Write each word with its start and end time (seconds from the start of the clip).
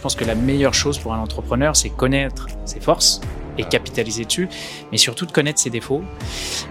je 0.00 0.02
pense 0.02 0.14
que 0.14 0.24
la 0.24 0.34
meilleure 0.34 0.72
chose 0.72 0.98
pour 0.98 1.12
un 1.12 1.18
entrepreneur, 1.18 1.76
c'est 1.76 1.90
connaître 1.90 2.46
ses 2.64 2.80
forces 2.80 3.20
et 3.58 3.64
capitaliser 3.64 4.24
dessus, 4.24 4.48
mais 4.90 4.96
surtout 4.96 5.26
de 5.26 5.30
connaître 5.30 5.60
ses 5.60 5.68
défauts. 5.68 6.02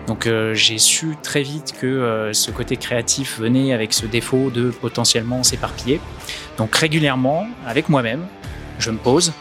Donc 0.08 0.26
euh, 0.26 0.56
j'ai 0.56 0.80
su 0.80 1.16
très 1.22 1.44
vite 1.44 1.76
que 1.80 1.86
euh, 1.86 2.34
ce 2.34 2.50
côté 2.50 2.76
créatif 2.76 3.38
venait 3.40 3.72
avec 3.72 3.94
ce 3.94 4.08
défaut 4.08 4.50
de 4.50 4.72
potentiellement 4.72 5.44
s'éparpiller. 5.44 6.02
Donc 6.58 6.74
régulièrement, 6.74 7.46
avec 7.68 7.88
moi-même, 7.88 8.26
je 8.80 8.90
me 8.90 8.98
pose. 8.98 9.32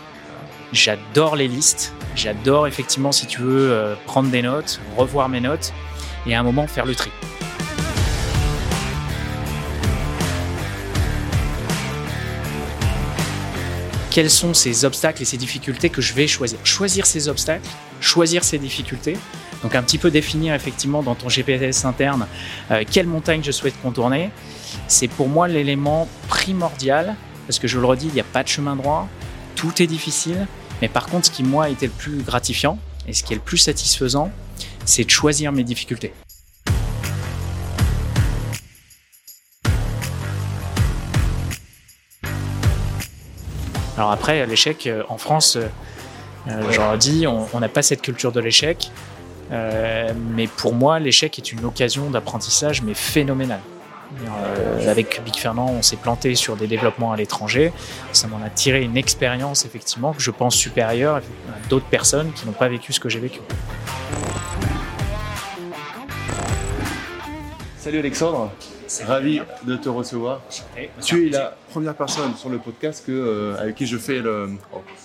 J'adore 0.70 1.34
les 1.34 1.48
listes. 1.48 1.94
J'adore 2.14 2.66
effectivement, 2.66 3.10
si 3.10 3.26
tu 3.26 3.40
veux, 3.40 3.72
euh, 3.72 3.94
prendre 4.04 4.28
des 4.28 4.42
notes, 4.42 4.82
revoir 4.98 5.30
mes 5.30 5.40
notes 5.40 5.72
et 6.26 6.34
à 6.34 6.40
un 6.40 6.42
moment 6.42 6.66
faire 6.66 6.84
le 6.84 6.94
tri. 6.94 7.10
Quels 14.10 14.30
sont 14.30 14.54
ces 14.54 14.84
obstacles 14.84 15.22
et 15.22 15.24
ces 15.24 15.36
difficultés 15.36 15.90
que 15.90 16.00
je 16.00 16.14
vais 16.14 16.26
choisir. 16.26 16.58
Choisir 16.64 17.06
ces 17.06 17.28
obstacles, 17.28 17.68
choisir 18.00 18.44
ces 18.44 18.58
difficultés. 18.58 19.16
Donc 19.62 19.74
un 19.74 19.82
petit 19.82 19.98
peu 19.98 20.10
définir 20.10 20.54
effectivement 20.54 21.02
dans 21.02 21.14
ton 21.14 21.28
GPS 21.28 21.84
interne 21.84 22.26
euh, 22.70 22.84
quelle 22.88 23.06
montagne 23.06 23.42
je 23.42 23.50
souhaite 23.50 23.80
contourner. 23.82 24.30
C'est 24.86 25.08
pour 25.08 25.28
moi 25.28 25.48
l'élément 25.48 26.08
primordial 26.28 27.16
parce 27.46 27.58
que 27.58 27.66
je 27.66 27.78
le 27.78 27.86
redis, 27.86 28.06
il 28.06 28.14
n'y 28.14 28.20
a 28.20 28.24
pas 28.24 28.42
de 28.42 28.48
chemin 28.48 28.76
droit, 28.76 29.08
tout 29.56 29.82
est 29.82 29.86
difficile. 29.86 30.46
Mais 30.80 30.88
par 30.88 31.06
contre, 31.06 31.26
ce 31.26 31.30
qui 31.30 31.42
moi 31.42 31.70
été 31.70 31.86
le 31.86 31.92
plus 31.92 32.22
gratifiant 32.22 32.78
et 33.06 33.12
ce 33.12 33.22
qui 33.24 33.32
est 33.32 33.36
le 33.36 33.42
plus 33.42 33.58
satisfaisant, 33.58 34.30
c'est 34.84 35.04
de 35.04 35.10
choisir 35.10 35.50
mes 35.50 35.64
difficultés. 35.64 36.12
Alors 43.98 44.12
après, 44.12 44.46
l'échec 44.46 44.86
euh, 44.86 45.02
en 45.08 45.18
France, 45.18 45.56
euh, 45.56 45.66
euh, 46.48 46.70
j'en 46.70 46.96
dit, 46.96 47.26
on 47.26 47.58
n'a 47.58 47.68
pas 47.68 47.82
cette 47.82 48.00
culture 48.00 48.30
de 48.30 48.38
l'échec. 48.38 48.92
mais 49.50 50.46
pour 50.46 50.72
moi, 50.72 51.00
l'échec 51.00 51.36
est 51.36 51.52
une 51.52 51.64
occasion 51.64 52.08
d'apprentissage, 52.08 52.80
mais 52.82 52.94
phénoménale. 52.94 53.60
avec 54.86 55.20
Big 55.24 55.34
Fernand, 55.34 55.70
on 55.76 55.82
s'est 55.82 55.96
planté 55.96 56.36
sur 56.36 56.54
des 56.54 56.68
développements 56.68 57.10
à 57.10 57.16
l'étranger. 57.16 57.72
Ça 58.12 58.28
m'en 58.28 58.40
a 58.40 58.50
tiré 58.50 58.82
une 58.82 58.96
expérience, 58.96 59.64
effectivement, 59.64 60.12
que 60.12 60.22
je 60.22 60.30
pense 60.30 60.54
supérieure 60.54 61.16
à 61.16 61.68
d'autres 61.68 61.86
personnes 61.86 62.30
qui 62.32 62.46
n'ont 62.46 62.52
pas 62.52 62.68
vécu 62.68 62.92
ce 62.92 63.00
que 63.00 63.08
j'ai 63.08 63.20
vécu. 63.20 63.40
Salut 67.78 67.98
Alexandre. 67.98 68.52
Ravi 69.04 69.40
de 69.64 69.76
te 69.76 69.88
recevoir. 69.88 70.40
Tu 71.02 71.26
es 71.26 71.30
la 71.30 71.56
première 71.70 71.94
personne 71.94 72.34
sur 72.36 72.48
le 72.48 72.58
podcast 72.58 73.04
que, 73.06 73.12
euh, 73.12 73.60
avec 73.60 73.76
qui 73.76 73.86
je 73.86 73.98
fais 73.98 74.22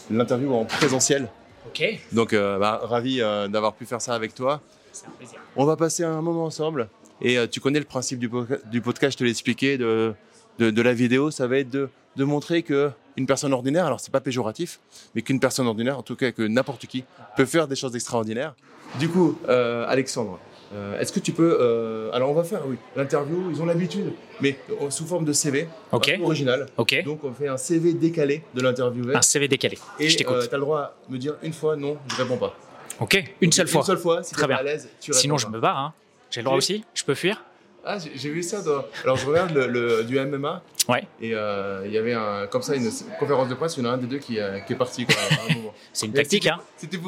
l'interview 0.10 0.54
en 0.54 0.66
présentiel. 0.66 1.30
Ok. 1.68 1.84
Donc, 2.12 2.34
euh, 2.34 2.58
bah, 2.60 2.82
ravi 2.84 3.22
euh, 3.22 3.48
d'avoir 3.48 3.74
pu 3.74 3.86
faire 3.86 4.02
ça 4.02 4.16
avec 4.16 4.34
toi. 4.34 4.62
C'est 4.92 5.08
un 5.08 5.12
plaisir. 5.12 5.40
On 5.56 5.66
va 5.66 5.76
passer 5.76 6.04
un 6.04 6.22
moment 6.22 6.46
ensemble. 6.46 6.90
Et 7.22 7.38
tu 7.48 7.60
connais 7.60 7.80
le 7.80 7.86
principe 7.86 8.20
du, 8.20 8.30
du 8.70 8.82
podcast, 8.82 9.14
je 9.14 9.18
te 9.20 9.24
l'ai 9.24 9.30
expliqué, 9.30 9.78
de, 9.78 10.14
de, 10.60 10.82
la 10.82 10.94
vidéo. 10.94 11.32
Ça 11.32 11.48
va 11.48 11.58
être 11.60 11.70
de, 11.70 11.90
de 12.18 12.24
montrer 12.24 12.64
que 12.64 12.92
une 13.16 13.28
personne 13.28 13.54
ordinaire, 13.54 13.86
alors 13.86 14.00
c'est 14.00 14.12
pas 14.12 14.20
péjoratif, 14.20 14.80
mais 15.16 15.22
qu'une 15.22 15.40
personne 15.40 15.68
ordinaire, 15.68 15.98
en 15.98 16.02
tout 16.04 16.16
cas 16.16 16.32
que 16.32 16.42
n'importe 16.42 16.86
qui, 16.88 17.06
peut 17.38 17.46
faire 17.46 17.68
des 17.68 17.76
choses 17.76 17.96
extraordinaires. 17.96 18.56
Du 19.00 19.08
coup, 19.08 19.38
Alexandre, 19.48 20.40
euh, 20.74 21.00
est-ce 21.00 21.12
que 21.12 21.20
tu 21.20 21.32
peux. 21.34 21.58
Euh, 21.60 22.12
alors, 22.14 22.30
on 22.30 22.34
va 22.34 22.44
faire, 22.44 22.62
oui, 22.66 22.78
l'interview, 22.96 23.52
ils 23.52 23.62
ont 23.62 23.66
l'habitude, 23.66 24.14
mais 24.42 24.58
sous 24.90 25.06
forme 25.06 25.26
de 25.26 25.34
CV. 25.34 25.68
Original. 25.92 26.68
Ok. 26.78 27.04
Donc, 27.04 27.24
on 27.24 27.34
fait 27.34 27.48
un 27.48 27.58
CV 27.58 27.94
décalé 27.94 28.44
de 28.54 28.62
l'interviewé. 28.62 29.16
Un 29.16 29.22
CV 29.22 29.48
décalé. 29.48 29.78
Et 30.00 30.10
je 30.10 30.18
t'écoute. 30.18 30.36
Euh, 30.36 30.48
tu 30.48 30.54
as 30.54 30.58
le 30.58 30.64
droit 30.64 30.96
de 31.08 31.14
me 31.14 31.20
dire 31.20 31.36
une 31.44 31.54
fois 31.54 31.76
non, 31.76 31.98
je 32.08 32.16
réponds 32.16 32.38
pas. 32.38 32.56
Ok, 33.00 33.24
une 33.42 33.52
seule 33.52 33.68
fois. 33.68 33.82
Une 33.82 33.88
seule 33.88 33.98
fois, 33.98 34.24
si 34.24 34.34
Très 34.34 34.48
bien. 34.48 34.58
à 34.58 34.64
l'aise, 34.64 34.90
tu 35.00 35.14
Sinon, 35.14 35.38
je 35.38 35.48
me 35.48 35.60
barre. 35.60 35.78
Hein. 35.78 35.94
J'ai 36.32 36.42
le 36.42 36.46
droit 36.46 36.58
aussi? 36.58 36.84
Je 36.94 37.04
peux 37.04 37.16
fuir? 37.16 37.44
Ah, 37.86 37.98
j'ai 38.00 38.30
vu 38.30 38.42
ça. 38.42 38.62
Dans... 38.62 38.86
Alors, 39.04 39.18
je 39.18 39.28
regarde 39.28 39.52
le, 39.54 40.04
du 40.04 40.20
MMA. 40.20 40.64
Ouais. 40.90 41.04
Et 41.22 41.30
il 41.30 41.92
y 41.92 41.98
avait 41.98 42.14
un, 42.14 42.48
comme 42.48 42.62
ça 42.62 42.76
une 42.76 42.90
conférence 43.20 43.50
de 43.50 43.54
presse, 43.54 43.78
il 43.78 43.84
y 43.84 43.88
en 43.88 43.92
a 43.92 43.94
un 43.94 43.98
des 43.98 44.08
deux 44.08 44.20
qui, 44.20 44.40
qui 44.66 44.74
est 44.74 44.78
parti. 44.78 45.06
C'est 45.94 46.08
une 46.08 46.14
tactique, 46.14 46.48
hein. 46.48 46.60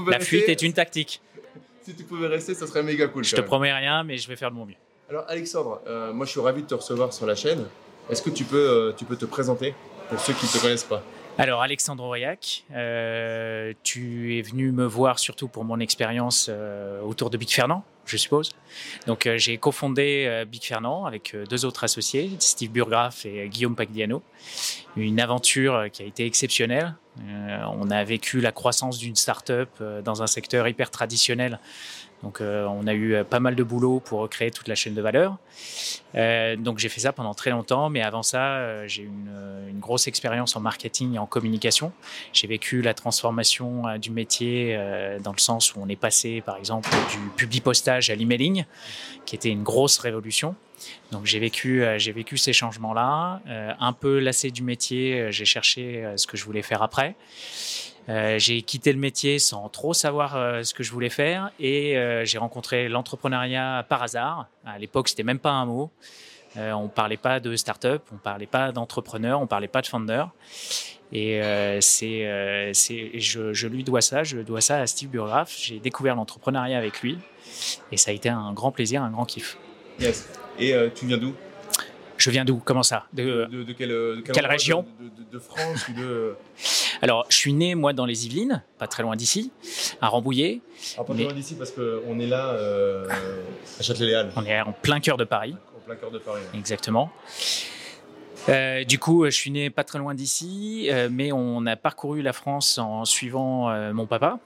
La 0.08 0.20
fuite 0.20 0.50
est 0.50 0.62
une 0.62 0.74
tactique 0.74 1.22
si 1.85 1.94
tu 1.94 2.03
pouvais 2.03 2.28
rester, 2.28 2.56
ça 2.56 2.66
serait 2.66 2.81
méga 2.81 3.07
cool. 3.07 3.23
Je 3.23 3.35
te 3.35 3.41
promets 3.41 3.73
rien, 3.73 4.03
mais 4.03 4.18
je 4.18 4.28
vais 4.28 4.35
faire 4.35 4.50
de 4.50 4.56
mon 4.56 4.66
mieux. 4.66 4.75
Alors 5.09 5.25
Alexandre, 5.28 5.81
euh, 5.85 6.12
moi 6.13 6.25
je 6.25 6.31
suis 6.31 6.40
ravi 6.40 6.63
de 6.63 6.68
te 6.68 6.73
recevoir 6.73 7.13
sur 7.13 7.28
la 7.28 7.35
chaîne. 7.35 7.66
Est-ce 8.09 8.23
que 8.23 8.31
tu 8.31 8.44
peux, 8.44 8.57
euh, 8.57 8.91
tu 8.97 9.06
peux 9.06 9.16
te 9.16 9.25
présenter 9.25 9.75
pour 10.09 10.19
ceux 10.19 10.34
qui 10.34 10.46
ne 10.46 10.51
te 10.51 10.57
connaissent 10.57 10.84
pas? 10.84 11.03
Alors 11.38 11.62
Alexandre 11.62 12.03
Aurillac, 12.03 12.63
euh, 12.73 13.73
tu 13.84 14.40
es 14.40 14.41
venu 14.41 14.72
me 14.72 14.85
voir 14.85 15.19
surtout 15.19 15.47
pour 15.47 15.63
mon 15.63 15.79
expérience 15.79 16.50
autour 17.03 17.29
de 17.29 17.38
Big 17.38 17.50
Fernand, 17.50 17.84
je 18.06 18.17
suppose. 18.17 18.52
Donc 19.06 19.29
j'ai 19.35 19.57
cofondé 19.57 20.44
Big 20.50 20.63
Fernand 20.63 21.06
avec 21.06 21.35
deux 21.50 21.66
autres 21.66 21.84
associés, 21.84 22.31
Steve 22.40 22.72
Burgraff 22.72 23.25
et 23.25 23.50
Guillaume 23.50 23.75
Pagliano. 23.75 24.23
Une 24.96 25.19
aventure 25.19 25.88
qui 25.91 26.03
a 26.03 26.06
été 26.06 26.25
exceptionnelle. 26.25 26.96
On 27.20 27.90
a 27.92 28.03
vécu 28.03 28.42
la 28.42 28.52
croissance 28.52 28.98
d'une 28.98 29.16
start-up 29.16 29.70
dans 30.03 30.22
un 30.22 30.28
secteur 30.28 30.68
hyper 30.68 30.92
traditionnel 30.92 31.59
donc 32.25 32.41
euh, 32.41 32.66
on 32.66 32.88
a 32.88 32.94
eu 32.94 33.13
euh, 33.13 33.24
pas 33.24 33.40
mal 33.40 33.53
de 33.53 33.62
boulot 33.62 34.00
pour 34.00 34.28
créer 34.30 34.50
toute 34.50 34.68
la 34.68 34.74
chaîne 34.74 34.96
de 34.96 35.02
valeur. 35.02 35.38
Euh, 36.16 36.56
donc 36.56 36.80
j'ai 36.80 36.90
fait 36.90 37.02
ça 37.02 37.13
pendant 37.13 37.36
très 37.36 37.52
longtemps, 37.52 37.91
mais 37.91 38.02
avant 38.02 38.24
ça, 38.24 38.88
j'ai 38.88 39.03
eu 39.03 39.06
une, 39.06 39.80
grosse 39.80 40.08
expérience 40.08 40.56
en 40.56 40.62
marketing 40.62 41.14
et 41.14 41.19
en 41.19 41.28
communication. 41.28 41.91
J'ai 42.34 42.47
vécu 42.47 42.81
la 42.81 42.96
transformation 42.96 43.84
du 44.00 44.09
métier 44.09 44.75
dans 45.22 45.34
le 45.34 45.38
sens 45.38 45.75
où 45.75 45.80
on 45.80 45.88
est 45.88 45.96
passé, 45.96 46.41
par 46.41 46.58
exemple, 46.58 46.90
du 47.12 47.19
publipostage 47.35 48.09
à 48.09 48.16
l'emailing, 48.16 48.66
qui 49.28 49.35
était 49.35 49.50
une 49.50 49.62
grosse 49.62 50.00
révolution. 50.00 50.56
Donc 51.12 51.25
j'ai 51.25 51.40
vécu 51.40 52.38
ces 52.38 52.53
changements-là. 52.53 53.41
un 53.80 53.94
peu 53.94 54.18
lassé 54.18 54.50
du 54.50 54.64
métier, 54.64 55.31
j'ai 55.31 55.46
cherché 55.46 56.03
ce 56.16 56.25
que 56.25 56.35
je 56.35 56.46
voulais 56.46 56.64
faire 56.64 56.81
après. 56.81 57.16
Euh, 58.08 58.38
j'ai 58.38 58.62
quitté 58.62 58.94
le 58.94 59.00
métier 59.00 59.40
sans 59.40 59.68
trop 59.70 59.94
savoir 59.94 60.36
euh, 60.36 60.64
ce 60.64 60.74
que 60.74 60.84
je 60.84 60.92
voulais 60.92 61.10
faire 61.10 61.52
et 61.60 61.98
euh, 61.98 62.24
j'ai 62.24 62.38
rencontré 62.38 62.88
l'entrepreneuriat 62.88 63.86
par 63.90 64.04
hasard. 64.04 64.48
À 64.66 64.78
l'époque, 64.78 65.10
c'était 65.10 65.24
même 65.24 65.40
pas 65.40 65.52
un 65.52 65.66
mot. 65.66 65.92
on 66.56 66.88
parlait 66.88 67.18
pas 67.18 67.40
de 67.40 67.56
start-up, 67.56 68.04
on 68.14 68.18
parlait 68.18 68.46
pas 68.46 68.72
d'entrepreneur, 68.72 69.42
on 69.42 69.48
parlait 69.48 69.68
pas 69.68 69.82
de 69.82 69.88
founder. 69.88 70.26
Et 71.12 71.40
c'est, 71.82 72.72
je, 72.74 73.54
je, 73.54 73.68
lui 73.68 73.84
dois 73.84 74.02
ça, 74.02 74.24
je 74.24 74.40
dois 74.40 74.62
ça 74.62 74.80
à 74.80 74.88
Steve 74.88 75.10
Burgraff. 75.10 75.56
J'ai 75.58 75.80
découvert 75.80 76.16
l'entrepreneuriat 76.16 76.78
avec 76.78 77.02
lui 77.02 77.18
et 77.92 77.98
ça 77.98 78.12
a 78.12 78.14
été 78.14 78.30
un 78.30 78.54
grand 78.54 78.72
plaisir, 78.72 79.04
un 79.04 79.12
grand 79.12 79.26
kiff. 79.26 79.58
Yes. 80.00 80.30
Et 80.60 80.74
tu 80.96 81.06
viens 81.06 81.18
d'où? 81.18 81.36
Je 82.18 82.30
viens 82.32 82.46
d'où? 82.46 82.62
Comment 82.64 82.84
ça? 82.84 83.06
De, 83.14 83.48
de, 83.52 83.74
quelle, 83.74 84.46
région? 84.46 84.86
de, 85.32 85.40
France 85.40 85.88
ou 85.90 85.94
de... 85.94 86.36
Alors, 87.02 87.26
je 87.30 87.36
suis 87.36 87.54
né, 87.54 87.76
moi, 87.76 87.94
dans 87.94 88.06
les 88.06 88.26
Yvelines, 88.26 88.64
pas 88.78 88.88
très 88.88 89.04
loin 89.04 89.16
d'ici, 89.16 89.52
à 90.02 90.08
Rambouillet. 90.08 90.62
Ah, 90.98 91.04
pas 91.04 91.14
très 91.14 91.24
loin 91.24 91.34
d'ici 91.34 91.56
parce 91.56 91.72
qu'on 91.72 92.20
est 92.20 92.28
là 92.28 92.50
euh, 92.50 93.08
à 93.80 93.84
Châtelet-Léal. 93.84 94.32
On 94.36 94.46
est 94.46 94.60
en 94.62 94.72
plein 94.72 95.00
cœur 95.00 95.18
de 95.18 95.24
Paris. 95.24 95.56
En 95.76 95.86
plein 95.86 95.96
cœur 95.96 96.12
de 96.12 96.20
Paris. 96.20 96.42
Exactement. 96.54 97.12
Euh, 98.48 98.84
du 98.84 99.00
coup, 99.00 99.26
je 99.26 99.32
suis 99.32 99.50
né 99.50 99.72
pas 99.72 99.84
très 99.84 99.98
loin 99.98 100.14
d'ici, 100.14 100.88
euh, 100.92 101.10
mais 101.12 101.32
on 101.32 101.66
a 101.66 101.76
parcouru 101.76 102.22
la 102.22 102.32
France 102.32 102.78
en 102.78 103.04
suivant 103.04 103.94
mon 103.94 104.06
papa, 104.06 104.40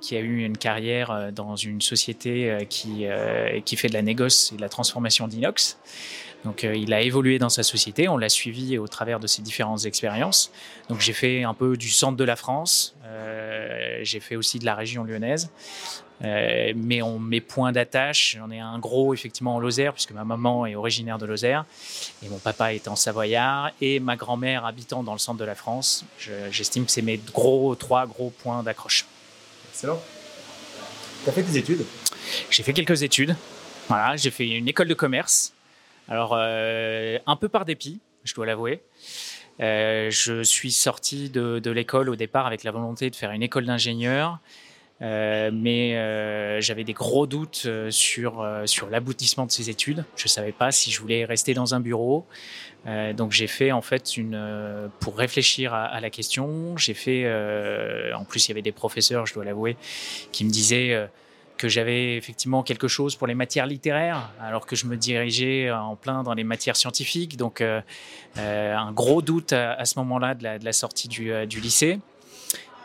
qui 0.00 0.16
a 0.16 0.20
eu 0.20 0.44
une 0.44 0.56
carrière 0.56 1.32
dans 1.32 1.56
une 1.56 1.80
société 1.80 2.66
qui, 2.68 3.06
qui 3.64 3.76
fait 3.76 3.88
de 3.88 3.94
la 3.94 4.02
négoce 4.02 4.52
et 4.52 4.56
de 4.56 4.60
la 4.60 4.68
transformation 4.68 5.26
d'inox. 5.26 5.78
Donc 6.44 6.64
euh, 6.64 6.74
il 6.74 6.92
a 6.92 7.00
évolué 7.00 7.38
dans 7.38 7.48
sa 7.48 7.62
société, 7.62 8.08
on 8.08 8.16
l'a 8.16 8.28
suivi 8.28 8.78
au 8.78 8.88
travers 8.88 9.20
de 9.20 9.26
ses 9.26 9.42
différentes 9.42 9.84
expériences. 9.84 10.50
Donc 10.88 11.00
j'ai 11.00 11.12
fait 11.12 11.44
un 11.44 11.54
peu 11.54 11.76
du 11.76 11.88
centre 11.88 12.16
de 12.16 12.24
la 12.24 12.36
France, 12.36 12.94
euh, 13.04 14.00
j'ai 14.02 14.20
fait 14.20 14.36
aussi 14.36 14.58
de 14.58 14.64
la 14.64 14.74
région 14.74 15.04
lyonnaise. 15.04 15.50
Euh, 16.24 16.72
mais 16.76 17.02
on, 17.02 17.18
mes 17.18 17.40
points 17.40 17.72
d'attache, 17.72 18.36
j'en 18.38 18.50
ai 18.52 18.60
un 18.60 18.78
gros 18.78 19.12
effectivement 19.12 19.56
en 19.56 19.58
Lozère, 19.58 19.92
puisque 19.92 20.12
ma 20.12 20.24
maman 20.24 20.66
est 20.66 20.76
originaire 20.76 21.18
de 21.18 21.26
Lozère, 21.26 21.64
et 22.22 22.28
mon 22.28 22.38
papa 22.38 22.74
est 22.74 22.86
en 22.86 22.94
Savoyard, 22.94 23.70
et 23.80 23.98
ma 23.98 24.14
grand-mère 24.14 24.64
habitant 24.64 25.02
dans 25.02 25.14
le 25.14 25.18
centre 25.18 25.38
de 25.38 25.44
la 25.44 25.56
France. 25.56 26.04
J'estime 26.50 26.86
que 26.86 26.92
c'est 26.92 27.02
mes 27.02 27.18
gros, 27.18 27.74
trois 27.74 28.06
gros 28.06 28.30
points 28.30 28.62
d'accroche. 28.62 29.04
Excellent. 29.72 30.00
Tu 31.24 31.30
as 31.30 31.32
fait 31.32 31.42
des 31.42 31.58
études? 31.58 31.84
J'ai 32.50 32.62
fait 32.62 32.72
quelques 32.72 33.02
études. 33.02 33.34
Voilà, 33.88 34.14
j'ai 34.16 34.30
fait 34.30 34.48
une 34.48 34.68
école 34.68 34.86
de 34.86 34.94
commerce 34.94 35.52
alors, 36.12 36.34
euh, 36.36 37.16
un 37.26 37.36
peu 37.36 37.48
par 37.48 37.64
dépit, 37.64 37.98
je 38.22 38.34
dois 38.34 38.44
l'avouer. 38.44 38.82
Euh, 39.60 40.10
je 40.10 40.42
suis 40.42 40.70
sorti 40.70 41.30
de, 41.30 41.70
l'école 41.70 42.10
au 42.10 42.16
départ 42.16 42.46
avec 42.46 42.64
la 42.64 42.70
volonté 42.70 43.08
de 43.08 43.16
faire 43.16 43.30
une 43.30 43.42
école 43.42 43.64
d'ingénieur. 43.64 44.38
mais 45.00 46.60
j'avais 46.60 46.84
des 46.84 46.92
gros 46.92 47.26
doutes 47.26 47.66
sur, 47.88 48.46
sur 48.66 48.90
l'aboutissement 48.90 49.46
de 49.46 49.50
ces 49.52 49.70
études. 49.70 50.04
Je 50.16 50.24
ne 50.24 50.28
savais 50.28 50.52
pas 50.52 50.70
si 50.70 50.90
je 50.90 51.00
voulais 51.00 51.24
rester 51.24 51.54
dans 51.54 51.74
un 51.74 51.80
bureau. 51.80 52.26
donc 53.16 53.32
j'ai 53.32 53.46
fait 53.46 53.72
en 53.72 53.80
fait 53.80 54.18
une 54.18 54.38
pour 55.00 55.16
réfléchir 55.16 55.72
à, 55.72 55.86
à 55.86 56.00
la 56.02 56.10
question. 56.10 56.76
J'ai 56.76 56.94
fait 56.94 57.24
en 58.12 58.26
plus 58.26 58.46
il 58.46 58.50
y 58.50 58.52
avait 58.52 58.60
des 58.60 58.70
professeurs, 58.70 59.24
je 59.24 59.32
dois 59.32 59.46
l'avouer, 59.46 59.78
qui 60.30 60.44
me 60.44 60.50
disaient 60.50 61.08
que 61.62 61.68
j'avais 61.68 62.16
effectivement 62.16 62.64
quelque 62.64 62.88
chose 62.88 63.14
pour 63.14 63.28
les 63.28 63.36
matières 63.36 63.66
littéraires, 63.66 64.32
alors 64.40 64.66
que 64.66 64.74
je 64.74 64.86
me 64.86 64.96
dirigeais 64.96 65.70
en 65.70 65.94
plein 65.94 66.24
dans 66.24 66.34
les 66.34 66.42
matières 66.42 66.74
scientifiques. 66.74 67.36
Donc, 67.36 67.60
euh, 67.60 67.80
euh, 68.36 68.74
un 68.74 68.90
gros 68.90 69.22
doute 69.22 69.52
à, 69.52 69.84
ce 69.84 69.96
moment-là 70.00 70.34
de, 70.34 70.64
la, 70.64 70.72
sortie 70.72 71.08
euh, 71.20 71.46
du, 71.46 71.60
lycée. 71.60 72.00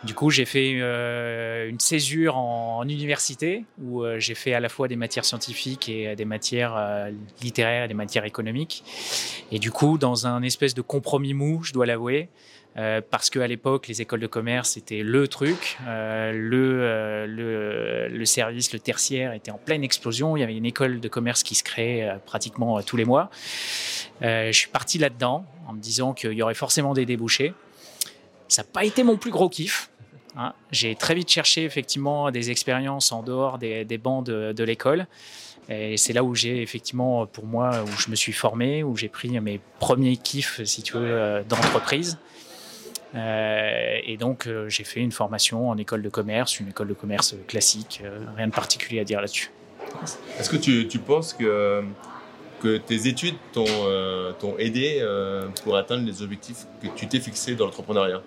Du 0.03 0.13
coup, 0.13 0.29
j'ai 0.29 0.45
fait 0.45 0.73
une 0.73 1.79
césure 1.79 2.37
en, 2.37 2.87
université 2.87 3.65
où 3.81 4.03
j'ai 4.19 4.35
fait 4.35 4.53
à 4.53 4.59
la 4.59 4.69
fois 4.69 4.87
des 4.87 4.95
matières 4.95 5.25
scientifiques 5.25 5.89
et 5.89 6.15
des 6.15 6.25
matières 6.25 7.07
littéraires 7.41 7.85
et 7.85 7.87
des 7.87 7.95
matières 7.95 8.25
économiques. 8.25 8.83
Et 9.51 9.57
du 9.57 9.71
coup, 9.71 9.97
dans 9.97 10.27
un 10.27 10.43
espèce 10.43 10.75
de 10.75 10.83
compromis 10.83 11.33
mou, 11.33 11.63
je 11.63 11.73
dois 11.73 11.87
l'avouer, 11.87 12.29
euh, 12.77 13.01
parce 13.09 13.31
qu'à 13.31 13.47
l'époque, 13.47 13.87
les 13.87 14.01
écoles 14.03 14.19
de 14.19 14.27
commerce 14.27 14.71
c'était 14.71 15.01
le 15.01 15.27
truc, 15.27 15.77
euh, 15.87 16.31
le, 16.31 16.79
euh, 16.81 18.07
le, 18.07 18.25
service, 18.25 18.71
le 18.71 18.77
tertiaire 18.79 19.33
était 19.33 19.49
en 19.49 19.57
pleine 19.57 19.83
explosion. 19.83 20.37
Il 20.37 20.41
y 20.41 20.43
avait 20.43 20.55
une 20.55 20.65
école 20.65 20.99
de 20.99 21.07
commerce 21.07 21.41
qui 21.41 21.55
se 21.55 21.63
créait 21.63 22.07
pratiquement 22.27 22.81
tous 22.83 22.95
les 22.95 23.05
mois. 23.05 23.31
je 24.21 24.51
suis 24.51 24.69
parti 24.69 24.99
là-dedans 24.99 25.45
en 25.67 25.73
me 25.73 25.79
disant 25.79 26.13
qu'il 26.13 26.33
y 26.33 26.41
aurait 26.43 26.53
forcément 26.53 26.93
des 26.93 27.05
débouchés. 27.05 27.53
Ça 28.47 28.61
n'a 28.61 28.67
pas 28.71 28.85
été 28.85 29.03
mon 29.03 29.17
plus 29.17 29.31
gros 29.31 29.49
kiff. 29.49 29.89
Hein. 30.37 30.53
J'ai 30.71 30.95
très 30.95 31.15
vite 31.15 31.29
cherché 31.29 31.63
effectivement 31.63 32.29
des 32.29 32.51
expériences 32.51 33.11
en 33.11 33.23
dehors 33.23 33.57
des, 33.57 33.85
bancs 33.97 34.23
de, 34.23 34.53
de 34.53 34.63
l'école. 34.63 35.07
Et 35.67 35.97
c'est 35.97 36.13
là 36.13 36.23
où 36.23 36.35
j'ai 36.35 36.61
effectivement, 36.61 37.25
pour 37.25 37.45
moi, 37.45 37.83
où 37.83 37.99
je 37.99 38.09
me 38.09 38.15
suis 38.15 38.31
formé, 38.31 38.83
où 38.83 38.95
j'ai 38.95 39.09
pris 39.09 39.37
mes 39.41 39.59
premiers 39.79 40.15
kiffs, 40.15 40.63
si 40.63 40.83
tu 40.83 40.93
veux, 40.93 41.43
d'entreprise. 41.49 42.19
Euh, 43.15 43.97
et 44.03 44.17
donc, 44.17 44.47
euh, 44.47 44.67
j'ai 44.69 44.83
fait 44.83 44.99
une 44.99 45.11
formation 45.11 45.69
en 45.69 45.77
école 45.77 46.01
de 46.01 46.09
commerce, 46.09 46.59
une 46.59 46.69
école 46.69 46.89
de 46.89 46.93
commerce 46.93 47.35
classique, 47.47 48.01
euh, 48.03 48.19
rien 48.35 48.47
de 48.47 48.53
particulier 48.53 48.99
à 48.99 49.03
dire 49.03 49.21
là-dessus. 49.21 49.51
Est-ce 50.39 50.49
que 50.49 50.57
tu, 50.57 50.87
tu, 50.87 50.99
penses 50.99 51.33
que, 51.33 51.83
que 52.61 52.77
tes 52.77 53.07
études 53.07 53.35
t'ont 53.53 54.57
aidé 54.57 55.03
pour 55.63 55.77
atteindre 55.77 56.05
les 56.05 56.21
objectifs 56.21 56.65
que 56.81 56.87
tu 56.95 57.07
t'es 57.07 57.19
fixés 57.19 57.55
dans 57.55 57.65
l'entrepreneuriat? 57.65 58.21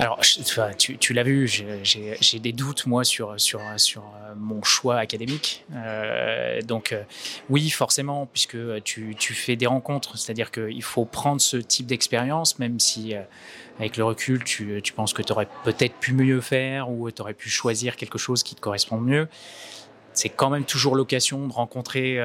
Alors, 0.00 0.20
tu, 0.78 0.96
tu 0.96 1.12
l'as 1.12 1.22
vu, 1.22 1.46
j'ai 1.46 2.38
des 2.38 2.52
doutes, 2.52 2.86
moi, 2.86 3.04
sur, 3.04 3.38
sur, 3.38 3.60
sur 3.76 4.02
euh, 4.02 4.34
mon 4.34 4.62
choix 4.62 4.96
académique. 4.96 5.66
Euh, 5.74 6.62
donc, 6.62 6.92
euh, 6.92 7.02
oui, 7.50 7.68
forcément, 7.68 8.24
puisque 8.24 8.56
tu, 8.82 9.14
tu 9.18 9.34
fais 9.34 9.56
des 9.56 9.66
rencontres, 9.66 10.16
c'est-à-dire 10.16 10.50
qu'il 10.50 10.82
faut 10.82 11.04
prendre 11.04 11.42
ce 11.42 11.58
type 11.58 11.84
d'expérience, 11.84 12.58
même 12.58 12.80
si, 12.80 13.14
avec 13.78 13.98
le 13.98 14.04
recul, 14.04 14.42
tu, 14.42 14.80
tu 14.82 14.94
penses 14.94 15.12
que 15.12 15.20
tu 15.20 15.32
aurais 15.32 15.48
peut-être 15.64 15.94
pu 15.96 16.14
mieux 16.14 16.40
faire 16.40 16.90
ou 16.90 17.10
tu 17.10 17.20
aurais 17.20 17.34
pu 17.34 17.50
choisir 17.50 17.96
quelque 17.96 18.18
chose 18.18 18.42
qui 18.42 18.54
te 18.54 18.60
correspond 18.62 18.96
mieux. 18.96 19.28
C'est 20.14 20.30
quand 20.30 20.48
même 20.48 20.64
toujours 20.64 20.96
l'occasion 20.96 21.46
de 21.46 21.52
rencontrer 21.52 22.18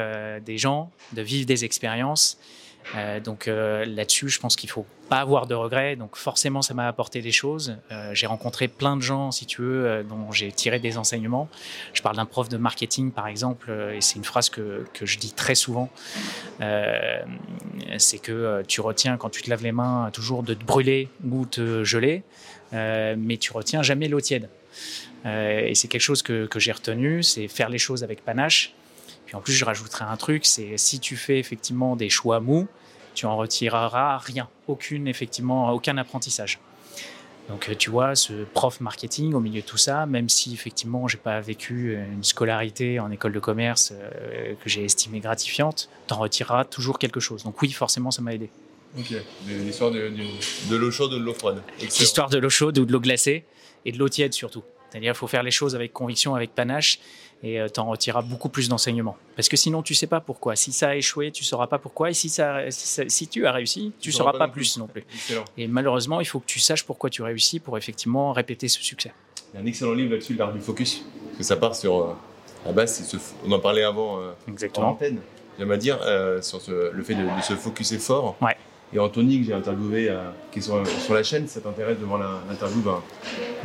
des 0.45 0.57
gens, 0.57 0.92
de 1.12 1.22
vivre 1.22 1.45
des 1.45 1.66
expériences. 1.66 2.39
Euh, 2.94 3.20
donc 3.20 3.48
euh, 3.48 3.86
là-dessus, 3.86 4.30
je 4.30 4.40
pense 4.40 4.56
qu'il 4.56 4.70
faut 4.70 4.86
pas 5.10 5.18
avoir 5.18 5.48
de 5.48 5.56
regrets. 5.56 5.96
Donc 5.96 6.16
forcément, 6.16 6.62
ça 6.62 6.74
m'a 6.74 6.88
apporté 6.88 7.22
des 7.22 7.32
choses. 7.32 7.78
Euh, 7.92 8.14
j'ai 8.14 8.28
rencontré 8.28 8.68
plein 8.68 8.96
de 8.96 9.02
gens, 9.02 9.32
si 9.32 9.46
tu 9.46 9.62
veux, 9.62 10.04
dont 10.08 10.32
j'ai 10.32 10.52
tiré 10.52 10.80
des 10.80 10.98
enseignements. 10.98 11.50
Je 11.94 12.02
parle 12.02 12.16
d'un 12.16 12.26
prof 12.26 12.50
de 12.50 12.58
marketing, 12.58 13.12
par 13.12 13.28
exemple, 13.28 13.72
et 13.94 14.02
c'est 14.02 14.16
une 14.16 14.24
phrase 14.24 14.50
que, 14.50 14.86
que, 14.94 15.06
je 15.06 15.18
dis 15.18 15.34
très 15.34 15.56
souvent. 15.56 15.90
c'est 16.60 18.20
que 18.20 18.64
tu 18.68 18.82
retiens 18.82 19.18
quand 19.18 19.30
tu 19.30 19.42
te 19.42 19.50
laves 19.50 19.64
les 19.64 19.72
mains 19.72 20.10
toujours 20.12 20.44
de 20.44 20.54
te 20.54 20.64
brûler 20.64 21.10
ou 21.30 21.46
te 21.46 21.84
geler, 21.84 22.24
mais 22.72 23.38
tu 23.38 23.52
retiens 23.54 23.84
jamais 23.84 24.08
l'eau 24.08 24.22
tiède. 24.22 24.50
et 25.26 25.74
c'est 25.76 25.88
quelque 25.88 26.02
chose 26.02 26.24
que, 26.24 26.46
que 26.46 26.60
j'ai 26.60 26.72
retenu, 26.72 27.24
c'est 27.24 27.48
faire 27.48 27.70
les 27.70 27.78
choses 27.78 28.04
avec 28.04 28.24
panache. 28.24 28.74
Puis 29.36 29.38
en 29.38 29.42
plus, 29.42 29.54
je 29.54 29.66
rajouterai 29.66 30.06
un 30.06 30.16
truc, 30.16 30.46
c'est 30.46 30.78
si 30.78 31.02
tu 31.02 31.18
fais 31.18 31.40
effectivement 31.40 31.98
des 31.98 32.10
choix 32.10 32.40
mous, 32.40 32.70
tu 33.16 33.26
en 33.26 33.36
retireras 33.36 34.18
rien, 34.18 34.48
aucune 34.68 35.10
effectivement, 35.10 35.72
aucun 35.74 35.98
apprentissage. 35.98 36.60
Donc 37.50 37.70
tu 37.78 37.90
vois, 37.90 38.16
ce 38.16 38.46
prof 38.46 38.80
marketing 38.80 39.34
au 39.34 39.42
milieu 39.42 39.60
de 39.60 39.66
tout 39.66 39.78
ça, 39.78 40.06
même 40.06 40.30
si 40.30 40.54
effectivement 40.54 41.10
j'ai 41.10 41.18
pas 41.18 41.42
vécu 41.42 41.96
une 41.96 42.24
scolarité 42.24 43.00
en 43.02 43.12
école 43.12 43.34
de 43.34 43.40
commerce 43.40 43.92
euh, 43.94 44.54
que 44.64 44.70
j'ai 44.70 44.86
estimée 44.86 45.20
gratifiante, 45.20 45.90
t'en 46.08 46.18
retireras 46.18 46.64
toujours 46.64 46.98
quelque 46.98 47.20
chose. 47.20 47.44
Donc 47.44 47.62
oui, 47.62 47.72
forcément, 47.72 48.12
ça 48.12 48.22
m'a 48.22 48.34
aidé. 48.34 48.50
Ok, 48.98 49.14
l'histoire 49.48 49.92
de, 49.92 50.10
de 50.70 50.76
l'eau 50.78 50.92
chaude 50.92 51.12
ou 51.14 51.20
de 51.20 51.24
l'eau 51.26 51.34
froide? 51.34 51.62
L'histoire 51.82 52.30
de 52.30 52.38
l'eau 52.38 52.50
chaude 52.50 52.78
ou 52.80 52.86
de 52.86 52.92
l'eau 52.94 53.02
glacée 53.02 53.44
et 53.84 53.92
de 53.92 54.00
l'eau 54.00 54.08
tiède 54.08 54.34
surtout. 54.34 54.64
C'est-à-dire 54.90 55.12
qu'il 55.12 55.20
faut 55.20 55.28
faire 55.28 55.44
les 55.44 55.52
choses 55.52 55.76
avec 55.76 55.92
conviction, 55.92 56.36
avec 56.36 56.56
panache, 56.56 57.00
et 57.44 57.60
euh, 57.60 57.68
tu 57.68 57.80
en 57.80 57.86
retireras 57.86 58.22
beaucoup 58.22 58.50
plus 58.50 58.70
d'enseignements. 58.70 59.18
Parce 59.36 59.50
que 59.50 59.58
sinon, 59.58 59.84
tu 59.84 59.94
sais 59.94 60.08
pas 60.08 60.20
pourquoi. 60.20 60.56
Si 60.56 60.72
ça 60.72 60.90
a 60.90 60.96
échoué, 60.96 61.32
tu 61.32 61.44
sauras 61.44 61.68
pas 61.68 61.78
pourquoi. 61.78 62.10
Et 62.10 62.14
si, 62.14 62.30
ça, 62.30 62.70
si, 62.70 63.28
tu 63.28 63.46
as 63.46 63.52
réussi, 63.52 63.92
tu, 64.00 64.10
ne 64.10 64.14
sauras 64.14 64.34
pas, 64.34 64.48
plus 64.48 64.78
non 64.78 64.88
plus. 64.88 65.06
Et 65.58 65.68
malheureusement, 65.68 66.22
il 66.22 66.26
faut 66.26 66.40
que 66.40 66.46
tu 66.46 66.60
saches 66.60 66.84
pourquoi 66.84 67.10
tu 67.10 67.22
réussis 67.22 67.60
pour 67.60 67.78
effectivement 67.78 68.34
répéter 68.34 68.68
ce 68.68 68.82
succès. 68.82 69.12
Il 69.54 69.58
y 69.58 69.60
a 69.60 69.64
un 69.64 69.66
excellent 69.66 69.94
livre 69.94 70.12
là-dessus, 70.12 70.34
l'art 70.36 70.54
du 70.54 70.60
focus, 70.60 71.06
parce 71.26 71.38
que 71.38 71.44
ça 71.44 71.56
part 71.56 71.76
sur 71.76 71.98
euh, 71.98 72.14
la 72.66 72.72
base, 72.72 73.16
on 73.46 73.52
en 73.52 73.60
parlait 73.60 73.84
avant 73.84 74.20
euh, 74.20 74.32
Exactement. 74.48 74.88
en 74.88 74.92
antenne, 74.92 75.20
j'aime 75.60 75.72
à 75.72 75.78
dire, 75.78 76.00
sur 76.42 76.60
le 76.68 77.04
fait 77.04 77.16
de, 77.16 77.28
se 77.42 77.54
focuser 77.54 78.00
fort. 78.00 78.36
Ouais. 78.42 78.56
Et 78.94 79.00
Anthony, 79.00 79.40
que 79.40 79.48
j'ai 79.48 79.54
interviewé, 79.54 80.16
qui 80.52 80.60
est 80.60 80.62
sur, 80.62 80.84
la 81.14 81.24
chaîne, 81.24 81.48
si 81.48 81.54
ça 81.54 81.62
t'intéresse 81.62 82.00
devant 82.00 82.18
l'interview, 82.18 82.82
ben, 82.82 83.02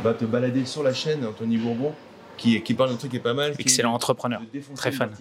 va 0.03 0.13
te 0.13 0.25
balader 0.25 0.65
sur 0.65 0.83
la 0.83 0.93
chaîne, 0.93 1.25
Anthony 1.25 1.57
Bourbon, 1.57 1.93
qui, 2.41 2.61
qui 2.61 2.73
parle 2.73 2.89
d'un 2.89 2.95
truc 2.95 3.11
qui 3.11 3.17
est 3.17 3.21
pas 3.21 3.33
mal. 3.33 3.53
Excellent 3.59 3.93
entrepreneur, 3.93 4.41
très 4.75 4.91
fan. 4.91 5.11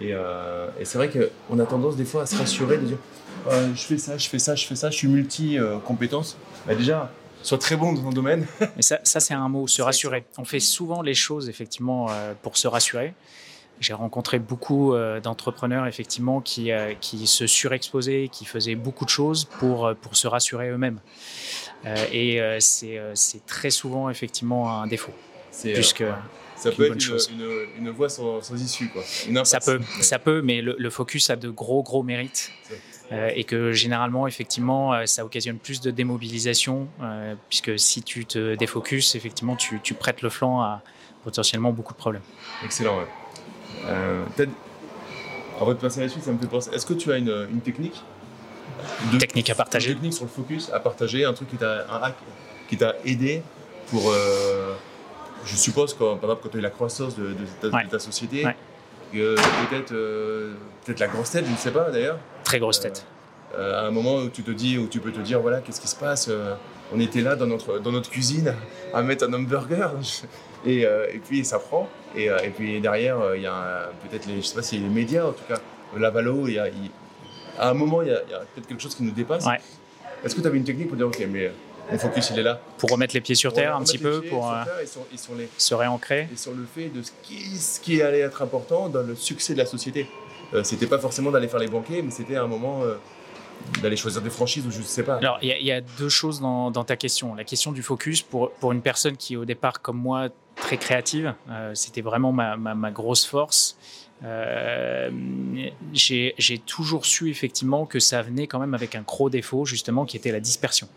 Euh, 0.00 0.68
et, 0.78 0.84
c'est 0.84 0.98
vrai 0.98 1.10
qu'on 1.10 1.58
a 1.58 1.66
tendance 1.66 1.96
des 1.96 2.04
fois 2.04 2.22
à 2.22 2.26
se 2.26 2.36
rassurer, 2.36 2.76
de 2.76 2.84
dire 2.84 2.98
euh, 3.48 3.74
je 3.74 3.82
fais 3.82 3.98
ça, 3.98 4.16
je 4.16 4.28
fais 4.28 4.38
ça, 4.38 4.54
je 4.54 4.66
fais 4.66 4.76
ça, 4.76 4.90
je 4.90 4.96
suis 4.96 5.08
multi-compétences. 5.08 6.36
Bah 6.66 6.74
déjà, 6.74 7.10
sois 7.42 7.58
très 7.58 7.76
bon 7.76 7.94
dans 7.94 8.02
ton 8.02 8.10
domaine. 8.10 8.46
Mais 8.76 8.82
ça, 8.82 9.00
ça 9.02 9.20
c'est 9.20 9.34
un 9.34 9.48
mot, 9.48 9.66
se 9.66 9.82
rassurer. 9.82 10.24
On 10.36 10.44
fait 10.44 10.60
souvent 10.60 11.02
les 11.02 11.14
choses 11.14 11.48
effectivement 11.48 12.08
euh, 12.10 12.34
pour 12.42 12.56
se 12.56 12.68
rassurer. 12.68 13.14
J'ai 13.80 13.94
rencontré 13.94 14.40
beaucoup 14.40 14.92
d'entrepreneurs 15.22 15.86
effectivement 15.86 16.40
qui, 16.40 16.72
qui 17.00 17.28
se 17.28 17.46
surexposaient, 17.46 18.28
qui 18.30 18.44
faisaient 18.44 18.74
beaucoup 18.74 19.04
de 19.04 19.10
choses 19.10 19.44
pour, 19.44 19.94
pour 20.02 20.16
se 20.16 20.26
rassurer 20.26 20.70
eux-mêmes. 20.70 20.98
et 22.12 22.40
c'est 22.58 23.46
très 23.46 23.70
souvent 23.70 24.10
effectivement 24.10 24.82
un 24.82 24.88
défaut. 24.88 25.12
Puisque 25.62 26.02
euh, 26.02 26.12
ça 26.56 26.70
peut 26.70 26.86
être 26.86 27.30
une, 27.30 27.86
une, 27.86 27.90
voie 27.90 28.08
sans, 28.08 28.40
issue, 28.54 28.88
quoi. 28.88 29.02
ça 29.44 29.60
peut, 29.60 29.78
mais... 29.78 30.02
ça 30.02 30.18
peut, 30.18 30.42
mais 30.42 30.60
le, 30.60 30.90
focus 30.90 31.30
a 31.30 31.36
de 31.36 31.50
gros, 31.50 31.82
gros 31.82 32.02
mérites. 32.02 32.50
Euh, 33.10 33.30
et 33.34 33.44
que 33.44 33.72
généralement, 33.72 34.26
effectivement, 34.26 34.92
euh, 34.92 35.06
ça 35.06 35.24
occasionne 35.24 35.56
plus 35.56 35.80
de 35.80 35.90
démobilisation, 35.90 36.88
puisque 37.48 37.78
si 37.78 38.02
tu 38.02 38.26
te 38.26 38.54
défocuses, 38.54 39.16
effectivement, 39.16 39.56
tu, 39.56 39.80
tu, 39.82 39.94
prêtes 39.94 40.20
le 40.20 40.28
flanc 40.28 40.60
à 40.60 40.82
potentiellement 41.24 41.72
beaucoup 41.72 41.94
de 41.94 41.98
problèmes. 41.98 42.22
Excellent, 42.64 42.98
ouais. 42.98 44.48
avant 45.58 45.72
de 45.72 45.78
passer 45.78 46.00
à 46.00 46.02
la 46.02 46.08
suite, 46.10 46.24
ça 46.24 46.32
me 46.32 46.38
fait 46.38 46.46
penser. 46.46 46.70
Est-ce 46.74 46.84
que 46.84 46.94
tu 46.94 47.10
as 47.10 47.16
une, 47.16 47.48
une 47.50 47.60
technique 47.60 48.02
de, 49.12 49.18
Technique 49.18 49.48
à 49.50 49.54
partager. 49.54 49.88
Une 49.90 49.96
technique 49.96 50.12
sur 50.12 50.24
le 50.24 50.30
focus 50.30 50.70
à 50.72 50.78
partager, 50.78 51.24
un 51.24 51.32
truc 51.32 51.48
qui 51.48 51.56
t'a, 51.56 51.86
un 51.90 52.02
hack 52.02 52.14
qui 52.68 52.76
t'a 52.76 52.94
aidé 53.04 53.42
pour 53.90 54.12
je 55.48 55.56
suppose 55.56 55.94
que, 55.94 55.98
par 55.98 56.14
exemple, 56.14 56.40
quand 56.42 56.48
tu 56.50 56.56
as 56.56 56.60
eu 56.60 56.62
la 56.62 56.70
croissance 56.70 57.16
de, 57.16 57.34
ta, 57.90 57.98
société, 57.98 58.46
peut-être 59.12 59.92
euh, 59.92 60.54
peut-être 60.84 61.00
la 61.00 61.08
grosse 61.08 61.30
tête, 61.30 61.46
je 61.46 61.50
ne 61.50 61.56
sais 61.56 61.70
pas 61.70 61.90
d'ailleurs. 61.90 62.18
Très 62.44 62.58
grosse 62.58 62.80
tête. 62.80 63.04
Euh, 63.56 63.82
à 63.82 63.86
un 63.86 63.90
moment 63.90 64.16
où 64.16 64.28
tu 64.28 64.42
te 64.42 64.50
dis, 64.50 64.76
où 64.76 64.86
tu 64.88 65.00
peux 65.00 65.10
te 65.10 65.20
dire, 65.20 65.40
voilà, 65.40 65.60
qu'est-ce 65.60 65.80
qui 65.80 65.88
se 65.88 65.96
passe 65.96 66.28
euh, 66.28 66.54
On 66.94 67.00
était 67.00 67.22
là 67.22 67.34
dans 67.34 67.46
notre, 67.46 67.78
dans 67.78 67.92
notre 67.92 68.10
cuisine 68.10 68.54
à 68.92 69.02
mettre 69.02 69.26
un 69.26 69.32
hamburger 69.32 69.92
et, 70.66 70.82
et 70.82 71.20
puis 71.26 71.44
ça 71.44 71.58
prend. 71.58 71.88
Et, 72.14 72.26
et 72.26 72.50
puis 72.54 72.80
derrière, 72.80 73.34
il 73.34 73.42
y 73.42 73.46
a 73.46 73.90
peut-être 74.08 74.26
les, 74.26 74.42
je 74.42 74.46
sais 74.46 74.54
pas 74.54 74.62
si 74.62 74.78
les 74.78 74.88
médias, 74.88 75.26
en 75.26 75.32
tout 75.32 75.44
cas, 75.48 75.60
la 75.96 76.10
Valo, 76.10 76.46
il 76.46 76.54
y 76.54 76.58
a, 76.58 76.66
à 77.58 77.70
un 77.70 77.74
moment, 77.74 78.02
il 78.02 78.08
y 78.08 78.12
a, 78.12 78.16
a 78.16 78.40
peut-être 78.54 78.66
quelque 78.66 78.82
chose 78.82 78.94
qui 78.94 79.02
nous 79.02 79.12
dépasse. 79.12 79.46
Est-ce 80.24 80.34
que 80.34 80.40
tu 80.40 80.46
avais 80.46 80.58
une 80.58 80.64
technique 80.64 80.88
pour 80.88 80.96
dire, 80.96 81.06
ok, 81.06 81.26
mais 81.30 81.52
mon 81.90 81.98
focus, 81.98 82.30
il 82.30 82.38
est 82.38 82.42
là. 82.42 82.60
Pour 82.78 82.90
remettre 82.90 83.14
les 83.14 83.20
pieds 83.20 83.34
sur 83.34 83.52
terre 83.52 83.76
un 83.76 83.82
petit 83.82 83.98
peu, 83.98 84.22
pour 84.22 84.50
euh, 84.52 84.64
se 85.56 85.74
réancrer. 85.74 86.28
Et 86.32 86.36
sur 86.36 86.52
le 86.52 86.64
fait 86.64 86.88
de 86.88 87.02
ce 87.02 87.10
qui, 87.22 87.56
ce 87.56 87.80
qui 87.80 88.02
allait 88.02 88.20
être 88.20 88.42
important 88.42 88.88
dans 88.88 89.02
le 89.02 89.14
succès 89.14 89.54
de 89.54 89.58
la 89.58 89.66
société. 89.66 90.06
Euh, 90.54 90.64
c'était 90.64 90.86
pas 90.86 90.98
forcément 90.98 91.30
d'aller 91.30 91.48
faire 91.48 91.60
les 91.60 91.68
banquets, 91.68 92.02
mais 92.02 92.10
c'était 92.10 92.36
un 92.36 92.46
moment. 92.46 92.82
Euh, 92.82 92.94
d'aller 93.82 93.96
choisir 93.96 94.22
des 94.22 94.30
franchises 94.30 94.66
ou 94.66 94.70
je 94.70 94.78
ne 94.78 94.84
sais 94.84 95.02
pas 95.02 95.16
Alors, 95.16 95.38
il 95.42 95.48
y, 95.48 95.72
a 95.72 95.80
deux 95.80 96.08
choses 96.08 96.40
dans, 96.40 96.70
ta 96.84 96.96
question. 96.96 97.34
La 97.34 97.44
question 97.44 97.72
du 97.72 97.82
focus, 97.82 98.22
pour, 98.22 98.50
pour 98.52 98.72
une 98.72 98.82
personne 98.82 99.16
qui, 99.16 99.36
au 99.36 99.44
départ, 99.44 99.82
comme 99.82 99.98
moi, 99.98 100.28
très 100.54 100.76
créative, 100.76 101.34
euh, 101.50 101.72
c'était 101.74 102.00
vraiment 102.00 102.32
ma, 102.32 102.56
ma, 102.56 102.90
grosse 102.90 103.26
force. 103.26 103.76
Euh, 104.24 105.10
j'ai 105.92 106.62
toujours 106.66 107.06
su 107.06 107.30
effectivement 107.30 107.86
que 107.86 108.00
ça 108.00 108.22
venait 108.22 108.46
quand 108.46 108.58
même 108.58 108.74
avec 108.74 108.94
un 108.94 109.02
gros 109.02 109.30
défaut, 109.30 109.64
justement, 109.64 110.04
qui 110.04 110.16
était 110.16 110.32
la 110.32 110.40
dispersion. 110.40 110.88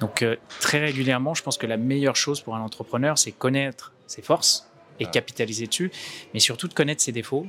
Donc, 0.00 0.22
euh, 0.22 0.36
très 0.60 0.78
régulièrement, 0.78 1.34
je 1.34 1.42
pense 1.42 1.58
que 1.58 1.66
la 1.66 1.76
meilleure 1.76 2.16
chose 2.16 2.40
pour 2.40 2.56
un 2.56 2.60
entrepreneur, 2.60 3.18
c'est 3.18 3.32
connaître 3.32 3.92
ses 4.06 4.22
forces, 4.22 4.72
et 5.00 5.06
capitaliser 5.06 5.66
dessus, 5.66 5.90
mais 6.32 6.40
surtout 6.40 6.68
de 6.68 6.74
connaître 6.74 7.02
ses 7.02 7.12
défauts. 7.12 7.46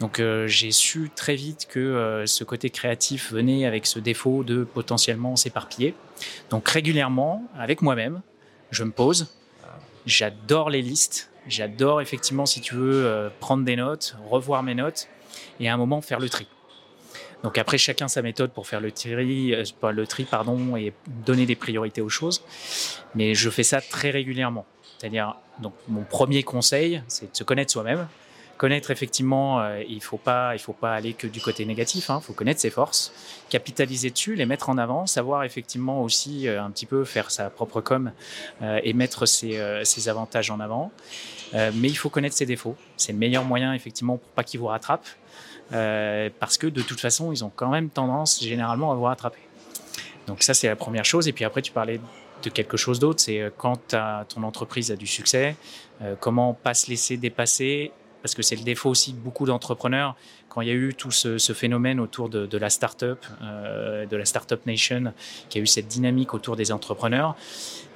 Donc 0.00 0.20
euh, 0.20 0.46
j'ai 0.46 0.72
su 0.72 1.10
très 1.14 1.36
vite 1.36 1.66
que 1.68 1.80
euh, 1.80 2.26
ce 2.26 2.44
côté 2.44 2.70
créatif 2.70 3.32
venait 3.32 3.66
avec 3.66 3.86
ce 3.86 3.98
défaut 3.98 4.44
de 4.44 4.64
potentiellement 4.64 5.36
s'éparpiller. 5.36 5.94
Donc 6.50 6.68
régulièrement, 6.68 7.44
avec 7.56 7.82
moi-même, 7.82 8.22
je 8.70 8.84
me 8.84 8.90
pose. 8.90 9.34
J'adore 10.04 10.70
les 10.70 10.82
listes. 10.82 11.30
J'adore 11.46 12.00
effectivement, 12.00 12.46
si 12.46 12.60
tu 12.60 12.74
veux, 12.74 13.04
euh, 13.06 13.28
prendre 13.40 13.64
des 13.64 13.76
notes, 13.76 14.16
revoir 14.28 14.62
mes 14.62 14.74
notes 14.74 15.08
et 15.60 15.68
à 15.68 15.74
un 15.74 15.76
moment 15.76 16.00
faire 16.00 16.20
le 16.20 16.28
tri. 16.28 16.46
Donc 17.42 17.58
après, 17.58 17.78
chacun 17.78 18.08
sa 18.08 18.22
méthode 18.22 18.52
pour 18.52 18.66
faire 18.66 18.80
le 18.80 18.92
tri, 18.92 19.54
pas 19.80 19.92
le 19.92 20.06
tri 20.06 20.24
pardon, 20.24 20.76
et 20.76 20.92
donner 21.26 21.46
des 21.46 21.56
priorités 21.56 22.00
aux 22.00 22.08
choses. 22.08 22.42
Mais 23.14 23.34
je 23.34 23.50
fais 23.50 23.64
ça 23.64 23.80
très 23.80 24.10
régulièrement. 24.10 24.64
C'est-à-dire, 24.98 25.34
donc, 25.60 25.74
mon 25.88 26.04
premier 26.04 26.44
conseil, 26.44 27.02
c'est 27.08 27.32
de 27.32 27.36
se 27.36 27.42
connaître 27.42 27.72
soi-même. 27.72 28.06
Connaître 28.56 28.92
effectivement, 28.92 29.60
euh, 29.60 29.82
il 29.88 30.00
faut, 30.00 30.18
pas, 30.18 30.54
il 30.54 30.60
faut 30.60 30.72
pas 30.72 30.94
aller 30.94 31.14
que 31.14 31.26
du 31.26 31.40
côté 31.40 31.64
négatif, 31.64 32.06
il 32.08 32.12
hein. 32.12 32.20
faut 32.20 32.32
connaître 32.32 32.60
ses 32.60 32.70
forces, 32.70 33.12
capitaliser 33.48 34.10
dessus, 34.10 34.36
les 34.36 34.46
mettre 34.46 34.68
en 34.68 34.78
avant, 34.78 35.06
savoir 35.06 35.42
effectivement 35.42 36.00
aussi 36.02 36.46
euh, 36.46 36.62
un 36.62 36.70
petit 36.70 36.86
peu 36.86 37.04
faire 37.04 37.32
sa 37.32 37.50
propre 37.50 37.80
com 37.80 38.12
euh, 38.62 38.78
et 38.84 38.92
mettre 38.92 39.26
ses, 39.26 39.60
ses, 39.82 40.08
avantages 40.08 40.52
en 40.52 40.60
avant. 40.60 40.92
mais 41.52 41.88
il 41.88 41.96
faut 41.96 42.08
connaître 42.08 42.36
ses 42.36 42.46
défauts. 42.46 42.76
C'est 42.96 43.10
le 43.10 43.18
meilleur 43.18 43.44
moyen 43.44 43.74
effectivement 43.74 44.18
pour 44.18 44.30
pas 44.30 44.44
qu'ils 44.44 44.60
vous 44.60 44.66
rattrapent, 44.66 45.08
parce 45.72 46.58
que 46.58 46.66
de 46.66 46.82
toute 46.82 47.00
façon, 47.00 47.32
ils 47.32 47.44
ont 47.44 47.52
quand 47.54 47.70
même 47.70 47.88
tendance 47.88 48.42
généralement 48.42 48.92
à 48.92 48.94
vous 48.94 49.04
rattraper. 49.04 49.40
Donc 50.26 50.42
ça, 50.42 50.54
c'est 50.54 50.68
la 50.68 50.76
première 50.76 51.04
chose. 51.04 51.28
Et 51.28 51.32
puis 51.32 51.44
après, 51.44 51.62
tu 51.62 51.72
parlais 51.72 52.00
de 52.42 52.50
quelque 52.50 52.76
chose 52.76 52.98
d'autre. 52.98 53.20
C'est 53.20 53.40
euh, 53.40 53.50
quand 53.56 53.94
ton 54.28 54.42
entreprise 54.42 54.90
a 54.90 54.96
du 54.96 55.06
succès, 55.06 55.56
euh, 56.02 56.14
comment 56.18 56.54
pas 56.54 56.74
se 56.74 56.90
laisser 56.90 57.16
dépasser, 57.16 57.92
parce 58.22 58.34
que 58.34 58.42
c'est 58.42 58.56
le 58.56 58.62
défaut 58.62 58.90
aussi 58.90 59.12
de 59.12 59.18
beaucoup 59.18 59.46
d'entrepreneurs. 59.46 60.16
Quand 60.48 60.60
il 60.60 60.68
y 60.68 60.70
a 60.70 60.74
eu 60.74 60.94
tout 60.94 61.10
ce, 61.10 61.38
phénomène 61.52 61.98
autour 61.98 62.28
de, 62.28 62.58
la 62.58 62.70
startup, 62.70 63.24
euh, 63.42 64.06
de 64.06 64.16
la 64.16 64.24
startup 64.24 64.64
nation, 64.66 65.12
qui 65.48 65.58
a 65.58 65.62
eu 65.62 65.66
cette 65.66 65.88
dynamique 65.88 66.34
autour 66.34 66.56
des 66.56 66.72
entrepreneurs, 66.72 67.34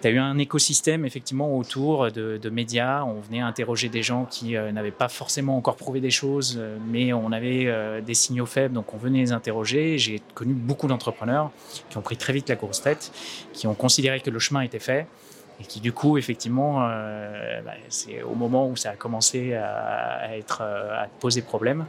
tu 0.00 0.08
as 0.08 0.10
eu 0.10 0.18
un 0.18 0.38
écosystème 0.38 1.04
effectivement 1.04 1.56
autour 1.56 2.10
de, 2.10 2.50
médias. 2.50 3.04
On 3.04 3.20
venait 3.20 3.40
interroger 3.40 3.88
des 3.88 4.02
gens 4.02 4.24
qui 4.24 4.52
n'avaient 4.52 4.90
pas 4.90 5.08
forcément 5.08 5.56
encore 5.56 5.76
prouvé 5.76 6.00
des 6.00 6.10
choses, 6.10 6.60
mais 6.88 7.12
on 7.12 7.32
avait 7.32 8.02
des 8.02 8.14
signaux 8.14 8.46
faibles, 8.46 8.74
donc 8.74 8.94
on 8.94 8.96
venait 8.96 9.20
les 9.20 9.32
interroger. 9.32 9.98
J'ai 9.98 10.20
connu 10.34 10.54
beaucoup 10.54 10.86
d'entrepreneurs 10.86 11.50
qui 11.90 11.98
ont 11.98 12.02
pris 12.02 12.16
très 12.16 12.32
vite 12.32 12.48
la 12.48 12.56
grosse 12.56 12.80
tête, 12.80 13.12
qui 13.52 13.66
ont 13.66 13.74
considéré 13.74 14.20
que 14.20 14.30
le 14.30 14.38
chemin 14.38 14.62
était 14.62 14.78
fait 14.78 15.06
et 15.60 15.64
qui 15.64 15.80
du 15.80 15.92
coup 15.92 16.18
effectivement 16.18 16.86
euh, 16.88 17.60
bah, 17.62 17.72
c'est 17.88 18.22
au 18.22 18.34
moment 18.34 18.68
où 18.68 18.76
ça 18.76 18.90
a 18.90 18.96
commencé 18.96 19.54
à, 19.54 20.36
être 20.36 20.60
euh, 20.62 21.02
à 21.02 21.06
poser 21.06 21.42
problème. 21.42 21.86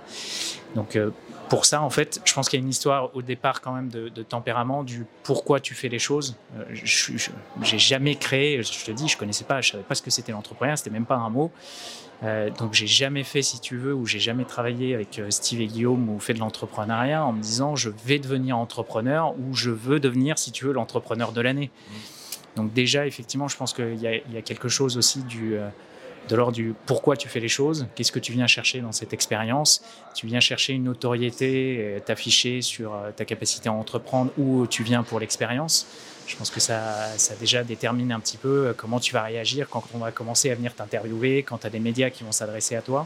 Donc 0.76 0.96
euh, 0.96 1.12
pour 1.50 1.66
ça 1.66 1.82
en 1.82 1.90
fait 1.90 2.22
je 2.24 2.34
pense 2.34 2.50
qu'il 2.50 2.60
y 2.60 2.62
a 2.62 2.64
une 2.64 2.70
histoire 2.70 3.16
au 3.16 3.22
départ 3.22 3.62
quand 3.62 3.74
même 3.74 3.90
de, 3.90 4.10
tempérament 4.24 4.84
du 4.84 5.06
pourquoi 5.24 5.60
tu 5.60 5.74
fais 5.74 5.90
les 5.90 6.00
choses. 6.00 6.36
Je 6.72 7.14
j'ai 7.62 7.80
jamais 7.80 8.16
créé 8.16 8.62
je 8.64 8.86
te 8.86 8.92
dis 8.92 9.08
je 9.08 9.18
connaissais 9.18 9.46
pas 9.46 9.62
je 9.62 9.72
savais 9.72 9.84
pas 9.84 9.96
ce 9.96 10.02
que 10.02 10.12
c'était 10.12 10.32
l'entrepreneuriat 10.32 10.78
c'était 10.78 10.90
même 10.90 11.06
pas 11.06 11.16
un 11.16 11.30
mot. 11.30 11.52
Donc 12.58 12.74
j'ai 12.74 12.88
jamais 12.88 13.24
fait 13.24 13.44
si 13.44 13.60
tu 13.60 13.78
veux 13.78 13.94
ou 13.94 14.06
j'ai 14.08 14.20
jamais 14.20 14.44
travaillé 14.44 14.96
avec 14.96 15.22
Steve 15.30 15.62
et 15.62 15.68
Guillaume 15.68 16.10
ou 16.10 16.20
fait 16.20 16.34
de 16.34 16.40
l'entrepreneuriat 16.40 17.24
en 17.24 17.32
me 17.32 17.42
disant 17.42 17.76
je 17.76 17.92
vais 18.06 18.20
devenir 18.20 18.58
entrepreneur 18.58 19.36
ou 19.38 19.54
je 19.54 19.70
veux 19.70 20.00
devenir 20.00 20.40
si 20.40 20.52
tu 20.52 20.66
veux 20.66 20.74
l'entrepreneur 20.74 21.32
de 21.32 21.42
l'année. 21.42 21.70
Mmh. 21.70 22.17
Donc 22.58 22.74
déjà, 22.74 23.06
effectivement, 23.06 23.48
je 23.48 23.56
pense 23.56 23.72
qu'il 23.72 24.02
y, 24.02 24.08
a 24.08 24.42
quelque 24.42 24.68
chose 24.68 24.98
aussi 24.98 25.24
euh, 25.36 25.70
de 26.28 26.36
l'ordre 26.36 26.54
du 26.54 26.74
pourquoi 26.88 27.16
tu 27.16 27.30
fais 27.30 27.40
les 27.40 27.48
choses, 27.48 27.88
qu'est-ce 27.94 28.12
que 28.12 28.20
tu 28.20 28.32
viens 28.32 28.48
chercher 28.48 28.82
dans 28.82 28.92
cette 28.92 29.14
expérience. 29.14 29.84
Tu 30.16 30.26
viens 30.26 30.40
chercher 30.40 30.74
une 30.74 30.86
notoriété, 30.86 32.02
t'afficher 32.06 32.64
sur 32.64 32.96
euh, 32.96 33.12
ta 33.16 33.26
capacité 33.26 33.70
à 33.70 33.74
entreprendre 33.74 34.32
ou 34.40 34.66
tu 34.66 34.82
viens 34.82 35.04
pour 35.04 35.20
l'expérience. 35.20 35.86
Je 36.26 36.36
pense 36.36 36.50
que 36.50 36.60
ça, 36.60 37.16
ça 37.18 37.36
déjà 37.36 37.64
détermine 37.64 38.12
un 38.12 38.20
petit 38.20 38.38
peu 38.38 38.68
euh, 38.68 38.74
comment 38.76 39.00
tu 39.00 39.14
vas 39.14 39.22
réagir 39.22 39.70
quand 39.70 39.84
on 39.94 40.00
va 40.00 40.12
commencer 40.12 40.50
à 40.50 40.56
venir 40.56 40.74
t'interviewer, 40.74 41.44
quand 41.44 41.60
tu 41.60 41.68
as 41.68 41.70
des 41.70 41.80
médias 41.80 42.10
qui 42.10 42.24
vont 42.24 42.32
s'adresser 42.32 42.76
à 42.76 42.82
toi. 42.82 43.06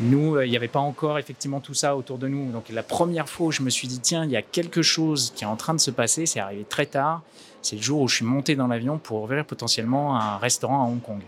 Nous, 0.00 0.40
il 0.40 0.50
n'y 0.50 0.56
avait 0.56 0.68
pas 0.68 0.80
encore 0.80 1.18
effectivement 1.18 1.60
tout 1.60 1.74
ça 1.74 1.96
autour 1.96 2.18
de 2.18 2.26
nous. 2.26 2.50
Donc 2.50 2.70
la 2.70 2.82
première 2.82 3.28
fois 3.28 3.52
je 3.52 3.62
me 3.62 3.70
suis 3.70 3.86
dit, 3.86 4.00
tiens, 4.00 4.24
il 4.24 4.32
y 4.32 4.36
a 4.36 4.42
quelque 4.42 4.82
chose 4.82 5.32
qui 5.36 5.44
est 5.44 5.46
en 5.46 5.54
train 5.54 5.74
de 5.74 5.80
se 5.80 5.92
passer, 5.92 6.26
c'est 6.26 6.40
arrivé 6.40 6.64
très 6.68 6.86
tard 6.86 7.22
c'est 7.62 7.76
le 7.76 7.82
jour 7.82 8.00
où 8.00 8.08
je 8.08 8.16
suis 8.16 8.24
monté 8.24 8.56
dans 8.56 8.66
l'avion 8.66 8.98
pour 8.98 9.22
ouvrir 9.22 9.44
potentiellement 9.44 10.16
un 10.16 10.38
restaurant 10.38 10.84
à 10.84 10.88
Hong 10.88 11.00
Kong. 11.00 11.22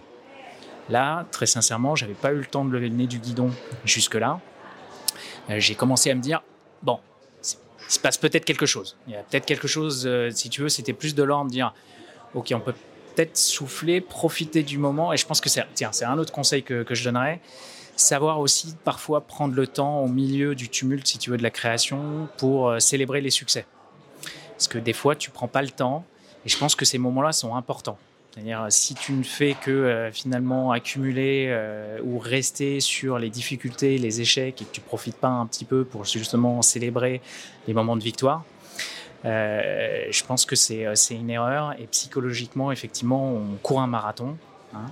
Là, 0.91 1.27
très 1.31 1.47
sincèrement, 1.47 1.97
j'avais 1.97 2.15
pas 2.15 2.33
eu 2.33 2.39
le 2.39 2.45
temps 2.45 2.65
de 2.65 2.71
lever 2.71 2.89
le 2.89 2.97
nez 2.97 3.07
du 3.07 3.19
guidon 3.19 3.51
jusque-là. 3.85 4.41
Euh, 5.49 5.59
j'ai 5.59 5.75
commencé 5.75 6.11
à 6.11 6.15
me 6.15 6.21
dire, 6.21 6.43
bon, 6.83 6.99
il 7.43 7.93
se 7.93 7.99
passe 7.99 8.19
peut-être 8.19 8.45
quelque 8.45 8.67
chose. 8.67 8.97
Il 9.07 9.15
y 9.15 9.17
a 9.17 9.23
peut-être 9.23 9.47
quelque 9.47 9.69
chose, 9.69 10.05
euh, 10.07 10.31
si 10.31 10.51
tu 10.51 10.61
veux, 10.61 10.69
c'était 10.69 10.93
plus 10.93 11.15
de 11.15 11.23
l'ordre 11.23 11.47
de 11.47 11.53
dire, 11.53 11.73
ok, 12.35 12.53
on 12.55 12.61
peut 12.61 12.75
peut-être 13.15 13.37
souffler, 13.37 14.01
profiter 14.01 14.63
du 14.63 14.77
moment. 14.77 15.13
Et 15.13 15.17
je 15.17 15.27
pense 15.27 15.41
que 15.41 15.49
c'est, 15.49 15.65
tiens, 15.75 15.91
c'est 15.93 16.05
un 16.05 16.19
autre 16.19 16.33
conseil 16.33 16.63
que, 16.63 16.83
que 16.83 16.95
je 16.95 17.05
donnerais 17.05 17.41
savoir 17.97 18.41
aussi 18.41 18.75
parfois 18.85 19.21
prendre 19.21 19.55
le 19.55 19.67
temps 19.67 20.01
au 20.01 20.09
milieu 20.09 20.55
du 20.55 20.69
tumulte, 20.69 21.07
si 21.07 21.19
tu 21.19 21.31
veux, 21.31 21.37
de 21.37 21.43
la 21.43 21.51
création 21.51 22.29
pour 22.39 22.69
euh, 22.69 22.79
célébrer 22.79 23.21
les 23.21 23.31
succès. 23.31 23.67
Parce 24.51 24.69
que 24.69 24.79
des 24.79 24.93
fois, 24.93 25.17
tu 25.17 25.31
prends 25.31 25.49
pas 25.49 25.63
le 25.63 25.71
temps 25.71 26.05
et 26.45 26.49
je 26.49 26.59
pense 26.59 26.75
que 26.75 26.85
ces 26.85 26.99
moments-là 26.99 27.33
sont 27.33 27.55
importants. 27.55 27.99
C'est-à-dire, 28.35 28.67
si 28.69 28.95
tu 28.95 29.13
ne 29.13 29.23
fais 29.23 29.55
que 29.55 29.71
euh, 29.71 30.11
finalement 30.11 30.73
accumuler 30.73 31.47
euh, 31.51 32.01
ou 32.03 32.19
rester 32.19 32.81
sur 32.81 33.17
les 33.21 33.31
difficultés, 33.31 33.97
les 33.97 34.21
échecs, 34.21 34.61
et 34.61 34.65
que 34.65 34.73
tu 34.73 34.81
profites 34.81 35.17
pas 35.17 35.29
un 35.29 35.47
petit 35.47 35.65
peu 35.65 35.85
pour 35.85 36.05
justement 36.05 36.61
célébrer 36.61 37.21
les 37.69 37.75
moments 37.75 37.97
de 37.97 38.03
victoire, 38.03 38.43
euh, 39.25 40.07
je 40.11 40.25
pense 40.25 40.47
que 40.47 40.57
c'est 40.57 40.85
une 41.13 41.31
erreur. 41.31 41.75
Et 41.79 41.87
psychologiquement, 41.87 42.73
effectivement, 42.73 43.33
on 43.33 43.57
court 43.63 43.81
un 43.81 43.87
marathon. 43.87 44.37
Hein. 44.75 44.87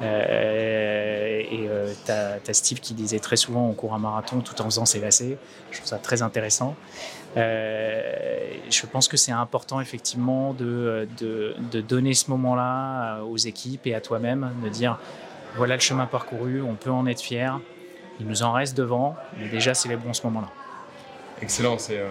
et 0.00 1.68
tu 2.04 2.10
as, 2.10 2.54
Steve 2.54 2.80
qui 2.80 2.92
disait 2.92 3.20
très 3.20 3.36
souvent 3.36 3.68
on 3.68 3.72
court 3.72 3.94
un 3.94 4.00
marathon 4.00 4.40
tout 4.40 4.60
en 4.60 4.64
faisant 4.64 4.84
ses 4.84 4.98
lacets. 4.98 5.38
Je 5.70 5.76
trouve 5.76 5.88
ça 5.88 5.98
très 5.98 6.22
intéressant. 6.22 6.74
Euh, 7.36 8.12
je 8.70 8.86
pense 8.86 9.08
que 9.08 9.16
c'est 9.16 9.32
important 9.32 9.80
effectivement 9.80 10.52
de, 10.52 11.08
donner 11.88 12.14
ce 12.14 12.30
moment-là 12.30 13.18
euh, 13.18 13.22
aux 13.22 13.36
équipes 13.36 13.86
et 13.86 13.94
à 13.94 14.00
toi-même, 14.00 14.52
de 14.62 14.68
dire 14.68 14.98
voilà 15.56 15.74
le 15.74 15.80
chemin 15.80 16.06
parcouru, 16.06 16.62
on 16.62 16.74
peut 16.74 16.90
en 16.90 17.06
être 17.06 17.20
fier, 17.20 17.60
il 18.20 18.26
nous 18.26 18.42
en 18.42 18.52
reste 18.52 18.76
devant, 18.76 19.16
mais 19.38 19.48
déjà 19.48 19.74
célébrons 19.74 20.12
ce 20.12 20.22
moment-là. 20.26 20.48
Excellent, 21.40 21.78
c'est 21.78 21.98
euh, 21.98 22.08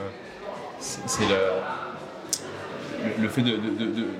le, 3.17 3.21
le, 3.23 3.29
fait 3.29 3.41
de, 3.41 3.57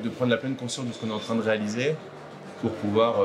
de, 0.04 0.10
prendre 0.10 0.32
la 0.32 0.38
pleine 0.38 0.56
conscience 0.56 0.86
de 0.86 0.94
ce 0.94 1.00
qu'on 1.00 1.10
est 1.10 1.14
en 1.14 1.20
train 1.20 1.36
de 1.36 1.42
réaliser 1.42 1.96
pour 2.62 2.72
pouvoir 2.72 3.16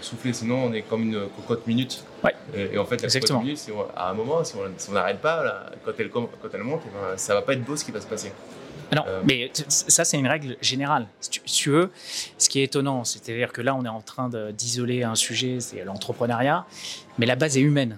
souffler, 0.00 0.32
sinon 0.32 0.66
on 0.66 0.72
est 0.72 0.82
comme 0.82 1.02
une 1.02 1.28
cocotte 1.36 1.66
minute. 1.66 2.04
Ouais. 2.22 2.34
Et, 2.54 2.78
en 2.78 2.84
fait, 2.84 3.02
la 3.02 3.08
cocotte 3.08 3.42
minute, 3.42 3.60
à 3.96 4.10
un 4.10 4.14
moment, 4.14 4.44
si 4.44 4.54
on 4.88 4.92
n'arrête 4.92 5.20
pas, 5.20 5.66
quand, 5.84 5.92
elle, 5.98 6.10
quand 6.10 6.28
elle 6.52 6.62
monte, 6.62 6.82
ça 6.82 6.88
eh 6.88 7.10
ben, 7.10 7.16
ça 7.16 7.34
va 7.34 7.42
pas 7.42 7.54
être 7.54 7.64
beau 7.64 7.76
ce 7.76 7.84
qui 7.84 7.90
va 7.90 8.00
se 8.00 8.06
passer. 8.06 8.32
Non, 8.94 9.04
euh. 9.06 9.22
mais 9.24 9.50
ça, 9.68 10.04
c'est 10.04 10.18
une 10.18 10.26
règle 10.26 10.56
générale. 10.60 11.06
Si 11.20 11.30
tu, 11.30 11.70
veux, 11.70 11.90
ce 12.36 12.48
qui 12.48 12.60
est 12.60 12.64
étonnant, 12.64 13.04
c'est-à-dire 13.04 13.52
que 13.52 13.62
là, 13.62 13.74
on 13.74 13.84
est 13.84 13.88
en 13.88 14.02
train 14.02 14.28
d'isoler 14.52 15.02
un 15.02 15.14
sujet, 15.14 15.60
c'est 15.60 15.82
l'entrepreneuriat, 15.84 16.66
mais 17.18 17.24
la 17.24 17.36
base 17.36 17.56
est 17.56 17.62
humaine. 17.62 17.96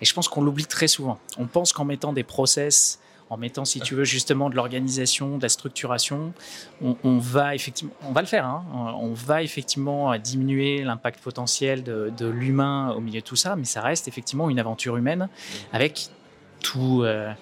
Et 0.00 0.04
je 0.04 0.12
pense 0.12 0.28
qu'on 0.28 0.42
l'oublie 0.42 0.66
très 0.66 0.88
souvent. 0.88 1.18
On 1.38 1.46
pense 1.46 1.72
qu'en 1.72 1.84
mettant 1.84 2.12
des 2.12 2.24
process, 2.24 2.98
en 3.34 3.36
mettant, 3.36 3.64
si 3.64 3.80
tu 3.80 3.96
veux, 3.96 4.04
justement 4.04 4.48
de 4.48 4.54
l'organisation, 4.54 5.38
de 5.38 5.42
la 5.42 5.48
structuration, 5.48 6.32
on, 6.80 7.18
va 7.18 7.54
effectivement, 7.54 7.92
on 8.08 8.12
va 8.12 8.20
le 8.20 8.28
faire, 8.28 8.46
hein. 8.46 8.64
on 8.72 9.12
va 9.12 9.42
effectivement 9.42 10.16
diminuer 10.18 10.84
l'impact 10.84 11.20
potentiel 11.20 11.82
de, 11.82 12.26
l'humain 12.26 12.94
au 12.96 13.00
milieu 13.00 13.20
de 13.20 13.24
tout 13.24 13.36
ça, 13.36 13.56
mais 13.56 13.64
ça 13.64 13.80
reste 13.80 14.06
effectivement 14.06 14.48
une 14.50 14.60
aventure 14.60 14.96
humaine 14.96 15.28
avec 15.72 16.10
euh, 16.76 17.34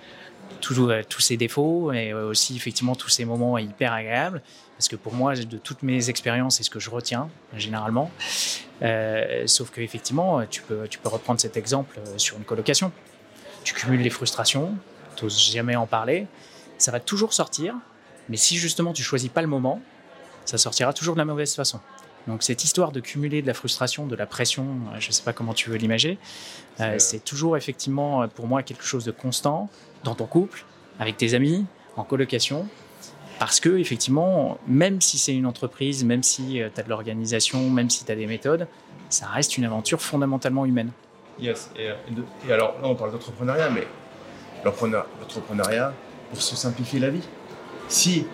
euh, 0.71 1.03
tous 1.09 1.21
ses 1.21 1.37
défauts 1.37 1.93
et 1.93 2.15
aussi 2.15 2.57
effectivement 2.57 2.95
tous 2.95 3.11
ces 3.11 3.27
moments 3.27 3.59
hyper 3.59 3.93
agréables. 3.93 4.41
Parce 4.79 4.89
que 4.89 4.97
pour 4.97 5.13
moi, 5.13 5.35
de 5.35 5.59
toutes 5.59 5.83
mes 5.83 6.09
expériences, 6.09 6.57
c'est 6.57 6.63
ce 6.63 6.71
que 6.71 6.81
je 6.81 6.89
retiens 6.89 7.29
généralement. 7.55 8.11
Euh, 8.81 9.47
sauf 9.47 9.71
que 9.71 9.83
effectivement, 9.83 10.45
tu 10.47 10.63
peux 10.63 10.89
reprendre 11.05 11.39
cet 11.39 11.59
exemple 11.59 12.01
sur 12.17 12.39
une 12.39 12.45
colocation. 12.45 12.93
Tu 13.63 13.75
cumules 13.75 14.01
les 14.01 14.11
frustrations, 14.11 14.75
n'oses 15.23 15.41
jamais 15.41 15.77
en 15.77 15.87
parler. 15.87 16.27
ça 16.79 16.91
va 16.91 17.01
toujours 17.01 17.33
sortir, 17.33 17.75
mais 18.29 18.37
si 18.37 18.57
justement 18.57 18.93
tu 18.93 19.03
choisis 19.03 19.29
pas 19.29 19.43
le 19.43 19.49
moment, 19.49 19.81
ça 20.45 20.59
sortira 20.59 20.93
toujours 20.93 21.15
de 21.15 21.19
la 21.19 21.25
mauvaise 21.25 21.55
façon. 21.55 21.81
Donc 22.27 22.43
cette 22.43 22.65
histoire 22.65 22.93
de 22.93 23.01
cumuler 23.01 23.43
de 23.43 23.47
la 23.47 23.55
frustration, 23.55 24.07
de 24.07 24.17
la 24.17 24.27
pression, 24.27 24.65
euh, 24.65 25.01
je 25.01 25.09
ne 25.09 25.13
sais 25.13 25.23
pas 25.23 25.33
comment 25.33 25.55
tu 25.55 25.71
veux 25.71 25.77
l'imaginer, 25.77 26.19
euh, 26.81 26.99
c'est 26.99 27.25
toujours 27.25 27.57
effectivement 27.57 28.29
pour 28.29 28.47
moi 28.47 28.63
quelque 28.63 28.85
chose 28.85 29.05
de 29.05 29.11
constant 29.11 29.69
dans 30.05 30.15
ton 30.15 30.27
couple, 30.27 30.65
avec 30.99 31.17
tes 31.17 31.35
amis, 31.35 31.65
en 31.97 32.05
colocation, 32.05 32.69
parce 33.39 33.59
que 33.59 33.77
effectivement, 33.79 34.59
même 34.69 35.01
si 35.01 35.19
c'est 35.19 35.35
une 35.35 35.47
entreprise, 35.47 36.05
même 36.05 36.23
si 36.23 36.61
tu 36.75 36.81
as 36.81 36.83
de 36.83 36.89
l'organisation, 36.89 37.71
même 37.71 37.91
si 37.91 38.05
tu 38.05 38.13
as 38.13 38.15
des 38.15 38.27
méthodes, 38.27 38.69
ça 39.09 39.27
reste 39.27 39.59
une 39.59 39.65
aventure 39.65 40.01
fondamentalement 40.01 40.65
humaine. 40.65 40.91
Yes. 41.41 41.71
Et, 41.77 41.89
et 42.49 42.53
alors 42.53 42.75
là, 42.81 42.89
on 42.89 42.95
parle 42.95 43.13
d'entrepreneuriat, 43.13 43.71
mais 43.71 43.87
l'entrepreneuriat 44.65 45.93
pour 46.31 46.43
se 46.43 46.57
simplifier 46.57 47.01
la 47.01 47.11
vie. 47.11 47.27
Si 47.89 48.27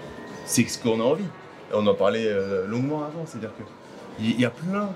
c'est 0.48 0.66
ce 0.66 0.78
qu'on 0.78 1.00
a 1.00 1.04
envie. 1.04 1.26
On 1.72 1.86
en 1.86 1.94
parlait 1.94 2.26
euh, 2.26 2.66
longuement 2.66 3.04
avant, 3.04 3.26
c'est-à-dire 3.26 3.50
qu'il 4.18 4.40
y 4.40 4.44
a 4.44 4.50
plein. 4.50 4.88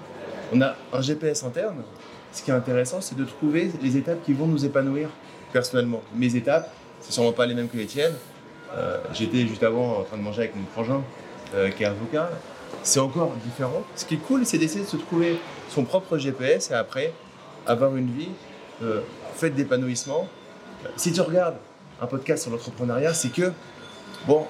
On 0.53 0.61
a 0.63 0.75
un 0.93 1.01
GPS 1.03 1.45
interne. 1.45 1.83
Ce 2.33 2.43
qui 2.43 2.51
est 2.51 2.55
intéressant, 2.55 3.03
c'est 3.03 3.17
de 3.17 3.25
trouver 3.25 3.71
les 3.83 3.99
étapes 3.99 4.25
qui 4.25 4.33
vont 4.33 4.47
nous 4.47 4.65
épanouir 4.65 5.11
personnellement. 5.53 6.03
Mes 6.15 6.35
étapes, 6.35 6.73
ce 7.03 7.09
ne 7.09 7.13
sont 7.13 7.33
pas 7.33 7.45
les 7.45 7.55
mêmes 7.55 7.69
que 7.69 7.77
les 7.77 7.85
tiennes. 7.85 8.15
Euh, 8.75 8.97
j'étais 9.13 9.47
juste 9.47 9.63
avant 9.63 9.99
en 9.99 10.03
train 10.05 10.17
de 10.17 10.23
manger 10.23 10.41
avec 10.41 10.57
mon 10.57 10.65
frangin 10.73 11.03
euh, 11.55 11.69
qui 11.69 11.83
est 11.83 11.87
avocat. 11.87 12.31
C'est 12.83 13.01
encore 13.01 13.35
différent. 13.45 13.83
Ce 13.95 14.07
qui 14.07 14.15
est 14.15 14.25
cool, 14.27 14.47
c'est 14.47 14.57
d'essayer 14.57 14.85
de 14.85 14.89
se 14.89 14.97
trouver 14.97 15.39
son 15.69 15.85
propre 15.85 16.17
GPS 16.17 16.71
et 16.71 16.75
après 16.75 17.13
avoir 17.67 17.95
une 17.95 18.11
vie 18.11 18.31
faite 19.37 19.55
d'épanouissement 19.55 20.27
si 20.97 21.13
tu 21.13 21.21
regardes 21.21 21.57
un 22.01 22.07
podcast 22.07 22.43
sur 22.43 22.53
l'entrepreneuriat, 22.53 23.15
c'est 23.15 23.31
que, 23.31 23.53
bon. 24.27 24.47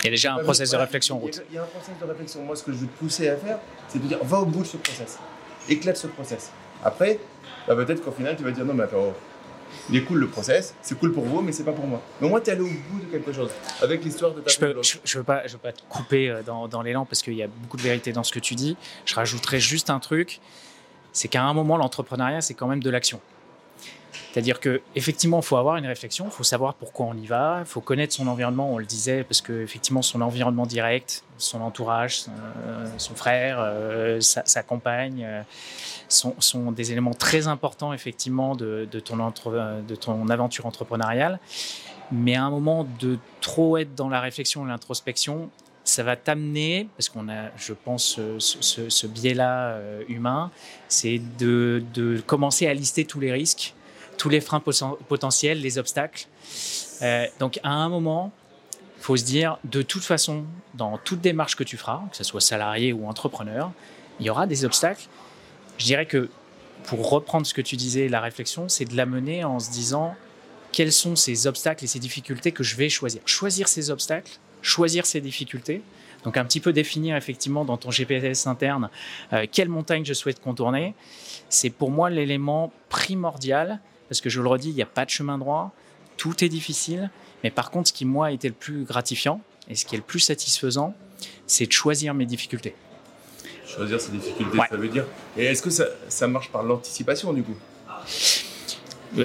Il 0.00 0.04
y 0.04 0.08
a 0.08 0.10
déjà 0.10 0.34
un 0.34 0.42
process 0.44 0.70
de 0.70 0.76
réflexion 0.76 1.16
en 1.16 1.18
route. 1.18 1.42
Il 1.50 1.56
y 1.56 1.58
a 1.58 1.62
un 1.62 1.66
process 1.66 1.94
de 2.00 2.04
réflexion. 2.04 2.42
Moi, 2.42 2.54
ce 2.54 2.62
que 2.62 2.72
je 2.72 2.78
veux 2.78 2.86
te 2.86 2.98
pousser 2.98 3.28
à 3.28 3.36
faire, 3.36 3.58
c'est 3.88 4.00
de 4.00 4.06
dire 4.06 4.18
va 4.22 4.40
au 4.40 4.46
bout 4.46 4.62
de 4.62 4.66
ce 4.66 4.76
process. 4.76 5.18
Éclate 5.68 5.96
ce 5.96 6.06
process. 6.06 6.50
Après, 6.84 7.18
bah, 7.66 7.74
peut-être 7.74 8.04
qu'au 8.04 8.12
final, 8.12 8.36
tu 8.36 8.44
vas 8.44 8.52
dire 8.52 8.64
non, 8.64 8.74
mais 8.74 8.84
attends, 8.84 9.12
il 9.90 9.96
est 9.96 10.02
cool 10.02 10.20
le 10.20 10.28
process, 10.28 10.74
c'est 10.80 10.98
cool 10.98 11.12
pour 11.12 11.24
vous, 11.24 11.42
mais 11.42 11.50
c'est 11.50 11.64
pas 11.64 11.72
pour 11.72 11.86
moi. 11.86 12.00
Mais 12.20 12.28
moi, 12.28 12.40
tu 12.40 12.48
es 12.48 12.52
allé 12.52 12.62
au 12.62 12.66
bout 12.66 13.00
de 13.00 13.10
quelque 13.10 13.32
chose 13.32 13.50
avec 13.82 14.04
l'histoire 14.04 14.32
de 14.32 14.40
ta 14.40 14.50
Je, 14.50 14.58
peux, 14.58 14.74
je, 15.04 15.18
veux 15.18 15.24
pas, 15.24 15.46
je 15.46 15.54
veux 15.54 15.58
pas 15.58 15.72
te 15.72 15.82
couper 15.88 16.30
euh, 16.30 16.42
dans, 16.42 16.68
dans 16.68 16.82
l'élan 16.82 17.04
parce 17.04 17.22
qu'il 17.22 17.34
y 17.34 17.42
a 17.42 17.48
beaucoup 17.48 17.76
de 17.76 17.82
vérité 17.82 18.12
dans 18.12 18.22
ce 18.22 18.32
que 18.32 18.38
tu 18.38 18.54
dis. 18.54 18.76
Je 19.04 19.14
rajouterais 19.16 19.60
juste 19.60 19.90
un 19.90 19.98
truc 19.98 20.40
c'est 21.12 21.28
qu'à 21.28 21.42
un 21.42 21.52
moment, 21.52 21.76
l'entrepreneuriat, 21.76 22.40
c'est 22.40 22.54
quand 22.54 22.68
même 22.68 22.82
de 22.82 22.90
l'action. 22.90 23.20
C'est-à-dire 24.32 24.60
qu'effectivement, 24.60 25.40
il 25.40 25.44
faut 25.44 25.56
avoir 25.56 25.76
une 25.76 25.86
réflexion, 25.86 26.28
faut 26.28 26.44
savoir 26.44 26.74
pourquoi 26.74 27.06
on 27.06 27.14
y 27.14 27.26
va, 27.26 27.62
faut 27.64 27.80
connaître 27.80 28.12
son 28.12 28.26
environnement, 28.26 28.70
on 28.72 28.78
le 28.78 28.84
disait, 28.84 29.24
parce 29.24 29.40
que 29.40 29.62
effectivement, 29.62 30.02
son 30.02 30.20
environnement 30.20 30.66
direct, 30.66 31.24
son 31.38 31.62
entourage, 31.62 32.20
son, 32.20 32.32
euh, 32.66 33.16
frère, 33.16 33.58
euh, 33.60 34.20
sa, 34.20 34.62
compagne, 34.62 35.24
euh, 35.24 35.42
sont, 36.08 36.72
des 36.72 36.92
éléments 36.92 37.14
très 37.14 37.48
importants, 37.48 37.94
effectivement, 37.94 38.54
de, 38.54 38.86
ton 39.00 40.28
aventure 40.28 40.66
entrepreneuriale. 40.66 41.40
Mais 42.12 42.36
à 42.36 42.44
un 42.44 42.50
moment 42.50 42.86
de 43.00 43.18
trop 43.40 43.78
être 43.78 43.94
dans 43.94 44.08
la 44.08 44.20
réflexion 44.20 44.64
l'introspection, 44.64 45.50
ça 45.84 46.02
va 46.02 46.16
t'amener, 46.16 46.86
parce 46.98 47.08
qu'on 47.08 47.30
a, 47.30 47.48
je 47.56 47.72
pense, 47.72 48.20
ce, 48.38 49.06
biais-là 49.06 49.78
humain, 50.08 50.50
c'est 50.88 51.18
de 51.38 51.82
commencer 52.26 52.66
à 52.66 52.74
lister 52.74 53.06
tous 53.06 53.20
les 53.20 53.32
risques 53.32 53.74
tous 54.18 54.28
les 54.28 54.40
freins 54.40 54.60
potentiels, 54.60 55.60
les 55.60 55.78
obstacles. 55.78 56.26
Euh, 57.02 57.26
donc 57.38 57.58
à 57.62 57.70
un 57.70 57.88
moment, 57.88 58.32
il 58.98 59.02
faut 59.02 59.16
se 59.16 59.24
dire, 59.24 59.58
de 59.64 59.80
toute 59.80 60.04
façon, 60.04 60.44
dans 60.74 60.98
toute 60.98 61.20
démarche 61.20 61.56
que 61.56 61.64
tu 61.64 61.76
feras, 61.76 62.02
que 62.10 62.16
ce 62.16 62.24
soit 62.24 62.40
salarié 62.40 62.92
ou 62.92 63.08
entrepreneur, 63.08 63.70
il 64.20 64.26
y 64.26 64.30
aura 64.30 64.46
des 64.46 64.64
obstacles. 64.64 65.06
Je 65.78 65.84
dirais 65.84 66.06
que 66.06 66.28
pour 66.84 67.08
reprendre 67.08 67.46
ce 67.46 67.54
que 67.54 67.62
tu 67.62 67.76
disais, 67.76 68.08
la 68.08 68.20
réflexion, 68.20 68.68
c'est 68.68 68.84
de 68.84 68.96
l'amener 68.96 69.44
en 69.44 69.60
se 69.60 69.70
disant 69.70 70.14
quels 70.72 70.92
sont 70.92 71.16
ces 71.16 71.46
obstacles 71.46 71.84
et 71.84 71.86
ces 71.86 71.98
difficultés 71.98 72.52
que 72.52 72.64
je 72.64 72.76
vais 72.76 72.88
choisir? 72.88 73.22
Choisir 73.24 73.68
ces 73.68 73.90
obstacles, 73.90 74.32
choisir 74.62 75.06
ces 75.06 75.20
difficultés. 75.20 75.82
Donc 76.24 76.36
un 76.36 76.44
petit 76.44 76.60
peu 76.60 76.72
définir 76.72 77.16
effectivement 77.16 77.64
dans 77.64 77.76
ton 77.76 77.92
GPS 77.92 78.48
interne 78.48 78.90
euh, 79.32 79.46
quelle 79.50 79.68
montagne 79.68 80.04
je 80.04 80.12
souhaite 80.12 80.40
contourner. 80.40 80.94
C'est 81.48 81.70
pour 81.70 81.90
moi 81.90 82.10
l'élément 82.10 82.72
primordial 82.88 83.80
parce 84.08 84.20
que 84.20 84.30
je 84.30 84.40
le 84.40 84.48
redis, 84.48 84.70
il 84.70 84.74
n'y 84.74 84.82
a 84.82 84.86
pas 84.86 85.04
de 85.04 85.10
chemin 85.10 85.38
droit, 85.38 85.72
tout 86.16 86.44
est 86.44 86.48
difficile, 86.48 87.10
mais 87.42 87.50
par 87.50 87.70
contre, 87.70 87.88
ce 87.88 87.92
qui, 87.92 88.04
moi, 88.04 88.26
a 88.26 88.30
été 88.30 88.48
le 88.48 88.54
plus 88.54 88.84
gratifiant 88.84 89.40
et 89.68 89.74
ce 89.74 89.84
qui 89.84 89.94
est 89.94 89.98
le 89.98 90.04
plus 90.04 90.20
satisfaisant, 90.20 90.94
c'est 91.46 91.66
de 91.66 91.72
choisir 91.72 92.14
mes 92.14 92.26
difficultés. 92.26 92.74
Choisir 93.66 94.00
ses 94.00 94.12
difficultés, 94.12 94.58
ça 94.68 94.76
veut 94.76 94.88
dire. 94.88 95.04
Et 95.36 95.44
est-ce 95.44 95.62
que 95.62 95.70
ça, 95.70 95.84
ça 96.08 96.26
marche 96.26 96.50
par 96.50 96.62
l'anticipation, 96.62 97.32
du 97.32 97.42
coup? 97.42 97.56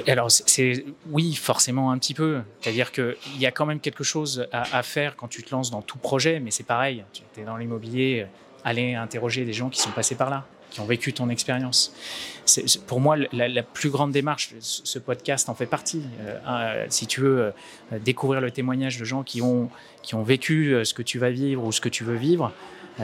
Alors, 0.08 0.32
c'est 0.32 0.86
oui, 1.10 1.34
forcément 1.34 1.92
un 1.92 1.98
petit 1.98 2.14
peu. 2.14 2.42
C'est-à-dire 2.62 2.92
qu'il 2.92 3.16
y 3.40 3.46
a 3.46 3.52
quand 3.52 3.66
même 3.66 3.80
quelque 3.80 4.04
chose 4.04 4.48
à, 4.52 4.78
à, 4.78 4.84
faire 4.84 5.16
quand 5.16 5.28
tu 5.28 5.44
te 5.44 5.52
lances 5.52 5.72
dans 5.72 5.82
tout 5.82 5.98
projet, 5.98 6.40
mais 6.40 6.52
c'est 6.52 6.64
pareil. 6.64 7.04
Tu 7.12 7.42
es 7.42 7.44
dans 7.44 7.58
l'immobilier, 7.58 8.22
euh, 8.22 8.28
aller 8.64 8.96
interroger 8.96 9.44
des 9.46 9.54
gens 9.54 9.70
qui 9.70 9.82
sont 9.82 9.92
passés 9.92 10.16
par 10.16 10.30
là 10.30 10.46
qui 10.74 10.80
ont 10.80 10.86
vécu 10.86 11.14
ton 11.14 11.30
expérience. 11.30 11.94
Pour 12.88 13.00
moi, 13.00 13.16
la, 13.32 13.64
plus 13.64 13.92
grande 13.92 14.12
démarche, 14.12 14.56
ce 14.60 14.98
podcast 14.98 15.48
en 15.48 15.54
fait 15.54 15.68
partie. 15.68 16.02
Euh, 16.48 16.86
si 16.90 17.06
tu 17.06 17.22
veux 17.22 17.40
euh, 17.40 18.00
découvrir 18.00 18.42
le 18.42 18.50
témoignage 18.50 18.98
de 18.98 19.06
gens 19.06 19.22
qui 19.22 19.42
ont, 19.42 19.70
qui 20.02 20.16
ont 20.16 20.24
vécu 20.24 20.74
euh, 20.74 20.84
ce 20.84 20.96
que 20.96 21.04
tu 21.04 21.20
vas 21.20 21.30
vivre 21.30 21.64
ou 21.64 21.72
ce 21.72 21.80
que 21.80 21.90
tu 21.90 22.04
veux 22.04 22.16
vivre, 22.16 22.52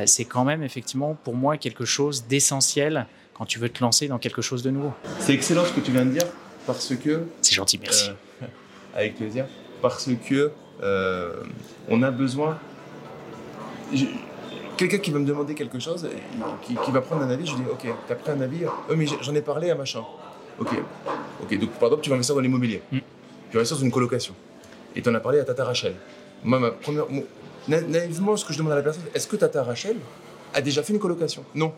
c'est 0.05 0.25
quand 0.25 0.45
même 0.45 0.61
effectivement 0.61 1.17
pour 1.23 1.33
moi 1.33 1.57
quelque 1.57 1.83
chose 1.83 2.25
d'essentiel 2.27 3.07
quand 3.33 3.45
tu 3.45 3.57
veux 3.57 3.69
te 3.69 3.83
lancer 3.83 4.07
dans 4.07 4.19
quelque 4.19 4.43
chose 4.43 4.61
de 4.61 4.69
nouveau. 4.69 4.93
C'est 5.19 5.33
excellent 5.33 5.65
ce 5.65 5.73
que 5.73 5.79
tu 5.79 5.91
viens 5.91 6.05
de 6.05 6.11
dire 6.11 6.27
parce 6.67 6.93
que... 6.95 7.25
C'est 7.41 7.55
gentil, 7.55 7.79
merci. 7.81 8.11
avec 8.93 9.15
plaisir. 9.15 9.47
Parce 9.81 10.07
que 10.27 10.51
on 11.89 12.03
a 12.03 12.11
besoin 12.11 12.59
quelqu'un 14.79 14.97
qui 14.99 15.11
va 15.11 15.19
me 15.19 15.25
demander 15.25 15.55
quelque 15.55 15.77
chose, 15.77 16.07
qui, 16.63 16.91
va 16.91 17.01
prendre 17.01 17.23
un 17.23 17.29
avis, 17.29 17.45
je 17.45 17.53
dis 17.53 17.61
ok, 17.69 17.81
tu 17.81 18.13
as 18.13 18.15
pris 18.15 18.31
un 18.31 18.39
avis, 18.39 18.63
euh, 18.63 18.95
mais 18.95 19.05
j'en 19.05 19.35
ai 19.35 19.41
parlé 19.41 19.69
à 19.69 19.75
machin. 19.75 20.03
Ok, 20.57 20.69
ok, 21.43 21.59
donc 21.59 21.71
par 21.71 21.89
exemple, 21.89 22.03
tu 22.03 22.09
vas 22.09 22.15
investir 22.15 22.35
dans 22.35 22.41
l'immobilier, 22.41 22.81
mm. 22.91 22.97
tu 22.97 23.03
vas 23.53 23.59
investir 23.59 23.77
dans 23.77 23.83
une 23.83 23.91
colocation, 23.91 24.33
et 24.95 25.01
tu 25.01 25.09
en 25.09 25.15
as 25.15 25.19
parlé 25.19 25.39
à 25.39 25.43
Tata 25.43 25.65
Rachel. 25.65 25.95
Moi, 26.45 26.59
ma 26.59 26.71
première, 26.71 27.05
naïvement, 27.67 28.37
ce 28.37 28.45
que 28.45 28.53
je 28.53 28.57
demande 28.57 28.71
à 28.71 28.77
la 28.77 28.81
personne, 28.81 29.03
est-ce 29.13 29.27
que 29.27 29.35
Tata 29.35 29.63
Rachel 29.63 29.97
a 30.53 30.61
déjà 30.61 30.81
fait 30.81 30.93
une 30.93 30.99
colocation? 30.99 31.43
Non. 31.53 31.73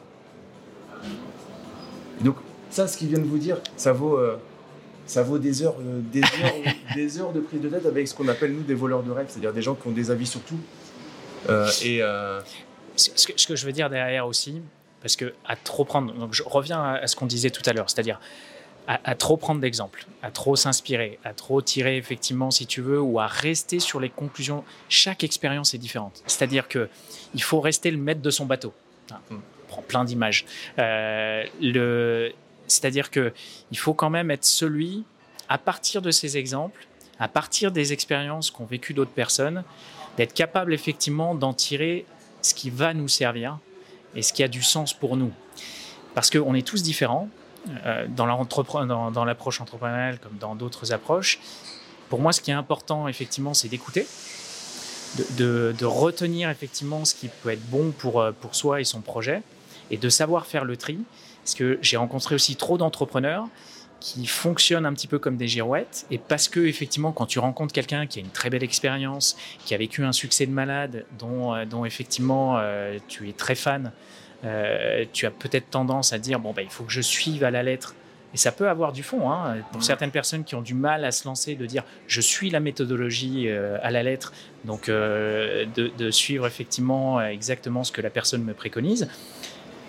donc, 2.21 2.35
ça, 2.69 2.87
ce 2.87 2.97
qu'il 2.97 3.07
vient 3.07 3.19
de 3.19 3.25
vous 3.25 3.39
dire, 3.39 3.57
ça 3.77 3.93
vaut, 3.93 4.15
euh, 4.17 4.37
ça 5.07 5.23
vaut 5.23 5.39
des 5.39 5.63
heures, 5.63 5.75
euh, 5.79 6.01
des, 6.13 6.21
heures 6.21 6.75
des 6.95 7.19
heures 7.19 7.33
de 7.33 7.39
prise 7.39 7.61
de 7.61 7.69
tête 7.69 7.87
avec 7.87 8.07
ce 8.07 8.13
qu'on 8.13 8.27
appelle, 8.27 8.53
nous, 8.53 8.61
des 8.61 8.75
voleurs 8.75 9.01
de 9.01 9.11
rêves, 9.11 9.25
c'est-à-dire 9.29 9.53
des 9.53 9.63
gens 9.63 9.73
qui 9.73 9.87
ont 9.87 9.91
des 9.91 10.11
avis 10.11 10.27
sur 10.27 10.41
tout. 10.41 10.59
et, 11.83 12.03
ce 13.01 13.47
que, 13.47 13.55
je 13.55 13.65
veux 13.65 13.71
dire 13.71 13.89
derrière 13.89 14.27
aussi, 14.27 14.61
parce 15.01 15.15
que 15.15 15.33
à 15.45 15.55
trop 15.55 15.85
prendre, 15.85 16.13
donc 16.13 16.33
je 16.33 16.43
reviens 16.43 16.81
à, 16.83 17.07
ce 17.07 17.15
qu'on 17.15 17.25
disait 17.25 17.49
tout 17.49 17.63
à 17.65 17.73
l'heure, 17.73 17.89
c'est-à-dire 17.89 18.19
à, 18.87 19.15
trop 19.15 19.37
prendre 19.37 19.61
d'exemples, 19.61 20.05
à 20.21 20.31
trop 20.31 20.55
s'inspirer, 20.55 21.19
à 21.23 21.33
trop 21.33 21.61
tirer 21.61 21.97
effectivement, 21.97 22.51
si 22.51 22.65
tu 22.65 22.81
veux, 22.81 22.99
ou 22.99 23.19
à 23.19 23.27
rester 23.27 23.79
sur 23.79 23.99
les 23.99 24.09
conclusions. 24.09 24.63
Chaque 24.89 25.23
expérience 25.23 25.73
est 25.73 25.77
différente. 25.77 26.21
C'est-à-dire 26.25 26.67
que 26.67 26.89
il 27.33 27.43
faut 27.43 27.61
rester 27.61 27.91
le 27.91 27.97
maître 27.97 28.21
de 28.21 28.29
son 28.29 28.45
bateau. 28.45 28.73
on 29.29 29.35
prend 29.67 29.81
plein 29.81 30.03
d'images. 30.03 30.45
Euh, 30.79 32.29
c'est-à-dire 32.67 33.11
que 33.11 33.33
il 33.71 33.77
faut 33.77 33.93
quand 33.93 34.09
même 34.09 34.31
être 34.31 34.45
celui, 34.45 35.05
à 35.47 35.57
partir 35.57 36.01
de 36.01 36.11
ces 36.11 36.37
exemples, 36.37 36.85
à 37.19 37.27
partir 37.27 37.71
des 37.71 37.93
expériences 37.93 38.49
qu'ont 38.49 38.65
vécues 38.65 38.93
d'autres 38.93 39.11
personnes, 39.11 39.63
d'être 40.17 40.33
capable 40.33 40.73
effectivement 40.73 41.35
d'en 41.35 41.53
tirer 41.53 42.05
ce 42.41 42.53
qui 42.53 42.69
va 42.69 42.93
nous 42.93 43.07
servir 43.07 43.59
et 44.15 44.21
ce 44.21 44.33
qui 44.33 44.43
a 44.43 44.47
du 44.47 44.61
sens 44.61 44.93
pour 44.93 45.17
nous. 45.17 45.31
Parce 46.13 46.29
qu'on 46.29 46.53
est 46.53 46.67
tous 46.67 46.83
différents 46.83 47.29
euh, 47.85 48.07
dans 48.07 48.25
l'approche 48.25 49.61
entrepreneuriale 49.61 50.19
comme 50.19 50.37
dans 50.39 50.55
d'autres 50.55 50.91
approches. 50.91 51.39
Pour 52.09 52.19
moi, 52.19 52.33
ce 52.33 52.41
qui 52.41 52.51
est 52.51 52.55
important, 52.55 53.07
effectivement, 53.07 53.53
c'est 53.53 53.69
d'écouter, 53.69 54.05
de, 55.37 55.85
retenir 55.85 56.49
effectivement 56.49 57.05
ce 57.05 57.15
qui 57.15 57.29
peut 57.29 57.49
être 57.49 57.65
bon 57.69 57.91
pour, 57.91 58.19
euh, 58.19 58.31
pour 58.31 58.55
soi 58.55 58.81
et 58.81 58.83
son 58.83 59.01
projet, 59.01 59.43
et 59.91 59.97
de 59.97 60.09
savoir 60.09 60.45
faire 60.45 60.65
le 60.65 60.75
tri. 60.75 60.97
Parce 61.43 61.55
que 61.55 61.79
j'ai 61.81 61.97
rencontré 61.97 62.35
aussi 62.35 62.55
trop 62.55 62.77
d'entrepreneurs 62.77 63.47
qui 64.01 64.25
fonctionnent 64.25 64.85
un 64.85 64.93
petit 64.93 65.07
peu 65.07 65.19
comme 65.19 65.37
des 65.37 65.47
girouettes. 65.47 66.05
Et 66.11 66.17
parce 66.17 66.49
que, 66.49 66.59
effectivement, 66.59 67.13
quand 67.13 67.27
tu 67.27 67.39
rencontres 67.39 67.71
quelqu'un 67.71 68.07
qui 68.07 68.19
a 68.19 68.21
une 68.21 68.31
très 68.31 68.49
belle 68.49 68.63
expérience, 68.63 69.37
qui 69.63 69.73
a 69.73 69.77
vécu 69.77 70.03
un 70.03 70.11
succès 70.11 70.45
de 70.45 70.51
malade, 70.51 71.05
dont, 71.17 71.53
euh, 71.53 71.65
dont 71.65 71.85
effectivement 71.85 72.57
euh, 72.57 72.97
tu 73.07 73.29
es 73.29 73.33
très 73.33 73.55
fan, 73.55 73.93
euh, 74.43 75.05
tu 75.13 75.27
as 75.27 75.31
peut-être 75.31 75.69
tendance 75.69 76.13
à 76.13 76.19
dire 76.19 76.39
bon, 76.39 76.51
bah, 76.51 76.63
il 76.63 76.69
faut 76.69 76.83
que 76.83 76.91
je 76.91 77.01
suive 77.01 77.43
à 77.43 77.51
la 77.51 77.61
lettre 77.61 77.93
Et 78.33 78.37
ça 78.37 78.51
peut 78.51 78.67
avoir 78.67 78.91
du 78.91 79.03
fond. 79.03 79.31
Hein. 79.31 79.57
Pour 79.71 79.83
certaines 79.83 80.09
personnes 80.09 80.43
qui 80.43 80.55
ont 80.55 80.63
du 80.63 80.73
mal 80.73 81.05
à 81.05 81.11
se 81.11 81.27
lancer, 81.27 81.53
de 81.53 81.67
dire 81.67 81.83
je 82.07 82.21
suis 82.21 82.49
la 82.49 82.59
méthodologie 82.59 83.47
à 83.49 83.91
la 83.91 84.01
lettre, 84.01 84.33
donc 84.65 84.89
euh, 84.89 85.65
de, 85.75 86.11
suivre 86.11 86.47
effectivement 86.47 87.21
exactement 87.21 87.83
ce 87.83 87.91
que 87.91 88.01
la 88.01 88.09
personne 88.09 88.43
me 88.43 88.53
préconise. 88.53 89.07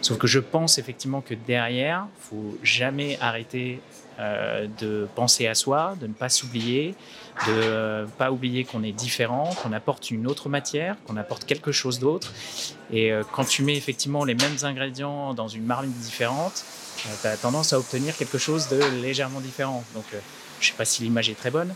Sauf 0.02 0.18
que 0.18 0.26
je 0.26 0.40
pense 0.40 0.78
effectivement 0.78 1.20
que 1.20 1.34
derrière, 1.34 2.06
faut 2.18 2.58
jamais 2.64 3.16
arrêter 3.20 3.80
euh, 4.22 4.66
de 4.80 5.06
penser 5.14 5.46
à 5.46 5.54
soi, 5.54 5.96
de 6.00 6.06
ne 6.06 6.14
pas 6.14 6.30
s'oublier, 6.30 6.94
de 7.46 8.02
ne 8.02 8.06
pas 8.06 8.30
oublier 8.30 8.64
qu'on 8.64 8.82
est 8.82 8.92
différent, 8.92 9.50
qu'on 9.62 9.72
apporte 9.72 10.10
une 10.10 10.26
autre 10.26 10.48
matière, 10.48 10.96
qu'on 11.06 11.16
apporte 11.16 11.44
quelque 11.44 11.72
chose 11.72 11.98
d'autre. 11.98 12.32
Et 12.92 13.12
quand 13.32 13.44
tu 13.44 13.62
mets 13.62 13.76
effectivement 13.76 14.24
les 14.24 14.34
mêmes 14.34 14.56
ingrédients 14.62 15.34
dans 15.34 15.48
une 15.48 15.64
marmite 15.64 15.98
différente, 15.98 16.64
euh, 17.06 17.14
tu 17.20 17.26
as 17.26 17.36
tendance 17.36 17.72
à 17.72 17.78
obtenir 17.78 18.16
quelque 18.16 18.38
chose 18.38 18.68
de 18.68 18.80
légèrement 19.02 19.40
différent. 19.40 19.84
Donc, 19.94 20.04
euh, 20.14 20.20
je 20.60 20.66
ne 20.66 20.70
sais 20.70 20.76
pas 20.76 20.84
si 20.84 21.02
l'image 21.02 21.28
est 21.28 21.34
très 21.34 21.50
bonne, 21.50 21.74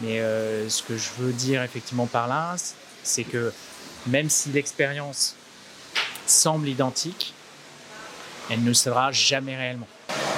mais 0.00 0.20
euh, 0.20 0.68
ce 0.68 0.82
que 0.82 0.96
je 0.96 1.10
veux 1.18 1.32
dire 1.32 1.62
effectivement 1.62 2.06
par 2.06 2.26
là, 2.26 2.56
c'est 3.02 3.24
que 3.24 3.52
même 4.06 4.28
si 4.28 4.50
l'expérience 4.50 5.36
semble 6.26 6.68
identique, 6.68 7.34
elle 8.50 8.64
ne 8.64 8.72
sera 8.72 9.12
jamais 9.12 9.56
réellement. 9.56 9.88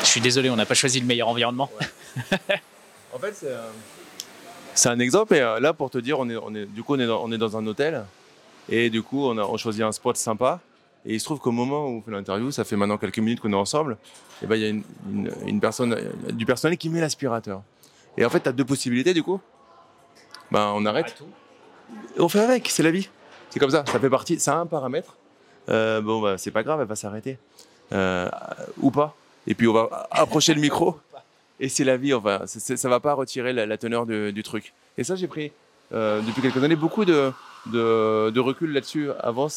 Je 0.06 0.12
suis 0.12 0.20
désolé, 0.20 0.48
on 0.50 0.56
n'a 0.56 0.66
pas 0.66 0.74
choisi 0.74 1.00
le 1.00 1.06
meilleur 1.06 1.28
environnement. 1.28 1.68
en 3.12 3.18
fait, 3.18 3.44
c'est 4.74 4.88
un... 4.88 4.98
exemple. 5.00 5.34
Et 5.34 5.40
là, 5.40 5.72
pour 5.72 5.90
te 5.90 5.98
dire, 5.98 6.20
on 6.20 6.30
est, 6.30 6.36
on 6.36 6.54
est, 6.54 6.64
du 6.64 6.84
coup, 6.84 6.94
on 6.94 7.00
est, 7.00 7.06
dans, 7.06 7.22
on 7.24 7.32
est 7.32 7.38
dans 7.38 7.56
un 7.56 7.66
hôtel. 7.66 8.04
Et 8.68 8.88
du 8.88 9.02
coup, 9.02 9.26
on 9.26 9.36
a 9.36 9.42
on 9.42 9.56
choisit 9.56 9.82
un 9.82 9.92
spot 9.92 10.16
sympa. 10.16 10.60
Et 11.04 11.14
il 11.14 11.20
se 11.20 11.24
trouve 11.24 11.40
qu'au 11.40 11.50
moment 11.50 11.86
où 11.86 11.98
on 11.98 12.02
fait 12.02 12.12
l'interview, 12.12 12.50
ça 12.52 12.64
fait 12.64 12.76
maintenant 12.76 12.98
quelques 12.98 13.18
minutes 13.18 13.40
qu'on 13.40 13.52
est 13.52 13.56
ensemble, 13.56 13.92
et 13.92 14.44
eh 14.44 14.46
ben 14.46 14.56
il 14.56 14.62
y 14.62 14.66
a 14.66 14.68
une, 14.68 14.84
une, 15.46 15.60
personne 15.60 15.96
du 16.32 16.44
personnel 16.44 16.76
qui 16.76 16.88
met 16.88 17.00
l'aspirateur. 17.00 17.62
Et 18.16 18.24
en 18.24 18.30
fait, 18.30 18.40
tu 18.40 18.48
as 18.48 18.52
deux 18.52 18.64
possibilités 18.64 19.14
du 19.14 19.22
coup. 19.22 19.40
Ben, 20.50 20.72
on 20.74 20.84
arrête. 20.84 21.22
On 22.18 22.28
fait 22.28 22.40
avec, 22.40 22.68
c'est 22.68 22.82
la 22.82 22.90
vie. 22.90 23.08
C'est 23.50 23.60
comme 23.60 23.70
ça, 23.70 23.84
ça 23.86 24.00
fait 24.00 24.10
partie, 24.10 24.40
ça 24.40 24.54
a 24.54 24.56
un 24.56 24.66
paramètre. 24.66 25.16
Euh, 25.68 26.00
bon, 26.00 26.20
bah, 26.20 26.38
c'est 26.38 26.50
pas 26.50 26.62
grave, 26.62 26.80
elle 26.80 26.88
va 26.88 26.96
s'arrêter. 26.96 27.38
Euh, 27.92 28.28
ou 28.80 28.90
pas. 28.90 29.14
Et 29.46 29.54
puis 29.54 29.68
on 29.68 29.72
va 29.72 30.08
approcher 30.10 30.54
le 30.54 30.60
micro. 30.60 30.98
Et 31.58 31.68
c'est 31.68 31.84
la 31.84 31.96
vie, 31.96 32.12
enfin, 32.12 32.42
ça 32.46 32.88
va 32.88 33.00
pas 33.00 33.14
retirer 33.14 33.52
la, 33.52 33.78
teneur 33.78 34.04
du 34.06 34.42
truc. 34.42 34.74
Et 34.98 35.04
ça, 35.04 35.16
j'ai 35.16 35.26
pris 35.26 35.52
euh, 35.92 36.20
depuis 36.20 36.42
quelques 36.42 36.62
années 36.62 36.76
beaucoup 36.76 37.04
de, 37.04 37.32
recul 38.38 38.72
là-dessus. 38.72 39.08
Avant, 39.20 39.48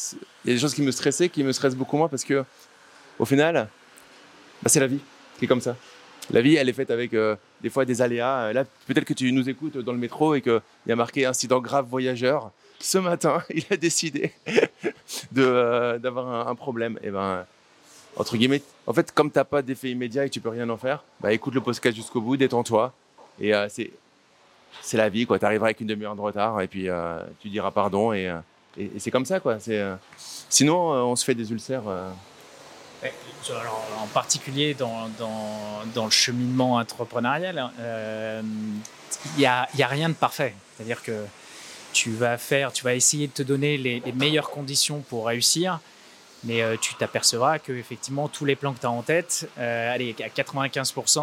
il 0.44 0.48
y 0.48 0.52
a 0.52 0.54
des 0.54 0.60
choses 0.60 0.74
qui 0.74 0.82
me 0.82 0.90
stressaient, 0.90 1.28
qui 1.28 1.44
me 1.44 1.52
stressent 1.52 1.76
beaucoup 1.76 1.96
moins 1.96 2.08
parce 2.08 2.24
que, 2.24 2.44
au 3.18 3.24
final, 3.24 3.68
bah, 4.62 4.70
c'est 4.70 4.80
la 4.80 4.86
vie 4.86 5.00
qui 5.38 5.44
est 5.44 5.48
comme 5.48 5.60
ça. 5.60 5.76
La 6.30 6.42
vie, 6.42 6.54
elle 6.56 6.68
est 6.68 6.74
faite 6.74 6.90
avec 6.90 7.12
euh, 7.12 7.36
des 7.60 7.70
fois 7.70 7.84
des 7.84 8.02
aléas. 8.02 8.52
Là, 8.52 8.64
peut-être 8.86 9.04
que 9.04 9.14
tu 9.14 9.32
nous 9.32 9.48
écoutes 9.48 9.78
dans 9.78 9.92
le 9.92 9.98
métro 9.98 10.34
et 10.34 10.40
qu'il 10.40 10.60
y 10.86 10.92
a 10.92 10.96
marqué 10.96 11.26
incident 11.26 11.60
grave 11.60 11.86
voyageur. 11.86 12.50
Ce 12.78 12.98
matin, 12.98 13.42
il 13.50 13.64
a 13.70 13.76
décidé 13.76 14.32
euh, 15.36 15.98
d'avoir 15.98 16.48
un, 16.48 16.54
problème. 16.54 16.98
Et 17.02 17.10
ben, 17.10 17.44
entre 18.16 18.36
guillemets, 18.36 18.62
en 18.86 18.92
fait, 18.92 19.12
comme 19.12 19.30
tu 19.30 19.38
n'as 19.38 19.44
pas 19.44 19.62
d'effet 19.62 19.90
immédiat 19.90 20.24
et 20.24 20.28
que 20.28 20.34
tu 20.34 20.40
peux 20.40 20.48
rien 20.48 20.68
en 20.68 20.76
faire, 20.76 21.04
bah, 21.20 21.32
écoute 21.32 21.54
le 21.54 21.60
podcast 21.60 21.96
jusqu'au 21.96 22.20
bout, 22.20 22.36
détends-toi. 22.36 22.92
Et 23.40 23.54
euh, 23.54 23.68
c'est 23.68 23.90
c'est 24.82 24.96
la 24.96 25.08
vie, 25.08 25.26
quoi. 25.26 25.38
Tu 25.38 25.44
arriveras 25.44 25.68
avec 25.68 25.80
une 25.80 25.88
demi-heure 25.88 26.14
de 26.14 26.20
retard 26.20 26.60
et 26.60 26.68
puis 26.68 26.88
euh, 26.88 27.20
tu 27.40 27.48
diras 27.48 27.70
pardon 27.70 28.12
et, 28.12 28.28
euh, 28.28 28.38
et, 28.78 28.90
c'est 28.98 29.10
comme 29.10 29.26
ça, 29.26 29.40
quoi. 29.40 29.58
Sinon, 30.48 30.78
on 30.78 31.16
se 31.16 31.24
fait 31.24 31.34
des 31.34 31.50
ulcères. 31.50 31.82
en 31.86 34.06
particulier 34.12 34.74
dans, 34.74 35.08
dans, 35.18 36.04
le 36.04 36.10
cheminement 36.10 36.74
entrepreneurial, 36.74 37.70
il 39.36 39.38
n'y 39.38 39.46
a, 39.46 39.68
y 39.76 39.82
a 39.82 39.86
rien 39.86 40.08
de 40.08 40.14
parfait. 40.14 40.54
C'est-à-dire 40.76 41.02
que 41.02 41.24
tu 41.92 42.10
vas 42.10 42.38
faire, 42.38 42.72
tu 42.72 42.84
vas 42.84 42.94
essayer 42.94 43.26
de 43.26 43.32
te 43.32 43.42
donner 43.42 43.76
les, 43.76 44.00
meilleures 44.12 44.50
conditions 44.50 45.00
pour 45.08 45.26
réussir, 45.26 45.80
mais 46.44 46.62
tu 46.78 46.94
t'apercevras 46.94 47.58
que 47.58 47.72
effectivement 47.72 48.28
tous 48.28 48.44
les 48.44 48.56
plans 48.56 48.72
que 48.72 48.80
tu 48.80 48.86
as 48.86 48.90
en 48.90 49.02
tête, 49.02 49.48
allez, 49.58 50.16
à 50.20 50.28
95% 50.28 51.20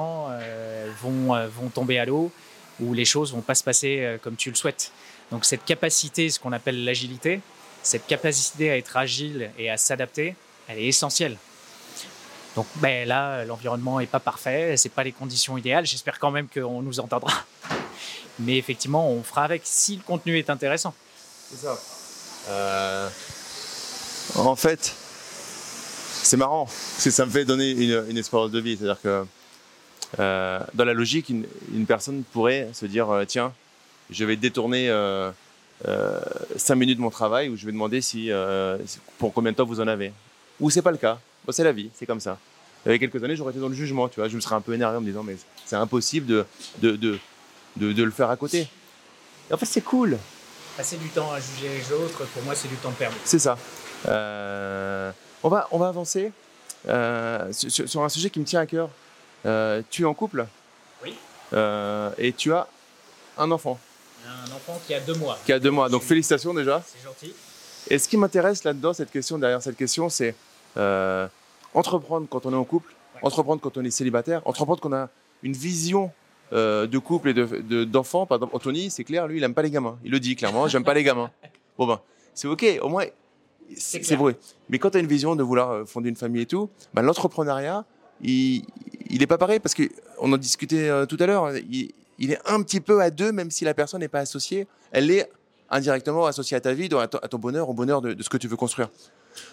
vont, 1.01 1.47
vont 1.47 1.69
tomber 1.69 1.97
à 1.97 2.06
l'eau 2.06 2.32
où 2.80 2.93
les 2.93 3.06
choses 3.06 3.34
vont 3.34 3.41
pas 3.41 3.56
se 3.56 3.63
passer 3.63 3.99
euh, 3.99 4.17
comme 4.17 4.36
tu 4.36 4.49
le 4.49 4.56
souhaites. 4.56 4.91
Donc 5.32 5.45
cette 5.45 5.65
capacité, 5.65 6.30
ce 6.30 6.39
qu'on 6.39 6.53
appelle 6.53 6.84
l'agilité, 6.84 7.41
cette 7.84 8.06
capacité 8.08 8.69
à 8.71 8.77
être 8.77 8.97
agile 8.97 9.51
et 9.58 9.69
à 9.69 9.77
s'adapter, 9.77 10.36
elle 10.67 10.80
est 10.80 10.88
essentielle. 10.88 11.38
Donc 12.56 12.67
ben, 12.75 13.08
là, 13.08 13.45
l'environnement 13.45 13.99
n'est 13.99 14.08
pas 14.08 14.19
parfait, 14.19 14.75
c'est 14.77 14.89
pas 14.89 15.03
les 15.03 15.12
conditions 15.12 15.58
idéales. 15.58 15.86
J'espère 15.86 16.19
quand 16.19 16.32
même 16.32 16.47
qu'on 16.47 16.82
nous 16.82 16.99
entendra. 16.99 17.32
Mais 18.39 18.58
effectivement, 18.58 19.10
on 19.10 19.23
fera 19.23 19.43
avec 19.43 19.62
si 19.65 19.95
le 19.97 20.01
contenu 20.03 20.38
est 20.38 20.49
intéressant. 20.49 20.93
C'est 21.49 21.58
ça. 21.58 21.80
Euh, 22.49 23.10
en 24.36 24.56
fait, 24.56 24.95
c'est 26.28 26.38
marrant, 26.38 26.66
parce 26.66 27.04
que 27.04 27.12
ça 27.12 27.26
me 27.26 27.32
fait 27.32 27.46
donner 27.46 27.72
une, 27.72 28.06
une 28.10 28.18
espérance 28.18 28.52
de 28.52 28.60
vie. 28.60 28.78
C'est-à-dire 28.78 29.02
que 29.02 29.26
euh, 30.20 30.60
dans 30.74 30.86
la 30.86 30.94
logique, 30.94 31.30
une, 31.30 31.86
personne 31.86 32.24
pourrait 32.24 32.70
se 32.74 32.86
dire 32.86 33.10
euh, 33.10 33.26
tiens, 33.26 33.54
je 34.10 34.26
vais 34.26 34.36
détourner 34.36 34.90
euh, 34.90 35.32
5 35.86 35.88
euh, 35.88 36.76
minutes 36.76 36.98
de 36.98 37.02
mon 37.02 37.10
travail 37.10 37.50
ou 37.50 37.56
je 37.58 37.66
vais 37.66 37.72
demander 37.72 38.02
si 38.02 38.30
pour 39.18 39.34
combien 39.34 39.52
de 39.52 39.58
temps 39.58 39.66
vous 39.66 39.80
en 39.80 39.88
avez. 39.88 40.12
Ou 40.60 40.70
c'est 40.70 40.82
pas 40.82 40.92
le 40.92 40.98
cas. 40.98 41.20
c'est 41.50 41.63
la 41.63 41.72
vie, 41.72 41.90
c'est 41.94 42.06
comme 42.06 42.20
ça. 42.20 42.38
Il 42.86 42.92
y 42.92 42.96
a 42.96 43.00
quelques 43.00 43.22
années, 43.24 43.36
j'aurais 43.36 43.52
été 43.52 43.60
dans 43.60 43.70
le 43.70 43.76
jugement, 43.76 44.08
tu 44.08 44.20
vois. 44.20 44.30
Je 44.30 44.36
me 44.36 44.42
serais 44.42 44.56
un 44.56 44.62
peu 44.62 44.74
énervé 44.74 44.98
en 44.98 45.02
me 45.02 45.06
disant 45.06 45.24
mais 45.24 45.36
c'est 45.66 45.76
impossible 45.76 46.26
de 46.26 46.46
de, 46.80 46.96
de, 46.96 47.20
de, 47.94 48.04
le 48.04 48.12
faire 48.12 48.30
à 48.30 48.38
côté. 48.38 48.68
Et 49.50 49.54
en 49.54 49.58
fait, 49.58 49.66
c'est 49.66 49.82
cool. 49.82 50.18
Passer 50.76 50.98
du 50.98 51.10
temps 51.10 51.32
à 51.32 51.40
juger 51.40 51.70
les 51.70 51.94
autres, 51.94 52.26
pour 52.26 52.44
moi, 52.44 52.54
c'est 52.56 52.68
du 52.68 52.76
temps 52.76 52.92
perdu. 52.92 53.16
C'est 53.24 53.40
ça. 53.40 53.58
On, 55.43 55.50
va, 55.50 55.67
on 55.71 55.78
va 55.78 55.88
avancer 55.88 56.32
sur, 56.86 57.89
sur, 57.89 58.04
un 58.04 58.10
sujet 58.10 58.30
qui 58.30 58.39
me 58.39 58.45
tient 58.45 58.62
à 58.62 58.65
cœur. 58.65 58.89
Euh, 59.45 59.82
tu 59.89 60.04
es 60.04 60.06
en 60.06 60.13
couple? 60.13 60.45
Oui. 61.04 61.13
Euh, 61.54 62.12
et 62.17 62.34
tu 62.34 62.54
as 62.54 62.67
un 63.38 63.52
enfant 63.52 63.80
Un 64.26 64.52
enfant 64.52 64.80
qui 64.86 64.93
a 64.93 65.00
deux 65.00 65.13
mois. 65.15 65.38
Qui 65.45 65.54
a 65.54 65.60
deux 65.60 65.71
mois. 65.71 65.89
Donc 65.89 66.04
félicitations 66.04 66.54
déjà. 66.54 66.84
C'est 66.86 67.04
gentil. 67.04 67.34
Et 67.89 67.97
ce 67.97 68.10
qui 68.10 68.17
m'intéresse 68.17 68.63
là-dedans, 68.63 68.93
cette 68.93 69.12
question, 69.12 69.38
derrière 69.38 69.62
cette 69.62 69.78
question, 69.78 70.10
c'est 70.10 70.36
euh, 70.76 71.28
entreprendre 71.73 72.28
quand 72.30 72.45
on 72.45 72.52
est 72.52 72.58
en 72.58 72.65
couple, 72.65 72.93
entreprendre 73.21 73.62
quand 73.62 73.78
on 73.78 73.84
est 73.86 73.91
célibataire, 73.91 74.41
entreprendre 74.45 74.82
quand 74.82 74.89
on 74.89 74.93
a 74.93 75.10
une 75.43 75.54
vision 75.54 76.12
de 76.52 76.97
couple 76.97 77.30
et 77.30 77.34
d'enfant. 77.86 78.23
De, 78.23 78.28
Par 78.28 78.38
exemple, 78.38 78.56
Anthony, 78.56 78.89
c'est 78.89 79.04
clair, 79.04 79.28
lui, 79.28 79.38
il 79.38 79.41
n'aime 79.41 79.54
pas 79.54 79.62
les 79.62 79.71
gamins. 79.71 79.97
Il 80.04 80.12
le 80.12 80.19
dit 80.19 80.36
clairement, 80.36 80.67
j'aime 80.67 80.84
pas 80.84 80.93
les 80.93 81.04
gamins. 81.04 81.32
Bon 81.78 81.86
ben, 81.86 82.02
c'est 82.34 82.47
ok, 82.47 82.65
au 82.82 82.89
moins, 82.89 83.06
c'est 83.75 84.15
vrai. 84.15 84.38
Mais 84.69 84.80
quand 84.80 84.91
tu 84.91 84.97
as 84.97 84.99
une 84.99 85.08
vision 85.08 85.36
de 85.36 85.43
vouloir 85.43 85.88
fonder 85.88 86.10
une 86.10 86.15
famille 86.15 86.43
et 86.43 86.45
tout, 86.45 86.69
ben, 86.93 87.01
l'entrepreneuriat, 87.01 87.86
il, 88.21 88.63
il 89.10 89.21
est 89.21 89.27
pas 89.27 89.38
pareil 89.38 89.60
parce 89.60 89.73
que 89.73 89.84
on 90.19 90.32
en 90.32 90.38
discutait 90.38 90.89
euh, 90.89 91.06
tout 91.06 91.17
à 91.19 91.25
l'heure. 91.25 91.51
Il, 92.19 92.32
est 92.32 92.39
un 92.45 92.62
petit 92.63 92.82
peu 92.82 93.01
à 93.01 93.10
deux, 93.10 93.32
même 93.32 93.51
si 93.51 93.65
la 93.65 93.73
personne 93.73 93.99
n'est 93.99 94.08
pas 94.08 94.19
associée. 94.19 94.67
Elle 94.91 95.12
est 95.12 95.30
indirectement 95.69 96.25
associée 96.25 96.58
à 96.58 96.62
ta 96.62 96.73
vie, 96.73 96.89
à, 96.95 97.08
ton 97.08 97.38
bonheur, 97.38 97.69
au 97.69 97.73
bonheur 97.73 98.01
de, 98.01 98.15
ce 98.21 98.30
que 98.30 98.38
tu 98.38 98.47
veux 98.47 98.56
construire. 98.56 98.89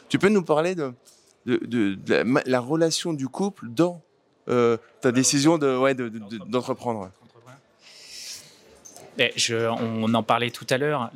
Tu 0.09 0.19
peux 0.19 0.29
nous 0.29 0.43
parler 0.43 0.75
de, 0.75 0.95
de, 1.45 1.99
la, 2.47 2.61
relation 2.61 3.13
du 3.13 3.29
couple 3.29 3.69
dans 3.69 4.01
euh, 4.49 4.79
ta 5.03 5.13
décision 5.13 5.59
de, 5.59 5.77
ouais, 5.77 5.95
d'entreprendre 9.19 9.55
on 9.81 10.13
en 10.13 10.23
parlait 10.23 10.51
tout 10.51 10.67
à 10.71 10.79
l'heure. 10.79 11.11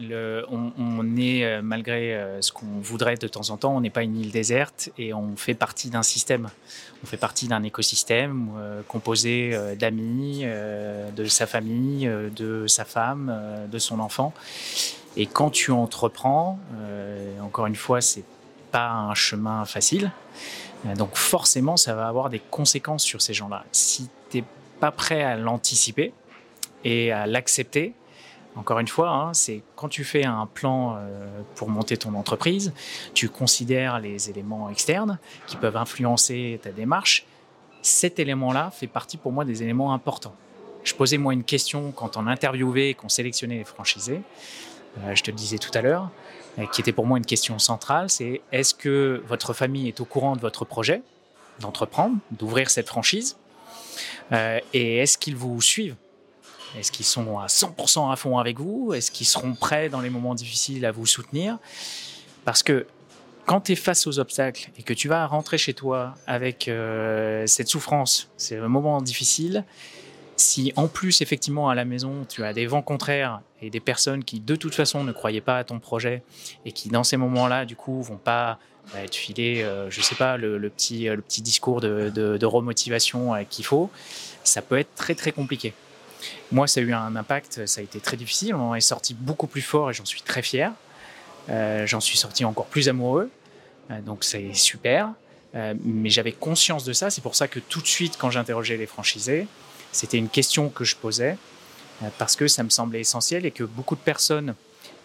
On, 0.51 1.17
est, 1.17 1.45
euh, 1.45 1.63
malgré 1.63 2.15
euh, 2.15 2.41
ce 2.41 2.53
qu'on 2.53 2.81
voudrait 2.81 3.17
de 3.17 3.27
temps 3.27 3.51
en 3.51 3.57
temps, 3.57 3.77
on 3.77 3.81
n'est 3.81 3.91
pas 3.91 4.03
une 4.03 4.17
île 4.17 4.31
déserte 4.31 4.91
et 4.99 5.13
on 5.13 5.37
fait 5.37 5.55
partie 5.55 5.91
d'un 5.91 6.05
système. 6.05 6.49
On 7.03 7.07
fait 7.07 7.17
partie 7.17 7.49
d'un 7.49 7.63
écosystème 7.63 8.51
euh, 8.57 8.83
composé 8.87 9.57
d'amis, 9.79 10.45
de 10.45 11.25
sa 11.25 11.47
famille, 11.47 12.11
de 12.37 12.67
sa 12.67 12.85
femme, 12.85 13.67
de 13.71 13.79
son 13.79 14.01
enfant. 14.01 14.33
Et 15.17 15.27
quand 15.27 15.51
tu 15.51 15.73
entreprends, 15.73 16.59
encore 17.43 17.67
une 17.67 17.77
fois, 17.77 18.01
c'est 18.01 18.25
pas 18.71 18.91
un 18.91 19.15
chemin 19.15 19.65
facile. 19.65 20.13
Donc 20.97 21.17
forcément, 21.17 21.77
ça 21.77 21.95
va 21.95 22.07
avoir 22.07 22.31
des 22.31 22.39
conséquences 22.39 23.03
sur 23.03 23.21
ces 23.21 23.35
gens-là. 23.35 23.65
Si 23.73 24.09
tu 24.31 24.39
n'es 24.39 24.45
pas 24.79 24.93
prêt 24.93 25.25
à 25.25 25.37
l'anticiper, 25.37 26.13
et 26.89 27.13
à 27.13 27.27
l'accepter. 27.27 27.93
Encore 28.57 28.79
une 28.79 28.89
fois, 28.89 29.11
hein, 29.11 29.35
c'est 29.35 29.63
quand 29.77 29.89
tu 29.89 30.05
fais 30.05 30.25
un 30.25 30.47
plan 30.47 30.97
euh, 30.97 31.43
pour 31.55 31.69
monter 31.69 31.97
ton 31.97 32.15
entreprise, 32.15 32.73
tu 33.15 33.29
considères 33.29 34.01
les 34.01 34.31
éléments 34.31 34.71
externes 34.71 35.19
qui 35.47 35.57
peuvent 35.57 35.77
influencer 35.77 36.59
ta 36.63 36.71
démarche. 36.71 37.27
Cet 37.83 38.19
élément-là 38.19 38.71
fait 38.71 38.87
partie 38.87 39.19
pour 39.19 39.33
moi 39.33 39.45
des 39.45 39.63
éléments 39.63 39.93
importants. 39.93 40.35
Je 40.83 40.95
posais 40.95 41.19
moi 41.19 41.35
une 41.35 41.45
question 41.45 41.93
quand 41.93 42.17
on 42.17 42.27
interviewait 42.27 42.91
et 42.91 42.95
qu'on 42.95 43.11
sélectionnait 43.11 43.59
les 43.59 43.65
franchisés. 43.65 44.23
Euh, 44.99 45.15
je 45.15 45.23
te 45.23 45.31
le 45.31 45.37
disais 45.37 45.59
tout 45.59 45.71
à 45.75 45.83
l'heure, 45.83 46.11
euh, 46.59 46.65
qui 46.73 46.81
était 46.81 46.93
pour 46.93 47.07
moi 47.07 47.19
une 47.19 47.27
question 47.27 47.59
centrale, 47.59 48.09
c'est 48.09 48.41
est-ce 48.51 48.75
que 48.75 49.23
votre 49.29 49.53
famille 49.53 49.89
est 49.89 50.01
au 50.01 50.07
courant 50.07 50.35
de 50.35 50.41
votre 50.41 50.65
projet 50.65 51.03
d'entreprendre, 51.61 52.17
d'ouvrir 52.31 52.71
cette 52.71 52.89
franchise 52.89 53.37
et 54.73 54.99
est-ce 54.99 55.19
qu'ils 55.19 55.35
vous 55.35 55.61
suivent? 55.61 55.97
Est-ce 56.77 56.93
qu'ils 56.93 57.07
sont 57.07 57.39
à 57.39 57.47
100% 57.47 58.13
à 58.13 58.17
fond 58.17 58.39
avec 58.39 58.59
vous? 58.59 58.93
Est-ce 58.93 59.11
qu'ils 59.11 59.27
seront 59.27 59.55
prêts 59.55 59.89
dans 59.89 60.01
les 60.01 60.11
moments 60.11 60.35
difficiles 60.35 60.85
à 60.85 60.93
vous 60.93 61.07
soutenir? 61.07 61.59
Parce 62.45 62.63
que 62.63 62.87
quand 63.47 63.63
tu 63.63 63.73
es 63.73 63.77
face 63.77 64.07
aux 64.07 64.19
obstacles 64.19 64.71
et 64.79 64.83
que 64.83 64.93
tu 64.93 65.09
vas 65.09 65.27
rentrer 65.27 65.57
chez 65.57 65.73
toi 65.73 66.15
avec 66.27 66.71
cette 67.47 67.69
souffrance, 67.69 68.29
c'est 68.37 68.59
un 68.59 68.69
moment 68.69 69.01
difficile, 69.01 69.65
si 70.41 70.73
en 70.77 70.89
plus, 70.89 71.21
effectivement, 71.21 71.69
à 71.69 71.75
la 71.75 71.85
maison, 71.85 72.25
tu 72.29 72.45
as 72.45 72.53
des 72.53 72.67
vents 72.67 72.83
contraires 72.83 73.41
et 73.61 73.71
des 73.71 73.81
personnes 73.81 74.25
qui, 74.25 74.41
de 74.41 74.57
toute 74.57 74.75
façon, 74.75 75.05
ne 75.05 75.13
croyaient 75.13 75.41
pas 75.41 75.59
à 75.59 75.65
ton 75.65 75.79
projet 75.79 76.23
et 76.65 76.73
qui, 76.73 76.89
dans 76.89 77.05
ces 77.05 77.17
moments-là, 77.17 77.65
du 77.65 77.77
coup, 77.77 78.03
vont 78.03 78.17
pas 78.17 78.59
bah, 78.93 79.07
te 79.07 79.17
filer, 79.17 79.63
euh, 79.63 79.91
je 79.91 80.01
sais 80.01 80.15
pas, 80.15 80.37
le, 80.37 80.59
petit, 80.71 81.05
le 81.05 81.21
petit 81.21 81.43
discours 81.43 81.81
de, 81.81 82.11
de, 82.11 82.47
remotivation 82.47 83.35
euh, 83.35 83.43
qu'il 83.49 83.65
faut, 83.65 83.91
ça 84.45 84.63
peut 84.63 84.79
être 84.79 84.95
très, 84.95 85.15
très 85.15 85.33
compliqué. 85.33 85.75
Moi, 86.53 86.67
ça 86.67 86.81
a 86.81 86.83
eu 86.83 86.93
un 86.93 87.17
impact, 87.17 87.67
ça 87.67 87.81
a 87.81 87.85
été 87.85 88.01
très 88.01 88.17
difficile. 88.17 88.55
On 88.55 88.75
est 88.75 88.81
sorti 88.81 89.15
beaucoup 89.15 89.47
plus 89.47 89.63
fort 89.63 89.91
et 89.91 89.95
j'en 89.95 90.05
suis 90.05 90.23
très 90.23 90.43
fier. 90.43 90.73
Euh, 91.51 91.87
j'en 91.87 92.01
suis 92.01 92.19
sorti 92.19 92.45
encore 92.45 92.67
plus 92.67 92.89
amoureux. 92.89 93.31
donc, 94.05 94.25
c'est 94.25 94.55
super. 94.55 95.11
mais 95.55 96.11
j'avais 96.11 96.33
conscience 96.33 96.85
de 96.85 96.93
ça. 96.93 97.11
C'est 97.11 97.23
pour 97.23 97.35
ça 97.35 97.49
que 97.49 97.61
tout 97.61 97.81
de 97.81 97.87
suite, 97.87 98.17
quand 98.19 98.31
j'interrogeais 98.31 98.77
les 98.77 98.87
franchisés, 98.87 99.47
c'était 99.93 100.19
une 100.19 100.29
question 100.29 100.69
que 100.69 100.85
je 100.85 100.97
posais 100.97 101.37
euh, 102.03 102.09
parce 102.19 102.37
que 102.37 102.47
ça 102.49 102.63
me 102.63 102.71
semblait 102.71 103.01
essentiel 103.01 103.47
et 103.47 103.51
que 103.51 103.65
beaucoup 103.65 103.97
de 103.97 104.01
personnes 104.01 104.55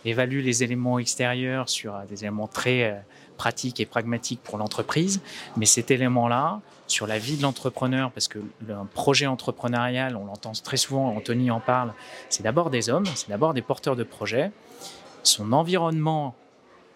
évaluent 0.06 0.42
les 0.42 0.63
éléments 0.63 1.00
extérieurs 1.00 1.70
sur 1.70 1.96
euh, 1.96 2.06
des 2.06 2.24
éléments 2.24 2.48
très 2.48 2.84
euh, 2.84 2.96
pratiques 3.38 3.80
et 3.80 3.86
pragmatiques 3.86 4.42
pour 4.44 4.58
l'entreprise, 4.58 5.22
mais 5.58 5.66
cet 5.66 5.92
élément-là, 5.92 6.62
sur 6.88 7.08
la 7.08 7.18
vie 7.18 7.38
de 7.38 7.42
l'entrepreneur, 7.42 8.12
parce 8.12 8.28
que 8.28 8.39
un 8.70 8.86
projet 8.86 9.26
entrepreneurial, 9.26 10.16
on 10.16 10.26
l'entend 10.26 10.52
très 10.52 10.78
souvent, 10.78 11.16
Anthony 11.16 11.50
en 11.50 11.60
parle, 11.60 11.94
c'est 12.30 12.44
d'abord 12.44 12.70
des 12.70 12.89
hommes, 12.89 13.06
c'est 13.16 13.30
d'abord 13.30 13.54
des 13.54 13.62
porteurs 13.62 13.96
de 13.96 14.04
projets. 14.04 14.52
Son 15.24 15.54
environnement 15.54 16.36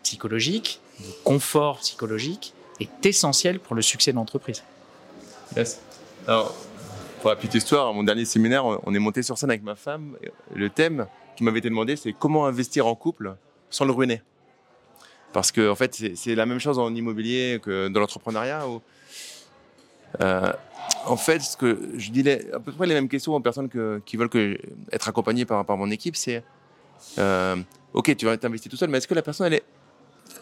psychologique, 0.04 0.80
de 1.00 1.12
confort 1.24 1.80
psychologique, 1.80 2.54
est 2.80 3.06
essentiel 3.06 3.60
pour 3.60 3.76
le 3.76 3.82
succès 3.82 4.12
de 4.12 4.17
l'entreprise. 4.17 4.63
Yes. 5.56 5.82
Alors, 6.28 6.54
pour 7.22 7.30
la 7.30 7.36
petite 7.36 7.56
histoire, 7.56 7.88
à 7.88 7.93
mon 7.93 8.04
dernier 8.04 8.26
séminaire, 8.26 8.65
on 8.65 8.93
est 8.93 9.00
monté 9.00 9.24
sur 9.24 9.38
scène 9.38 9.50
avec 9.50 9.63
ma 9.63 9.76
femme. 9.76 10.15
Le 10.54 10.70
thème 10.70 11.08
qui 11.38 11.43
m'avait 11.43 11.60
été 11.60 11.69
demandé, 11.69 11.95
c'est 11.95 12.13
comment 12.13 12.45
investir 12.45 12.88
en 12.88 12.95
couple 12.95 13.36
sans 13.69 13.86
le 13.86 13.91
ruiner. 13.91 14.21
Parce 15.32 15.52
que 15.52 15.69
en 15.69 15.76
fait, 15.76 15.95
c'est 16.15 16.36
la 16.36 16.45
même 16.45 16.60
chose 16.60 16.80
en 16.80 16.93
immobilier 16.93 17.60
que 17.62 17.88
dans 17.89 18.00
l'entrepreneuriat. 18.00 18.65
Euh, 20.21 20.54
en 21.06 21.17
fait, 21.17 21.41
ce 21.41 21.56
que 21.56 21.89
je 21.95 22.12
dis 22.12 22.28
à 22.30 22.60
peu 22.60 22.71
près 22.71 22.88
les 22.88 22.93
mêmes 22.93 23.10
questions 23.10 23.36
aux 23.36 23.39
personnes 23.39 23.69
qui 24.06 24.17
veulent 24.17 24.58
être 24.91 25.08
accompagnées 25.08 25.45
par, 25.45 25.63
par 25.65 25.78
mon 25.78 25.91
équipe, 25.91 26.15
c'est 26.15 26.43
euh, 27.19 27.56
ok, 27.93 28.15
tu 28.15 28.26
vas 28.26 28.38
t'investir 28.38 28.69
tout 28.69 28.78
seul, 28.78 28.89
mais 28.89 28.97
est-ce 28.97 29.08
que 29.08 29.13
la 29.13 29.21
personne 29.21 29.47
elle 29.47 29.56
est, 29.56 29.63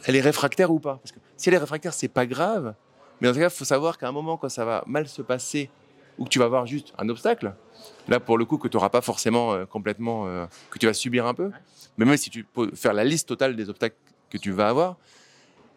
elle 0.06 0.16
est 0.16 0.22
réfractaire 0.22 0.72
ou 0.72 0.80
pas? 0.80 1.00
Parce 1.04 1.12
que 1.12 1.20
si 1.36 1.50
elle 1.50 1.56
est 1.56 1.60
réfractaire, 1.60 1.94
c'est 1.94 2.08
pas 2.08 2.26
grave. 2.26 2.74
Mais 3.20 3.28
en 3.28 3.34
tout 3.34 3.40
cas, 3.40 3.46
il 3.46 3.52
faut 3.52 3.66
savoir 3.66 3.98
qu'à 3.98 4.08
un 4.08 4.12
moment, 4.12 4.38
quand 4.38 4.50
ça 4.50 4.66
va 4.66 4.84
mal 4.88 5.08
se 5.08 5.22
passer 5.22 5.70
ou 6.18 6.26
que 6.26 6.30
tu 6.30 6.40
vas 6.40 6.46
avoir 6.46 6.66
juste 6.66 6.94
un 6.98 7.10
obstacle, 7.10 7.54
là 8.08 8.20
pour 8.20 8.38
le 8.38 8.46
coup 8.46 8.58
que 8.58 8.68
tu 8.68 8.78
n'auras 8.78 8.90
pas 8.90 9.02
forcément 9.02 9.54
euh, 9.54 9.66
complètement, 9.66 10.28
euh, 10.28 10.46
que 10.70 10.80
tu 10.80 10.86
vas 10.86 10.94
subir 10.94 11.26
un 11.26 11.34
peu, 11.34 11.52
mais 11.98 12.06
même 12.06 12.18
si 12.18 12.30
tu 12.30 12.44
peux 12.44 12.72
faire 12.76 12.94
la 12.94 13.04
liste 13.04 13.28
totale 13.28 13.56
des 13.56 13.70
obstacles 13.70 13.96
que 14.30 14.38
tu 14.38 14.52
vas 14.52 14.70
avoir, 14.70 14.98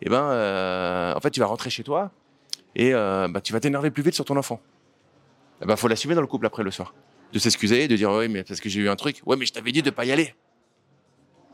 eh 0.03 0.09
ben, 0.09 0.23
euh, 0.23 1.15
en 1.15 1.21
fait 1.21 1.31
tu 1.31 1.41
vas 1.41 1.47
rentrer 1.47 1.71
chez 1.71 1.83
toi 1.83 2.11
et 2.77 2.93
bah, 2.93 3.41
tu 3.43 3.53
vas 3.53 3.61
t'énerver 3.61 3.91
plus 3.91 4.03
vite 4.03 4.15
sur 4.15 4.25
ton 4.25 4.37
enfant. 4.37 4.61
Il 5.61 5.65
eh 5.65 5.67
ben, 5.67 5.75
faut 5.75 5.89
l'assumer 5.89 6.15
dans 6.15 6.21
le 6.21 6.29
couple 6.29 6.47
après 6.47 6.63
le 6.63 6.71
soir, 6.71 6.95
de 7.33 7.39
s'excuser, 7.39 7.89
de 7.89 7.97
dire 7.97 8.11
oui 8.13 8.29
mais 8.29 8.45
parce 8.45 8.61
que 8.61 8.69
j'ai 8.69 8.81
eu 8.81 8.89
un 8.89 8.97
truc, 8.97 9.21
ouais 9.27 9.37
mais 9.37 9.47
je 9.47 9.53
t'avais 9.53 9.73
dit 9.73 9.83
de 9.83 9.91
pas 9.91 10.05
y 10.05 10.13
aller. 10.13 10.35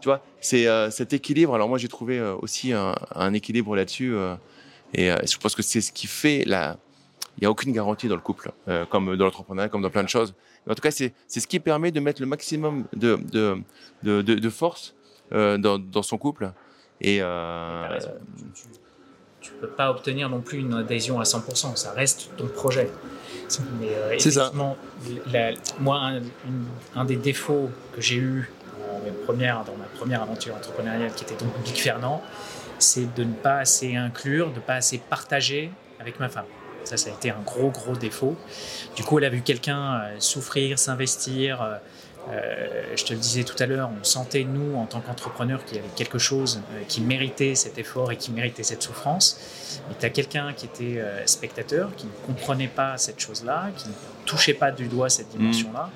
Tu 0.00 0.08
vois, 0.08 0.22
c'est 0.38 0.66
cet 0.90 1.14
équilibre. 1.14 1.54
Alors 1.54 1.66
moi 1.66 1.78
j'ai 1.78 1.88
trouvé 1.88 2.20
aussi 2.20 2.74
un 2.74 3.32
équilibre 3.32 3.74
là-dessus 3.74 4.14
et 4.92 5.08
je 5.08 5.38
pense 5.38 5.54
que 5.54 5.62
c'est 5.62 5.80
ce 5.80 5.92
qui 5.92 6.06
fait 6.06 6.44
la 6.44 6.76
il 7.36 7.40
n'y 7.42 7.46
a 7.46 7.50
aucune 7.50 7.72
garantie 7.72 8.08
dans 8.08 8.14
le 8.14 8.20
couple, 8.20 8.52
euh, 8.68 8.84
comme 8.86 9.16
dans 9.16 9.24
l'entrepreneuriat, 9.24 9.68
comme 9.68 9.82
dans 9.82 9.90
plein 9.90 10.04
de 10.04 10.08
choses. 10.08 10.34
Mais 10.66 10.72
en 10.72 10.74
tout 10.74 10.82
cas, 10.82 10.90
c'est 10.90 11.12
ce 11.28 11.46
qui 11.46 11.60
permet 11.60 11.90
de 11.90 12.00
mettre 12.00 12.20
le 12.20 12.26
maximum 12.26 12.84
de, 12.94 13.18
de, 13.32 13.58
de, 14.02 14.22
de, 14.22 14.50
force 14.50 14.94
euh, 15.32 15.58
dans, 15.58 15.78
dans, 15.78 16.02
son 16.02 16.16
couple. 16.16 16.52
Et 17.00 17.18
euh, 17.20 17.98
tu 19.40 19.52
ne 19.52 19.58
peux 19.60 19.68
pas 19.68 19.90
obtenir 19.90 20.28
non 20.28 20.40
plus 20.40 20.58
une 20.58 20.74
adhésion 20.74 21.18
à 21.20 21.24
100%, 21.24 21.76
ça 21.76 21.92
reste 21.92 22.30
ton 22.36 22.46
projet. 22.46 22.88
c'est 23.48 24.30
ça. 24.30 24.52
moi, 25.80 25.98
un, 25.98 26.20
un, 26.94 27.04
des 27.04 27.16
défauts 27.16 27.68
que 27.92 28.00
j'ai 28.00 28.16
eu 28.16 28.50
dans, 28.88 29.00
dans 29.64 29.76
ma 29.76 29.86
première 29.96 30.22
aventure 30.22 30.54
entrepreneuriale, 30.54 31.12
qui 31.14 31.24
était 31.24 31.36
donc 31.36 31.50
Big 31.64 31.76
Fernand, 31.76 32.22
c'est 32.78 33.12
de 33.14 33.24
ne 33.24 33.34
pas 33.34 33.58
assez 33.58 33.96
inclure, 33.96 34.50
de 34.50 34.56
ne 34.56 34.60
pas 34.60 34.74
assez 34.74 34.98
partager 34.98 35.70
avec 36.00 36.20
ma 36.20 36.28
femme. 36.28 36.46
Ça, 36.84 36.96
ça 36.96 37.10
a 37.10 37.12
été 37.12 37.30
un 37.30 37.40
gros, 37.44 37.70
gros 37.70 37.96
défaut. 37.96 38.36
Du 38.96 39.02
coup, 39.02 39.18
elle 39.18 39.24
a 39.24 39.30
vu 39.30 39.42
quelqu'un 39.42 39.94
euh, 39.94 40.16
souffrir, 40.18 40.78
s'investir. 40.78 41.62
Euh, 41.62 41.76
euh, 42.30 42.94
je 42.96 43.04
te 43.04 43.12
le 43.12 43.18
disais 43.18 43.44
tout 43.44 43.60
à 43.62 43.66
l'heure, 43.66 43.90
on 44.00 44.04
sentait, 44.04 44.44
nous, 44.44 44.76
en 44.76 44.86
tant 44.86 45.00
qu'entrepreneurs, 45.00 45.64
qu'il 45.64 45.76
y 45.76 45.80
avait 45.80 45.88
quelque 45.94 46.18
chose 46.18 46.62
qui 46.88 47.02
méritait 47.02 47.54
cet 47.54 47.76
effort 47.76 48.12
et 48.12 48.16
qui 48.16 48.32
méritait 48.32 48.62
cette 48.62 48.82
souffrance. 48.82 49.38
Mais 49.88 49.94
tu 49.98 50.06
as 50.06 50.10
quelqu'un 50.10 50.54
qui 50.54 50.64
était 50.64 51.04
spectateur, 51.26 51.94
qui 51.96 52.06
ne 52.06 52.26
comprenait 52.26 52.68
pas 52.68 52.96
cette 52.96 53.20
chose-là, 53.20 53.66
qui 53.76 53.88
ne 53.88 53.94
touchait 54.24 54.54
pas 54.54 54.70
du 54.70 54.86
doigt 54.86 55.10
cette 55.10 55.28
dimension-là, 55.36 55.90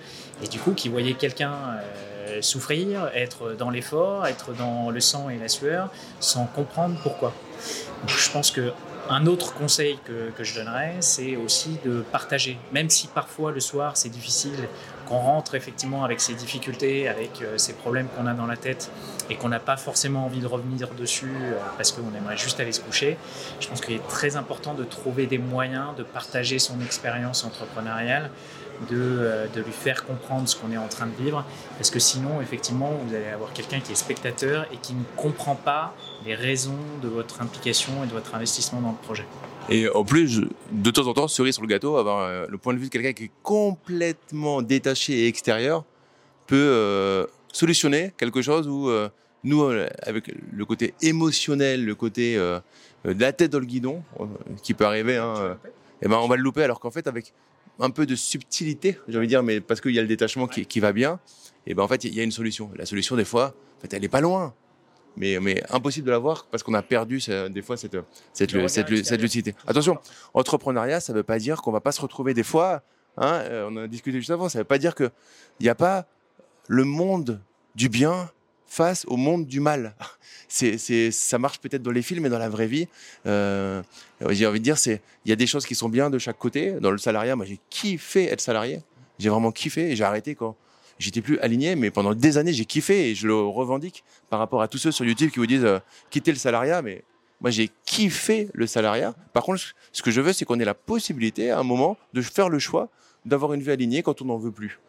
et 0.45 0.49
du 0.49 0.59
coup, 0.59 0.73
qui 0.73 0.91
voyait 0.91 1.15
quelqu'un 1.15 1.81
souffrir, 2.43 3.11
être 3.15 3.55
dans 3.55 3.71
l'effort, 3.71 4.27
être 4.27 4.53
dans 4.53 4.91
le 4.91 5.01
sang 5.01 5.31
et 5.31 5.39
la 5.39 5.49
sueur, 5.49 5.89
sans 6.21 6.45
comprendre 6.45 7.01
pourquoi. 7.03 7.33
je 8.07 8.31
pense 8.31 8.51
que 8.51 8.75
un 9.11 9.27
autre 9.27 9.55
conseil 9.55 9.99
que, 10.05 10.31
que 10.37 10.45
je 10.45 10.55
donnerais, 10.55 10.97
c'est 11.01 11.37
aussi 11.37 11.79
de 11.85 12.03
partager. 12.13 12.59
Même 12.73 12.91
si 12.91 13.07
parfois 13.07 13.53
le 13.53 13.61
soir 13.61 13.97
c'est 13.97 14.09
difficile, 14.09 14.69
qu'on 15.09 15.19
rentre 15.19 15.55
effectivement 15.55 16.05
avec 16.05 16.21
ses 16.21 16.35
difficultés, 16.35 17.09
avec 17.09 17.41
euh, 17.41 17.57
ces 17.57 17.73
problèmes 17.73 18.09
qu'on 18.09 18.27
a 18.27 18.35
dans 18.35 18.47
la 18.47 18.57
tête 18.57 18.91
et 19.31 19.37
qu'on 19.37 19.49
n'a 19.49 19.61
pas 19.61 19.77
forcément 19.77 20.27
envie 20.27 20.41
de 20.41 20.47
revenir 20.47 20.89
dessus 20.91 21.33
euh, 21.35 21.55
parce 21.77 21.93
qu'on 21.93 22.15
aimerait 22.15 22.37
juste 22.37 22.61
aller 22.61 22.73
se 22.73 22.81
coucher, 22.81 23.17
je 23.61 23.69
pense 23.69 23.81
qu'il 23.81 23.95
est 23.95 24.07
très 24.09 24.37
important 24.37 24.75
de 24.75 24.85
trouver 24.85 25.27
des 25.27 25.39
moyens 25.39 25.97
de 25.97 26.03
partager 26.03 26.59
son 26.59 26.81
expérience 26.83 27.45
entrepreneuriale 27.45 28.31
de, 28.91 28.97
euh, 28.97 29.47
de, 29.55 29.61
lui 29.61 29.73
faire 29.73 30.05
comprendre 30.05 30.49
ce 30.49 30.57
qu'on 30.57 30.71
est 30.71 30.79
en 30.79 30.89
train 30.89 31.07
de 31.07 31.23
vivre. 31.23 31.45
Parce 31.77 31.91
que 31.91 31.99
sinon, 31.99 32.41
effectivement, 32.41 32.93
vous 33.05 33.15
allez 33.15 33.29
avoir 33.29 33.53
quelqu'un 33.53 33.81
qui 33.81 33.93
est 33.93 33.97
spectateur 33.97 34.67
et 34.73 34.77
qui 34.77 34.95
ne 34.95 35.03
comprend 35.17 35.55
pas 35.55 35.95
les 36.25 36.35
raisons 36.35 36.79
de 37.03 37.09
votre 37.09 37.41
implication 37.41 38.05
et 38.05 38.07
de 38.07 38.13
votre 38.13 38.35
investissement 38.35 38.81
dans 38.81 38.91
le 38.91 38.97
projet. 38.97 39.25
Et 39.71 39.89
en 39.89 40.05
plus, 40.05 40.43
de 40.73 40.91
temps 40.91 41.07
en 41.07 41.15
temps, 41.15 41.29
cerise 41.29 41.55
sur 41.55 41.63
le 41.63 41.69
gâteau, 41.69 41.97
avoir 41.97 42.21
euh, 42.21 42.47
le 42.49 42.59
point 42.59 42.75
de 42.75 42.79
vue 42.79 42.87
de 42.87 42.91
quelqu'un 42.91 43.13
qui 43.13 43.25
est 43.25 43.31
complètement 43.43 44.63
détaché 44.63 45.13
et 45.13 45.27
extérieur 45.29 45.85
peut 46.47 46.57
euh, 46.57 47.27
solutionner 47.53 48.13
quelque 48.17 48.43
chose 48.43 48.67
où 48.67 48.91
nous, 49.45 49.63
avec 50.03 50.33
le 50.53 50.65
côté 50.65 50.95
émotionnel, 51.03 51.85
le 51.85 51.95
côté 51.95 52.37
de 52.37 52.63
la 53.05 53.33
tête 53.33 53.53
dans 53.53 53.61
le 53.61 53.67
guidon, 53.67 54.03
qui 54.63 54.75
peut 54.75 54.85
arriver, 54.85 55.17
hein, 55.17 55.57
et 56.01 56.07
eh 56.07 56.09
ben 56.09 56.17
on 56.17 56.29
va 56.29 56.37
le 56.37 56.43
louper. 56.43 56.63
Alors 56.63 56.81
qu'en 56.81 56.91
fait, 56.91 57.07
avec 57.07 57.33
un 57.81 57.91
peu 57.91 58.07
de 58.07 58.15
subtilité, 58.15 58.99
j'ai 59.09 59.19
envie 59.19 59.27
de 59.27 59.31
dire, 59.31 59.43
mais 59.43 59.61
parce 59.61 59.81
qu'il 59.81 59.93
y 59.93 59.99
a 59.99 60.03
le 60.03 60.09
détachement 60.09 60.47
qui, 60.47 60.67
qui, 60.67 60.81
va 60.81 60.93
bien, 60.93 61.19
et 61.67 61.75
ben 61.75 61.83
en 61.83 61.89
fait, 61.89 62.05
il 62.05 62.15
y 62.15 62.21
a 62.21 62.23
une 62.23 62.33
solution. 62.33 62.71
La 62.77 62.87
solution, 62.87 63.17
des 63.17 63.25
fois, 63.25 63.55
en 63.79 63.81
fait, 63.83 63.95
elle 63.95 64.05
est 64.05 64.09
pas 64.09 64.21
loin. 64.21 64.55
Mais, 65.19 65.41
mais 65.41 65.63
impossible 65.71 66.07
de 66.07 66.13
la 66.13 66.19
voir 66.19 66.47
parce 66.51 66.63
qu'on 66.63 66.75
a 66.75 66.83
perdu 66.83 67.21
des 67.51 67.63
fois 67.63 67.77
cette, 67.77 67.97
cette, 68.33 68.51
cette, 68.69 69.05
cette, 69.05 69.21
lucidité. 69.21 69.55
Attention, 69.67 69.99
entrepreneuriat, 70.33 71.01
ça 71.01 71.13
veut 71.13 71.25
pas 71.25 71.39
dire 71.39 71.61
qu'on 71.61 71.73
va 71.73 71.81
pas 71.81 71.93
se 71.93 72.01
retrouver 72.01 72.35
des 72.35 72.45
fois. 72.45 72.83
Hein, 73.17 73.41
euh, 73.47 73.69
on 73.69 73.77
a 73.77 73.89
discuté 73.89 74.19
juste 74.19 74.31
avant. 74.31 74.49
Ça 74.49 74.59
veut 74.61 74.65
pas 74.65 74.79
dire 74.79 74.95
que 74.95 75.11
il 75.59 75.65
n'y 75.65 75.69
a 75.69 75.75
pas 75.75 76.07
le 76.69 76.85
monde 76.85 77.41
du 77.75 77.89
bien 77.89 78.31
face 78.67 79.05
au 79.09 79.17
monde 79.17 79.47
du 79.47 79.61
mal. 79.61 79.95
C'est, 80.51 80.79
c'est, 80.79 81.11
ça 81.11 81.39
marche 81.39 81.59
peut-être 81.59 81.83
dans 81.83 81.91
les 81.91 82.01
films, 82.01 82.23
mais 82.23 82.31
dans 82.31 82.39
la 82.39 82.49
vraie 82.49 82.67
vie, 82.67 82.89
euh, 83.27 83.83
j'ai 84.31 84.47
envie 84.47 84.61
de 84.61 84.65
dire, 84.65 84.79
c'est, 84.79 85.03
il 85.27 85.29
y 85.29 85.33
a 85.33 85.37
des 85.37 85.47
choses 85.47 85.67
qui 85.67 85.75
sont 85.75 85.91
bien 85.91 86.09
de 86.09 86.19
chaque 86.19 86.39
côté. 86.39 86.73
Dans 86.81 86.91
le 86.91 86.97
salariat, 86.97 87.37
moi, 87.37 87.45
j'ai 87.45 87.61
kiffé 87.69 88.25
être 88.33 88.41
salarié. 88.41 88.81
J'ai 89.19 89.29
vraiment 89.29 89.53
kiffé 89.53 89.91
et 89.91 89.95
j'ai 89.97 90.05
arrêté 90.05 90.35
quand 90.35 90.57
j'étais 90.99 91.21
plus 91.21 91.39
aligné, 91.41 91.77
mais 91.77 91.91
pendant 91.91 92.15
des 92.15 92.39
années, 92.39 92.53
j'ai 92.53 92.65
kiffé 92.65 93.11
et 93.11 93.15
je 93.15 93.27
le 93.27 93.35
revendique 93.35 94.05
par 94.31 94.39
rapport 94.39 94.63
à 94.63 94.69
tous 94.69 94.79
ceux 94.79 94.93
sur 94.93 95.05
YouTube 95.05 95.31
qui 95.31 95.39
vous 95.39 95.47
disent 95.47 95.65
euh, 95.65 95.79
quitter 96.11 96.33
le 96.33 96.39
salariat, 96.39 96.83
mais 96.83 97.05
moi, 97.41 97.51
j'ai 97.51 97.71
kiffé 97.85 98.49
le 98.53 98.67
salariat. 98.67 99.15
Par 99.33 99.45
contre, 99.45 99.63
ce 99.93 100.03
que 100.03 100.11
je 100.11 100.21
veux, 100.21 100.33
c'est 100.33 100.45
qu'on 100.45 100.59
ait 100.59 100.65
la 100.65 100.75
possibilité, 100.75 101.51
à 101.51 101.61
un 101.61 101.63
moment, 101.63 101.97
de 102.13 102.23
faire 102.23 102.49
le 102.49 102.59
choix 102.59 102.89
d'avoir 103.25 103.53
une 103.53 103.61
vie 103.61 103.71
alignée 103.71 104.03
quand 104.03 104.23
on 104.23 104.25
n'en 104.25 104.39
veut 104.39 104.51
plus. 104.51 104.81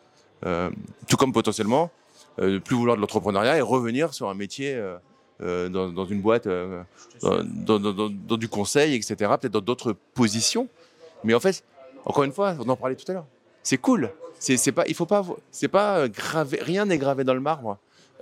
Euh, 0.46 0.70
tout 1.08 1.18
comme 1.18 1.34
potentiellement, 1.34 1.92
euh, 2.40 2.60
plus 2.60 2.76
vouloir 2.76 2.96
de 2.96 3.02
l'entrepreneuriat 3.02 3.58
et 3.58 3.62
revenir 3.62 4.14
sur 4.14 4.30
un 4.30 4.34
métier 4.34 4.74
euh, 4.74 4.98
euh, 5.42 5.68
dans, 5.68 5.90
dans, 5.90 6.06
une 6.06 6.22
boîte, 6.22 6.48
dans, 6.48 7.80
dans, 7.80 8.10
dans, 8.10 8.38
du 8.38 8.48
conseil, 8.48 8.96
etc., 8.96 9.16
peut-être 9.18 9.52
dans 9.52 9.62
d'autres 9.62 9.94
positions. 10.14 10.70
Mais 11.24 11.34
en 11.34 11.40
fait, 11.40 11.64
encore 12.06 12.24
une 12.24 12.32
fois, 12.32 12.56
on 12.60 12.70
en 12.70 12.76
parlait 12.78 12.96
tout 12.96 13.10
à 13.12 13.14
l'heure. 13.14 13.26
C'est 13.64 13.78
cool. 13.78 14.12
C'est 14.40 14.58
c'est 14.58 14.72
pas, 14.72 14.86
il 14.88 14.96
faut 14.96 15.06
pas, 15.06 15.24
c'est 15.52 15.68
pas 15.68 16.08
gravé, 16.08 16.60
rien 16.62 16.86
n'est 16.86 16.98
gravé 16.98 17.24
dans 17.24 17.34
le 17.34 17.40
marbre, 17.42 17.78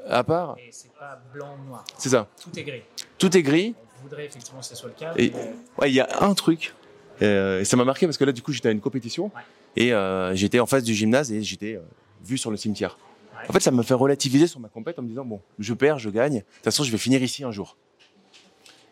à 0.08 0.23
part. 0.23 0.56
Et 0.58 0.69
c'est 0.71 0.91
pas 0.93 1.21
blanc 1.34 1.56
ou 1.63 1.67
noir. 1.69 1.86
C'est 1.97 2.10
ça. 2.10 2.27
Tout 2.41 2.58
est 2.60 2.63
gris. 2.63 2.82
Tout 3.17 3.38
est 3.38 3.43
gris. 3.43 3.75
On 3.99 4.03
voudrait 4.03 4.25
effectivement 4.25 4.60
que 4.60 4.65
ce 4.65 4.75
soit 4.75 4.89
le 4.89 4.95
cas. 4.95 5.13
Et- 5.17 5.30
mais- 5.32 5.53
Ouais, 5.77 5.91
il 5.91 5.95
y 5.95 5.99
a 6.01 6.08
un 6.21 6.34
truc. 6.34 6.73
euh, 7.21 7.62
et 7.62 7.65
ça 7.65 7.77
m'a 7.77 7.84
marqué 7.86 8.06
parce 8.08 8.17
que 8.17 8.23
là, 8.25 8.32
du 8.32 8.41
coup, 8.41 8.51
j'étais 8.51 8.69
à 8.69 8.71
une 8.71 8.80
compétition 8.82 9.25
Ouais. 9.36 9.41
et 9.75 9.93
euh, 9.93 10.34
j'étais 10.36 10.60
en 10.60 10.65
face 10.67 10.84
du 10.84 10.93
gymnase 10.93 11.32
et 11.32 11.41
j'étais 11.43 11.75
euh, 11.75 11.82
vu 12.23 12.38
sur 12.38 12.51
le 12.51 12.58
cimetière. 12.58 12.97
Ouais. 13.36 13.45
En 13.49 13.53
fait, 13.53 13.60
ça 13.60 13.71
me 13.71 13.82
fait 13.84 13.93
relativiser 13.95 14.47
sur 14.47 14.60
ma 14.60 14.69
compète 14.69 14.97
en 14.99 15.01
me 15.03 15.08
disant 15.08 15.25
bon, 15.25 15.41
je 15.60 15.73
perds, 15.73 15.99
je 15.99 16.10
gagne. 16.10 16.36
De 16.38 16.39
toute 16.41 16.63
façon, 16.63 16.84
je 16.84 16.91
vais 16.91 16.97
finir 16.97 17.21
ici 17.23 17.43
un 17.43 17.51
jour. 17.51 17.75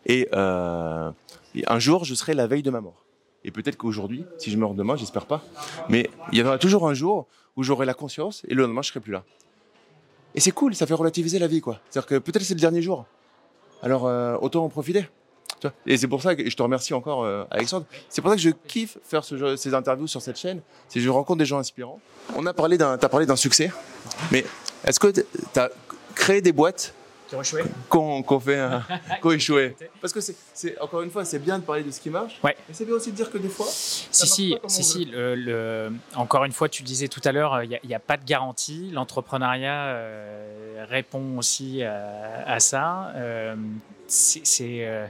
Et, 0.07 0.27
euh, 0.33 1.11
et 1.55 1.63
un 1.67 1.79
jour, 1.79 2.03
je 2.05 2.13
serai 2.13 2.33
la 2.35 2.45
veille 2.47 2.61
de 2.63 2.69
ma 2.71 2.81
mort. 2.81 3.04
Et 3.45 3.51
peut-être 3.51 3.77
qu'aujourd'hui, 3.77 4.25
si 4.39 4.49
je 4.49 4.57
meurs 4.57 4.73
demain, 4.73 4.95
j'espère 4.95 5.27
pas, 5.27 5.43
mais 5.87 6.09
il 6.31 6.39
y 6.39 6.41
aura 6.41 6.57
toujours 6.57 6.89
un 6.89 6.95
jour 6.95 7.27
où 7.55 7.63
j'aurai 7.63 7.85
la 7.85 7.93
conscience 7.93 8.43
et 8.47 8.55
le 8.55 8.63
lendemain, 8.63 8.81
je 8.81 8.89
serai 8.89 8.99
plus 8.99 9.13
là. 9.13 9.23
Et 10.33 10.39
c'est 10.39 10.51
cool, 10.51 10.75
ça 10.75 10.87
fait 10.87 10.95
relativiser 10.95 11.37
la 11.37 11.47
vie, 11.47 11.61
quoi. 11.61 11.79
C'est-à-dire 11.89 12.07
que 12.07 12.15
peut-être 12.17 12.41
c'est 12.41 12.55
le 12.55 12.59
dernier 12.59 12.81
jour. 12.81 13.05
Alors 13.83 14.07
euh, 14.07 14.35
autant 14.41 14.65
en 14.65 14.69
profiter. 14.69 15.05
Et 15.85 15.97
c'est 15.97 16.07
pour 16.07 16.21
ça 16.21 16.35
que 16.35 16.47
je 16.47 16.55
te 16.55 16.61
remercie 16.61 16.93
encore, 16.93 17.23
euh, 17.23 17.43
Alexandre. 17.49 17.85
C'est 18.09 18.21
pour 18.21 18.29
ça 18.29 18.35
que 18.35 18.41
je 18.41 18.49
kiffe 18.49 18.97
faire 19.03 19.23
ces 19.23 19.73
interviews 19.73 20.07
sur 20.07 20.21
cette 20.21 20.37
chaîne. 20.37 20.61
C'est 20.89 20.99
que 20.99 21.05
je 21.05 21.09
rencontre 21.09 21.39
des 21.39 21.45
gens 21.45 21.59
inspirants. 21.59 21.99
On 22.35 22.45
a 22.45 22.53
parlé 22.53 22.77
d'un, 22.77 22.97
t'as 22.97 23.09
parlé 23.09 23.25
d'un 23.25 23.35
succès, 23.35 23.71
mais 24.31 24.43
est-ce 24.85 24.99
que 24.99 25.07
tu 25.07 25.23
as 25.55 25.69
créé 26.13 26.41
des 26.41 26.51
boîtes 26.51 26.93
Qui 27.27 27.35
ont 27.35 27.41
échoué 27.41 27.63
qu'on, 27.89 28.39
fait, 28.39 28.59
euh, 28.59 28.79
qu'on 29.21 29.31
échoué 29.31 29.75
Parce 29.99 30.13
que 30.13 30.19
c'est, 30.21 30.79
encore 30.79 31.01
une 31.01 31.09
fois, 31.09 31.25
c'est 31.25 31.39
bien 31.39 31.57
de 31.57 31.63
parler 31.63 31.83
de 31.83 31.89
ce 31.91 31.99
qui 31.99 32.09
marche, 32.09 32.39
Ouais. 32.43 32.55
mais 32.67 32.73
c'est 32.73 32.85
bien 32.85 32.93
aussi 32.95 33.11
de 33.11 33.15
dire 33.15 33.31
que 33.31 33.37
des 33.39 33.49
fois, 33.49 33.65
Si, 33.67 34.07
si, 34.11 34.27
si, 34.27 34.57
on 34.63 34.69
si. 34.69 35.05
Le, 35.05 35.35
le- 35.35 35.91
encore 36.15 36.45
une 36.45 36.51
fois, 36.51 36.69
tu 36.69 36.83
le 36.83 36.87
disais 36.87 37.07
tout 37.07 37.21
à 37.23 37.31
l'heure, 37.31 37.63
il 37.63 37.79
n'y 37.83 37.95
a, 37.95 37.99
pas 37.99 38.17
de 38.17 38.25
garantie. 38.25 38.91
L'entrepreneuriat 38.91 39.85
euh, 39.87 40.85
répond 40.87 41.37
aussi 41.37 41.81
à, 41.83 42.43
à 42.45 42.59
ça. 42.59 43.11
Euh, 43.15 43.55
c'est, 44.07 44.43
euh, 44.85 45.07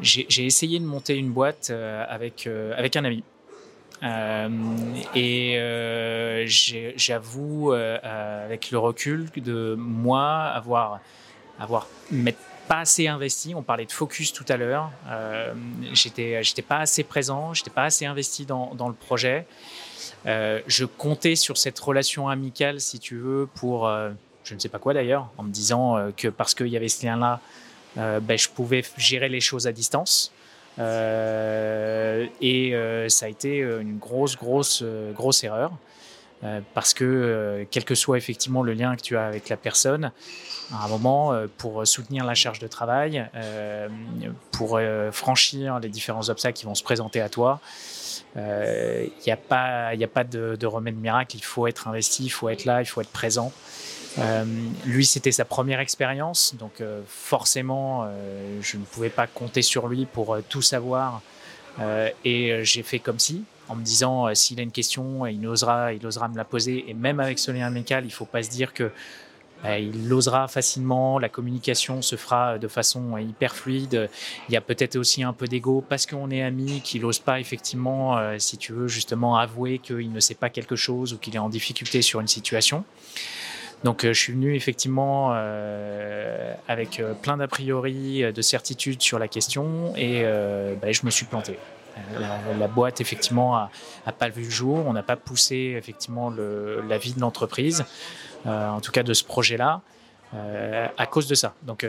j'ai, 0.00 0.26
essayé 0.46 0.78
de 0.80 0.84
monter 0.86 1.16
une 1.16 1.30
boîte 1.30 1.70
avec, 2.08 2.48
avec 2.76 2.96
un 2.96 3.04
ami. 3.04 3.22
Euh, 4.02 4.48
et 5.14 5.56
euh, 5.58 6.44
j'avoue, 6.46 7.72
euh, 7.72 7.98
avec 8.44 8.70
le 8.70 8.78
recul, 8.78 9.28
de 9.36 9.74
moi 9.78 10.44
avoir, 10.44 11.00
avoir 11.58 11.86
pas 12.68 12.80
assez 12.80 13.08
investi. 13.08 13.54
On 13.54 13.62
parlait 13.62 13.86
de 13.86 13.92
focus 13.92 14.32
tout 14.32 14.44
à 14.48 14.56
l'heure. 14.56 14.90
J'étais, 15.92 16.42
j'étais 16.42 16.62
pas 16.62 16.78
assez 16.78 17.02
présent, 17.02 17.52
j'étais 17.54 17.70
pas 17.70 17.84
assez 17.84 18.06
investi 18.06 18.46
dans, 18.46 18.74
dans 18.74 18.88
le 18.88 18.94
projet. 18.94 19.46
Je 20.24 20.84
comptais 20.84 21.36
sur 21.36 21.56
cette 21.56 21.78
relation 21.78 22.28
amicale, 22.28 22.80
si 22.80 22.98
tu 22.98 23.16
veux, 23.16 23.48
pour 23.54 23.90
je 24.44 24.54
ne 24.54 24.58
sais 24.58 24.68
pas 24.68 24.78
quoi 24.78 24.94
d'ailleurs, 24.94 25.30
en 25.36 25.42
me 25.42 25.50
disant 25.50 26.12
que 26.16 26.28
parce 26.28 26.54
qu'il 26.54 26.68
y 26.68 26.76
avait 26.76 26.88
ce 26.88 27.04
lien-là, 27.04 27.40
ben, 27.96 28.38
je 28.38 28.48
pouvais 28.48 28.84
gérer 28.96 29.28
les 29.28 29.40
choses 29.40 29.66
à 29.66 29.72
distance. 29.72 30.32
Euh, 30.80 32.26
et 32.40 32.74
euh, 32.74 33.08
ça 33.08 33.26
a 33.26 33.28
été 33.28 33.58
une 33.58 33.98
grosse, 33.98 34.36
grosse, 34.36 34.80
euh, 34.82 35.12
grosse 35.12 35.44
erreur. 35.44 35.72
Euh, 36.42 36.60
parce 36.72 36.94
que, 36.94 37.04
euh, 37.04 37.64
quel 37.70 37.84
que 37.84 37.94
soit 37.94 38.16
effectivement 38.16 38.62
le 38.62 38.72
lien 38.72 38.96
que 38.96 39.02
tu 39.02 39.14
as 39.18 39.26
avec 39.26 39.50
la 39.50 39.58
personne, 39.58 40.10
à 40.72 40.86
un 40.86 40.88
moment, 40.88 41.34
euh, 41.34 41.48
pour 41.58 41.86
soutenir 41.86 42.24
la 42.24 42.34
charge 42.34 42.60
de 42.60 42.66
travail, 42.66 43.28
euh, 43.34 43.88
pour 44.50 44.78
euh, 44.78 45.12
franchir 45.12 45.80
les 45.80 45.90
différents 45.90 46.30
obstacles 46.30 46.56
qui 46.56 46.64
vont 46.64 46.74
se 46.74 46.82
présenter 46.82 47.20
à 47.20 47.28
toi, 47.28 47.60
il 48.36 49.10
n'y 49.26 49.32
a 49.32 49.36
pas, 49.36 49.94
y 49.94 50.04
a 50.04 50.08
pas 50.08 50.24
de 50.24 50.66
remède 50.66 50.96
miracle. 50.96 51.36
Il 51.36 51.44
faut 51.44 51.66
être 51.66 51.88
investi, 51.88 52.24
il 52.24 52.30
faut 52.30 52.48
être 52.48 52.64
là, 52.64 52.80
il 52.80 52.86
faut 52.86 53.00
être 53.00 53.10
présent. 53.10 53.52
Euh, 54.18 54.44
lui, 54.86 55.06
c'était 55.06 55.32
sa 55.32 55.44
première 55.44 55.80
expérience, 55.80 56.54
donc 56.58 56.80
euh, 56.80 57.00
forcément, 57.06 58.04
euh, 58.04 58.58
je 58.60 58.76
ne 58.76 58.84
pouvais 58.84 59.10
pas 59.10 59.26
compter 59.26 59.62
sur 59.62 59.88
lui 59.88 60.06
pour 60.06 60.34
euh, 60.34 60.44
tout 60.48 60.62
savoir. 60.62 61.22
Euh, 61.78 62.10
et 62.24 62.64
j'ai 62.64 62.82
fait 62.82 62.98
comme 62.98 63.18
si, 63.18 63.44
en 63.68 63.76
me 63.76 63.84
disant, 63.84 64.34
s'il 64.34 64.58
a 64.58 64.62
une 64.62 64.72
question, 64.72 65.26
il 65.26 65.46
osera, 65.46 65.92
il 65.92 66.04
osera 66.04 66.28
me 66.28 66.36
la 66.36 66.44
poser. 66.44 66.84
Et 66.88 66.94
même 66.94 67.20
avec 67.20 67.38
ce 67.38 67.52
lien 67.52 67.72
il 67.72 68.04
ne 68.04 68.10
faut 68.10 68.24
pas 68.24 68.42
se 68.42 68.50
dire 68.50 68.74
que 68.74 68.90
il 69.78 70.08
l'osera 70.08 70.48
facilement, 70.48 71.18
la 71.18 71.28
communication 71.28 72.00
se 72.00 72.16
fera 72.16 72.58
de 72.58 72.66
façon 72.66 73.18
hyper 73.18 73.54
fluide. 73.54 74.08
Il 74.48 74.54
y 74.54 74.56
a 74.56 74.62
peut-être 74.62 74.96
aussi 74.96 75.22
un 75.22 75.34
peu 75.34 75.46
d'ego 75.46 75.84
parce 75.86 76.06
qu'on 76.06 76.30
est 76.30 76.42
amis, 76.42 76.80
qu'il 76.80 77.02
n'ose 77.02 77.18
pas 77.18 77.40
effectivement, 77.40 78.18
si 78.38 78.56
tu 78.56 78.72
veux, 78.72 78.88
justement 78.88 79.36
avouer 79.36 79.78
qu'il 79.78 80.12
ne 80.12 80.20
sait 80.20 80.34
pas 80.34 80.48
quelque 80.48 80.76
chose 80.76 81.12
ou 81.12 81.18
qu'il 81.18 81.36
est 81.36 81.40
en 81.40 81.50
difficulté 81.50 82.00
sur 82.00 82.20
une 82.20 82.26
situation. 82.26 82.84
Donc 83.84 84.04
euh, 84.04 84.12
je 84.12 84.20
suis 84.20 84.32
venu 84.32 84.54
effectivement 84.54 85.30
euh, 85.32 86.54
avec 86.68 87.00
euh, 87.00 87.14
plein 87.14 87.38
d'a 87.38 87.48
priori, 87.48 88.22
de 88.32 88.42
certitudes 88.42 89.00
sur 89.00 89.18
la 89.18 89.28
question 89.28 89.94
et 89.96 90.24
bah, 90.80 90.92
je 90.92 91.04
me 91.04 91.10
suis 91.10 91.26
planté. 91.26 91.58
La, 92.58 92.68
boîte 92.68 93.00
effectivement 93.00 93.56
a, 93.56 93.70
a 94.06 94.12
pas 94.12 94.28
vu 94.28 94.44
le 94.44 94.50
jour, 94.50 94.86
on 94.86 94.92
n'a 94.92 95.02
pas 95.02 95.16
poussé 95.16 95.74
effectivement 95.76 96.30
la 96.30 96.98
vie 96.98 97.12
de 97.12 97.20
l'entreprise, 97.20 97.84
en 98.46 98.80
tout 98.80 98.92
cas 98.92 99.02
de 99.02 99.12
ce 99.12 99.24
projet-là, 99.24 99.82
à 100.32 101.06
cause 101.06 101.26
de 101.26 101.34
ça. 101.34 101.54
Donc 101.62 101.86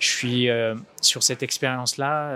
je 0.00 0.08
suis 0.08 0.48
sur 1.02 1.22
cette 1.22 1.42
expérience-là, 1.42 2.32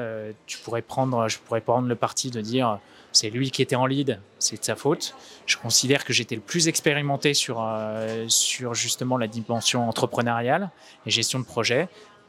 tu 0.46 0.58
je 0.58 0.62
pourrais 0.62 0.82
prendre 0.82 1.88
le 1.88 1.94
parti 1.96 2.30
de 2.30 2.40
dire 2.40 2.78
c'est 3.12 3.30
lui 3.30 3.50
qui 3.50 3.62
était 3.62 3.76
en 3.76 3.86
lead, 3.86 4.20
c'est 4.38 4.58
de 4.60 4.64
sa 4.64 4.76
faute. 4.76 5.14
Je 5.46 5.56
considère 5.56 6.04
que 6.04 6.12
j'étais 6.12 6.34
le 6.34 6.40
plus 6.40 6.68
expérimenté 6.68 7.34
sur, 7.34 7.62
euh, 7.62 8.26
sur 8.28 8.74
justement 8.74 9.16
la 9.16 9.26
dimension 9.26 9.88
entrepreneuriale 9.88 10.70
et 11.06 11.10
gestion 11.10 11.38
de 11.38 11.44
projet, 11.44 11.88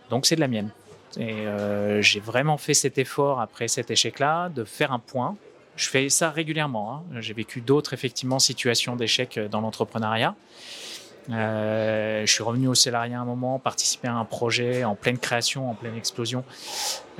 donc 0.10 0.26
c'est 0.26 0.36
de 0.36 0.42
la 0.42 0.48
mienne. 0.48 0.70
Et 1.18 1.32
euh, 1.32 2.02
j'ai 2.02 2.20
vraiment 2.20 2.58
fait 2.58 2.74
cet 2.74 2.98
effort 2.98 3.42
après 3.42 3.68
cet 3.68 3.92
échec-là 3.92 4.50
de 4.50 4.64
faire 4.64 4.92
un 4.92 5.00
point. 5.00 5.36
Je 5.76 5.90
fais 5.90 6.10
ça 6.10 6.30
régulièrement. 6.30 6.94
hein. 6.94 7.22
J'ai 7.22 7.34
vécu 7.34 7.62
d'autres 7.62 7.94
effectivement 7.94 8.40
situations 8.40 8.96
d'échec 8.96 9.40
dans 9.50 9.62
l'entrepreneuriat. 9.62 10.36
Euh, 11.32 12.26
je 12.26 12.32
suis 12.32 12.44
revenu 12.44 12.68
au 12.68 12.76
salariat 12.76 13.20
à 13.20 13.22
un 13.22 13.26
moment, 13.26 13.60
participé 13.60 14.08
à 14.08 14.16
un 14.16 14.26
projet 14.26 14.84
en 14.84 14.96
pleine 14.96 15.18
création, 15.18 15.70
en 15.70 15.76
pleine 15.76 15.96
explosion. 15.96 16.44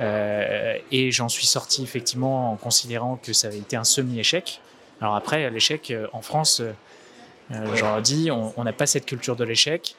Euh, 0.00 0.76
et 0.90 1.12
j'en 1.12 1.28
suis 1.28 1.46
sorti 1.46 1.82
effectivement 1.82 2.52
en 2.52 2.56
considérant 2.56 3.16
que 3.16 3.32
ça 3.32 3.48
avait 3.48 3.58
été 3.58 3.76
un 3.76 3.84
semi-échec. 3.84 4.60
Alors 5.00 5.14
après, 5.14 5.48
l'échec 5.50 5.90
euh, 5.90 6.06
en 6.12 6.22
France, 6.22 6.60
euh, 6.60 7.76
j'en 7.76 7.98
ai 7.98 8.02
dit, 8.02 8.30
on 8.30 8.64
n'a 8.64 8.72
pas 8.72 8.86
cette 8.86 9.06
culture 9.06 9.36
de 9.36 9.44
l'échec. 9.44 9.94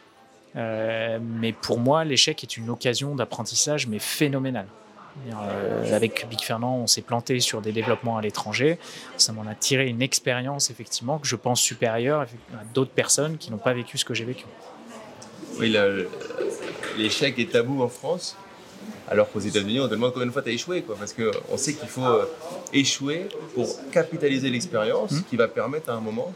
Mais 0.55 1.53
pour 1.53 1.79
moi, 1.79 2.03
l'échec 2.03 2.43
est 2.43 2.57
une 2.57 2.69
occasion 2.69 3.15
d'apprentissage, 3.15 3.87
mais 3.87 3.99
phénoménale. 3.99 4.67
Euh, 5.33 5.95
avec 5.95 6.25
Big 6.29 6.41
Fernand, 6.41 6.77
on 6.77 6.87
s'est 6.87 7.01
planté 7.01 7.39
sur 7.39 7.61
des 7.61 7.71
développements 7.71 8.17
à 8.17 8.21
l'étranger. 8.21 8.79
Ça 9.17 9.33
m'en 9.33 9.45
a 9.47 9.55
tiré 9.55 9.87
une 9.87 10.01
expérience, 10.01 10.69
effectivement, 10.69 11.19
que 11.19 11.27
je 11.27 11.35
pense 11.35 11.59
supérieure 11.61 12.21
à 12.53 12.63
d'autres 12.73 12.91
personnes 12.91 13.37
qui 13.37 13.51
n'ont 13.51 13.57
pas 13.57 13.73
vécu 13.73 13.97
ce 13.97 14.05
que 14.05 14.13
j'ai 14.13 14.25
vécu. 14.25 14.45
Oui, 15.59 15.75
l'échec 16.97 17.37
est 17.39 17.51
tabou 17.51 17.83
en 17.83 17.89
France, 17.89 18.35
alors 19.09 19.29
qu'aux 19.31 19.39
États-Unis, 19.39 19.79
on 19.79 19.85
te 19.87 19.91
demande 19.91 20.13
combien 20.13 20.27
de 20.27 20.31
fois 20.31 20.41
tu 20.41 20.49
as 20.49 20.53
échoué, 20.53 20.81
quoi, 20.81 20.95
parce 20.97 21.13
qu'on 21.13 21.57
sait 21.57 21.73
qu'il 21.73 21.89
faut 21.89 22.05
euh, 22.05 22.25
échouer 22.73 23.27
pour 23.53 23.67
capitaliser 23.91 24.49
l'expérience 24.49 25.11
Mhm. 25.11 25.23
qui 25.29 25.35
va 25.35 25.47
permettre 25.47 25.89
à 25.91 25.93
un 25.93 26.01
moment 26.01 26.33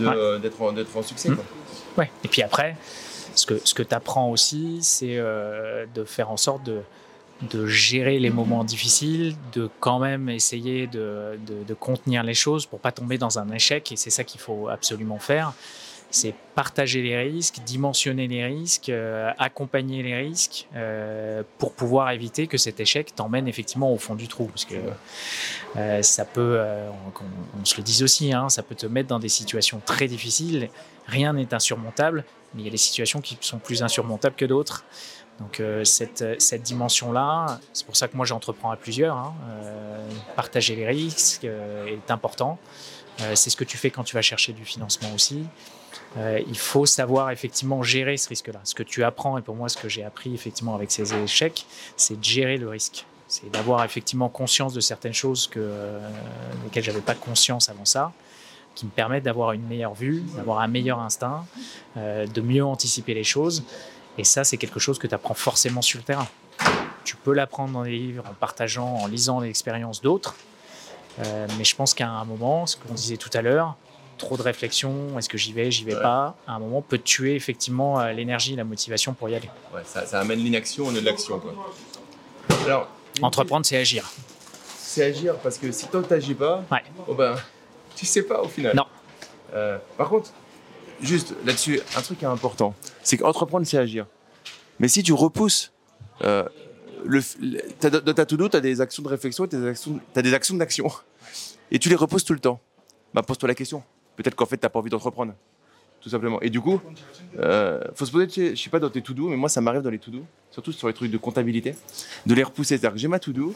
Ouais. 0.00 0.06
euh, 0.06 0.38
d'être, 0.38 0.60
en, 0.62 1.02
succès. 1.02 1.28
Quoi. 1.28 1.44
Ouais. 1.98 2.10
Et 2.24 2.28
puis 2.28 2.42
après, 2.42 2.76
ce 3.34 3.44
que, 3.44 3.60
ce 3.62 3.74
que 3.74 3.82
tu 3.82 3.94
apprends 3.94 4.30
aussi, 4.30 4.78
c'est 4.80 5.16
de 5.18 6.04
faire 6.06 6.30
en 6.30 6.38
sorte 6.38 6.62
de, 6.64 6.80
de 7.50 7.66
gérer 7.66 8.18
les 8.18 8.30
moments 8.30 8.64
difficiles, 8.64 9.34
de 9.52 9.68
quand 9.80 9.98
même 9.98 10.28
essayer 10.28 10.86
de, 10.86 11.38
contenir 11.80 12.22
les 12.22 12.34
choses 12.34 12.66
pour 12.66 12.78
pas 12.78 12.92
tomber 12.92 13.18
dans 13.18 13.38
un 13.38 13.50
échec. 13.50 13.90
Et 13.92 13.96
c'est 13.96 14.10
ça 14.10 14.24
qu'il 14.24 14.40
faut 14.40 14.68
absolument 14.68 15.18
faire. 15.18 15.52
C'est 16.10 16.34
partager 16.54 17.00
les 17.00 17.16
risques, 17.16 17.60
dimensionner 17.64 18.28
les 18.28 18.44
risques, 18.44 18.90
euh, 18.90 19.32
accompagner 19.38 20.02
les 20.02 20.14
risques 20.14 20.68
euh, 20.76 21.42
pour 21.56 21.72
pouvoir 21.72 22.10
éviter 22.10 22.46
que 22.46 22.58
cet 22.58 22.80
échec 22.80 23.14
t'emmène 23.14 23.48
effectivement 23.48 23.90
au 23.90 23.96
fond 23.96 24.14
du 24.14 24.28
trou. 24.28 24.44
Parce 24.44 24.66
que 24.66 24.74
euh, 25.76 26.02
ça 26.02 26.26
peut, 26.26 26.60
on 27.58 27.64
se 27.64 27.78
le 27.78 27.82
dise 27.82 28.02
aussi, 28.02 28.34
hein, 28.34 28.50
ça 28.50 28.62
peut 28.62 28.74
te 28.74 28.84
mettre 28.86 29.08
dans 29.08 29.18
des 29.18 29.30
situations 29.30 29.80
très 29.84 30.06
difficiles. 30.06 30.68
Rien 31.06 31.32
n'est 31.32 31.54
insurmontable, 31.54 32.24
mais 32.54 32.60
il 32.60 32.64
y 32.66 32.68
a 32.68 32.72
des 32.72 32.76
situations 32.76 33.22
qui 33.22 33.38
sont 33.40 33.58
plus 33.58 33.82
insurmontables 33.82 34.36
que 34.36 34.44
d'autres. 34.44 34.84
Donc 35.40 35.60
euh, 35.60 35.84
cette, 35.84 36.40
cette 36.40 36.62
dimension-là, 36.62 37.58
c'est 37.72 37.84
pour 37.86 37.96
ça 37.96 38.06
que 38.08 38.16
moi 38.16 38.26
j'entreprends 38.26 38.70
à 38.70 38.76
plusieurs. 38.76 39.16
hein, 39.16 39.34
euh, 39.50 40.08
partager 40.36 40.76
les 40.76 40.86
risques 40.86 41.44
euh, 41.44 41.86
est 41.86 42.10
important. 42.10 42.58
Euh, 43.20 43.34
c'est 43.34 43.50
ce 43.50 43.56
que 43.56 43.64
tu 43.64 43.76
fais 43.76 43.90
quand 43.90 44.04
tu 44.04 44.14
vas 44.14 44.22
chercher 44.22 44.52
du 44.52 44.64
financement 44.64 45.08
aussi. 45.14 45.44
Euh, 46.16 46.40
il 46.46 46.58
faut 46.58 46.86
savoir 46.86 47.30
effectivement 47.30 47.82
gérer 47.82 48.16
ce 48.16 48.28
risque-là. 48.28 48.60
Ce 48.64 48.74
que 48.74 48.82
tu 48.82 49.02
apprends, 49.04 49.36
et 49.38 49.42
pour 49.42 49.56
moi 49.56 49.68
ce 49.68 49.76
que 49.76 49.88
j'ai 49.88 50.04
appris 50.04 50.34
effectivement 50.34 50.74
avec 50.74 50.90
ces 50.90 51.14
échecs, 51.14 51.66
c'est 51.96 52.18
de 52.18 52.24
gérer 52.24 52.56
le 52.56 52.68
risque. 52.68 53.06
C'est 53.28 53.50
d'avoir 53.50 53.82
effectivement 53.84 54.28
conscience 54.28 54.74
de 54.74 54.80
certaines 54.80 55.14
choses 55.14 55.46
que, 55.46 55.58
euh, 55.60 56.08
desquelles 56.64 56.84
j'avais 56.84 57.00
pas 57.00 57.14
conscience 57.14 57.68
avant 57.70 57.86
ça, 57.86 58.12
qui 58.74 58.86
me 58.86 58.90
permettent 58.90 59.24
d'avoir 59.24 59.52
une 59.52 59.66
meilleure 59.66 59.94
vue, 59.94 60.22
d'avoir 60.36 60.60
un 60.60 60.68
meilleur 60.68 60.98
instinct, 60.98 61.46
euh, 61.96 62.26
de 62.26 62.40
mieux 62.40 62.64
anticiper 62.64 63.14
les 63.14 63.24
choses. 63.24 63.64
Et 64.18 64.24
ça, 64.24 64.44
c'est 64.44 64.56
quelque 64.58 64.78
chose 64.80 64.98
que 64.98 65.06
tu 65.06 65.14
apprends 65.14 65.34
forcément 65.34 65.82
sur 65.82 65.98
le 65.98 66.04
terrain. 66.04 66.28
Tu 67.04 67.16
peux 67.16 67.32
l'apprendre 67.32 67.72
dans 67.72 67.82
des 67.82 67.90
livres, 67.90 68.24
en 68.30 68.34
partageant, 68.34 68.96
en 68.96 69.06
lisant 69.06 69.40
l'expérience 69.40 70.00
d'autres. 70.02 70.34
Euh, 71.24 71.46
mais 71.58 71.64
je 71.64 71.74
pense 71.76 71.94
qu'à 71.94 72.08
un 72.08 72.24
moment, 72.24 72.66
ce 72.66 72.76
qu'on 72.76 72.94
disait 72.94 73.16
tout 73.16 73.30
à 73.34 73.42
l'heure, 73.42 73.74
trop 74.18 74.36
de 74.36 74.42
réflexion, 74.42 75.18
est-ce 75.18 75.28
que 75.28 75.36
j'y 75.38 75.52
vais, 75.52 75.70
j'y 75.70 75.84
vais 75.84 75.94
Ouais. 75.96 76.00
pas, 76.02 76.36
à 76.46 76.52
un 76.54 76.58
moment 76.58 76.80
peut 76.82 76.98
tuer 76.98 77.34
effectivement 77.34 77.98
euh, 78.00 78.12
l'énergie, 78.12 78.54
la 78.54 78.64
motivation 78.64 79.12
pour 79.14 79.28
y 79.28 79.34
aller. 79.34 79.50
Ouais, 79.74 79.82
ça, 79.84 80.06
ça 80.06 80.20
amène 80.20 80.38
l'inaction 80.38 80.86
au 80.86 80.90
lieu 80.90 81.00
de 81.00 81.06
l'action. 81.06 81.42
Alors, 82.66 82.88
Entreprendre, 83.20 83.66
c'est 83.66 83.76
agir. 83.76 84.10
c'est 84.78 85.04
agir 85.04 85.36
parce 85.38 85.58
que 85.58 85.70
si 85.72 85.86
toi 85.88 86.02
t'agis 86.02 86.34
pas, 86.34 86.62
Ouais. 86.70 86.82
oh 87.08 87.14
ben, 87.14 87.34
tu 87.96 88.06
sais 88.06 88.22
pas 88.22 88.40
au 88.42 88.48
final. 88.48 88.74
Non. 88.76 88.86
Euh, 89.54 89.78
par 89.98 90.08
contre, 90.08 90.30
juste 91.02 91.34
là-dessus, 91.44 91.80
un 91.96 92.02
truc 92.02 92.18
qui 92.18 92.24
est 92.24 92.28
important, 92.28 92.74
c'est 93.02 93.16
qu'entreprendre, 93.16 93.66
c'est 93.66 93.78
agir. 93.78 94.06
Mais 94.78 94.88
si 94.88 95.02
tu 95.02 95.12
repousses, 95.12 95.72
euh, 96.22 96.48
dans 97.04 98.14
ta 98.14 98.26
to-do, 98.26 98.48
tu 98.48 98.56
as 98.56 98.60
des 98.60 98.80
actions 98.80 99.02
de 99.02 99.08
réflexion 99.08 99.44
actions, 99.44 100.00
t'as 100.12 100.22
des 100.22 100.34
actions 100.34 100.56
d'action. 100.56 100.90
Et 101.70 101.78
tu 101.78 101.88
les 101.88 101.94
repousses 101.94 102.24
tout 102.24 102.32
le 102.32 102.38
temps. 102.38 102.60
Bah, 103.14 103.22
pose-toi 103.22 103.48
la 103.48 103.54
question. 103.54 103.82
Peut-être 104.16 104.34
qu'en 104.34 104.46
fait, 104.46 104.56
tu 104.56 104.64
n'as 104.64 104.70
pas 104.70 104.78
envie 104.78 104.90
d'entreprendre. 104.90 105.34
Tout 106.00 106.08
simplement. 106.08 106.40
Et 106.42 106.50
du 106.50 106.60
coup, 106.60 106.80
euh, 107.38 107.80
faut 107.94 108.04
se 108.04 108.10
poser, 108.10 108.26
tu 108.26 108.34
sais, 108.40 108.56
je 108.56 108.62
sais 108.62 108.70
pas 108.70 108.80
dans 108.80 108.90
tes 108.90 109.02
to-do, 109.02 109.28
mais 109.28 109.36
moi, 109.36 109.48
ça 109.48 109.60
m'arrive 109.60 109.82
dans 109.82 109.90
les 109.90 109.98
to-do, 110.00 110.24
surtout 110.50 110.72
sur 110.72 110.88
les 110.88 110.94
trucs 110.94 111.10
de 111.10 111.18
comptabilité, 111.18 111.76
de 112.26 112.34
les 112.34 112.42
repousser. 112.42 112.76
C'est-à-dire 112.76 112.92
que 112.92 112.98
j'ai 112.98 113.08
ma 113.08 113.20
to-do, 113.20 113.54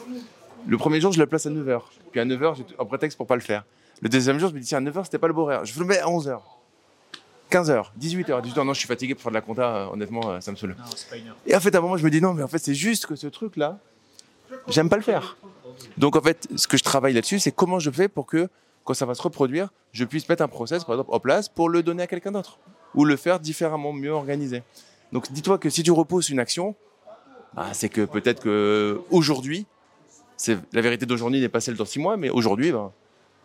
le 0.65 0.77
premier 0.77 1.01
jour, 1.01 1.11
je 1.11 1.19
la 1.19 1.27
place 1.27 1.45
à 1.45 1.49
9h. 1.49 1.81
Puis 2.11 2.21
à 2.21 2.25
9h, 2.25 2.55
j'ai 2.55 2.65
un 2.79 2.85
prétexte 2.85 3.17
pour 3.17 3.27
pas 3.27 3.35
le 3.35 3.41
faire. 3.41 3.65
Le 4.01 4.09
deuxième 4.09 4.39
jour, 4.39 4.49
je 4.49 4.55
me 4.55 4.59
dis, 4.59 4.67
tiens, 4.67 4.77
à 4.77 4.89
9h, 4.89 5.05
c'était 5.05 5.17
pas 5.17 5.27
le 5.27 5.33
bon 5.33 5.41
horaire. 5.41 5.65
Je 5.65 5.77
le 5.77 5.85
mets 5.85 5.99
à 5.99 6.07
11h. 6.07 6.39
15h, 7.51 7.85
18h, 7.99 8.41
18h, 8.41 8.63
non, 8.63 8.73
je 8.73 8.79
suis 8.79 8.87
fatigué 8.87 9.15
pour 9.15 9.23
faire 9.23 9.31
de 9.31 9.35
la 9.37 9.41
compta, 9.41 9.75
euh, 9.75 9.87
honnêtement, 9.87 10.29
euh, 10.29 10.41
ça 10.41 10.51
me 10.51 10.57
saoule. 10.57 10.75
Et 11.45 11.55
en 11.55 11.59
fait, 11.59 11.73
à 11.73 11.77
un 11.77 11.81
moment, 11.81 11.97
je 11.97 12.03
me 12.03 12.09
dis, 12.09 12.21
non, 12.21 12.33
mais 12.33 12.43
en 12.43 12.47
fait, 12.47 12.59
c'est 12.59 12.75
juste 12.75 13.05
que 13.05 13.15
ce 13.15 13.27
truc-là, 13.27 13.79
j'aime 14.67 14.89
pas 14.89 14.97
le 14.97 15.01
faire. 15.01 15.37
Donc, 15.97 16.15
en 16.15 16.21
fait, 16.21 16.47
ce 16.55 16.67
que 16.67 16.77
je 16.77 16.83
travaille 16.83 17.13
là-dessus, 17.13 17.39
c'est 17.39 17.51
comment 17.51 17.79
je 17.79 17.91
fais 17.91 18.07
pour 18.07 18.25
que, 18.25 18.49
quand 18.83 18.93
ça 18.93 19.05
va 19.05 19.15
se 19.15 19.21
reproduire, 19.21 19.69
je 19.91 20.05
puisse 20.05 20.27
mettre 20.27 20.43
un 20.43 20.47
process, 20.47 20.83
par 20.83 20.95
exemple, 20.95 21.13
en 21.13 21.19
place 21.19 21.49
pour 21.49 21.69
le 21.69 21.83
donner 21.83 22.03
à 22.03 22.07
quelqu'un 22.07 22.31
d'autre. 22.31 22.59
Ou 22.95 23.05
le 23.05 23.15
faire 23.15 23.39
différemment, 23.39 23.93
mieux 23.93 24.11
organisé. 24.11 24.63
Donc, 25.11 25.31
dis-toi 25.31 25.57
que 25.57 25.69
si 25.69 25.83
tu 25.83 25.91
repousses 25.91 26.29
une 26.29 26.39
action, 26.39 26.75
bah, 27.53 27.67
c'est 27.73 27.89
que 27.89 28.05
peut-être 28.05 28.41
que 28.41 29.01
aujourd'hui, 29.09 29.65
c'est 30.35 30.57
la 30.73 30.81
vérité 30.81 31.05
d'aujourd'hui 31.05 31.41
n'est 31.41 31.49
pas 31.49 31.59
celle 31.59 31.75
dans 31.75 31.85
six 31.85 31.99
mois, 31.99 32.17
mais 32.17 32.29
aujourd'hui, 32.29 32.71
ben, 32.71 32.91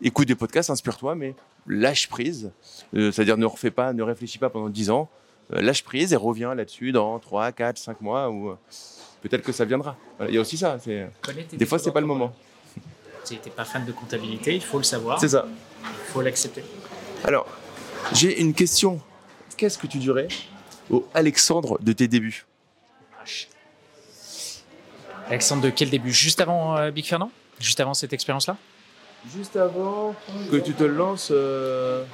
écoute 0.03 0.29
des 0.29 0.35
podcasts, 0.35 0.71
inspire-toi, 0.71 1.15
mais 1.15 1.35
lâche 1.67 2.09
prise. 2.09 2.51
Euh, 2.95 3.11
C'est-à-dire 3.13 3.37
ne 3.37 3.47
refais 3.47 3.71
pas, 3.71 3.93
ne 3.93 4.03
réfléchis 4.03 4.39
pas 4.39 4.51
pendant 4.51 4.69
dix 4.69 4.91
ans. 4.91 5.09
Euh, 5.53 5.61
lâche 5.61 5.85
prise 5.85 6.13
et 6.13 6.17
reviens 6.17 6.55
là-dessus 6.55 6.93
dans 6.93 7.19
3, 7.19 7.53
4, 7.53 7.79
5 7.79 8.01
mois 8.01 8.29
ou 8.31 8.51
euh, 8.51 8.59
peut-être 9.23 9.43
que 9.43 9.53
ça 9.53 9.65
viendra. 9.65 9.97
Voilà, 10.19 10.31
Il 10.31 10.35
y 10.35 10.39
a 10.39 10.41
aussi 10.41 10.57
ça. 10.57 10.79
Des 11.53 11.67
fois, 11.67 11.79
c'est 11.79 11.93
pas 11.93 12.01
le 12.01 12.07
moment. 12.07 12.33
Tu 13.25 13.35
n'es 13.35 13.41
pas 13.55 13.65
fan 13.65 13.85
de 13.85 13.93
comptabilité, 13.93 14.53
il 14.53 14.61
faut 14.61 14.79
le 14.79 14.83
savoir, 14.83 15.21
C'est 15.21 15.29
ça. 15.29 15.47
il 15.81 16.13
faut 16.13 16.23
l'accepter. 16.23 16.65
Alors, 17.23 17.47
j'ai 18.13 18.41
une 18.41 18.53
question. 18.53 19.01
Qu'est-ce 19.57 19.79
que 19.79 19.87
tu 19.87 19.99
dirais 19.99 20.27
au 20.91 21.07
Alexandre 21.15 21.79
de 21.81 21.93
tes 21.93 22.09
débuts? 22.09 22.45
Alexandre, 25.29 25.63
de 25.63 25.71
quel 25.71 25.89
début? 25.89 26.13
Juste 26.13 26.41
avant 26.41 26.91
Big 26.91 27.05
Fernand? 27.07 27.31
Juste 27.61 27.79
avant 27.79 27.95
cette 27.95 28.13
expérience-là? 28.13 28.57
Juste 29.31 29.57
avant 29.57 30.15
que 30.51 30.57
tu 30.57 30.73
te 30.75 30.85
lances 30.85 31.29
euh, 31.31 32.05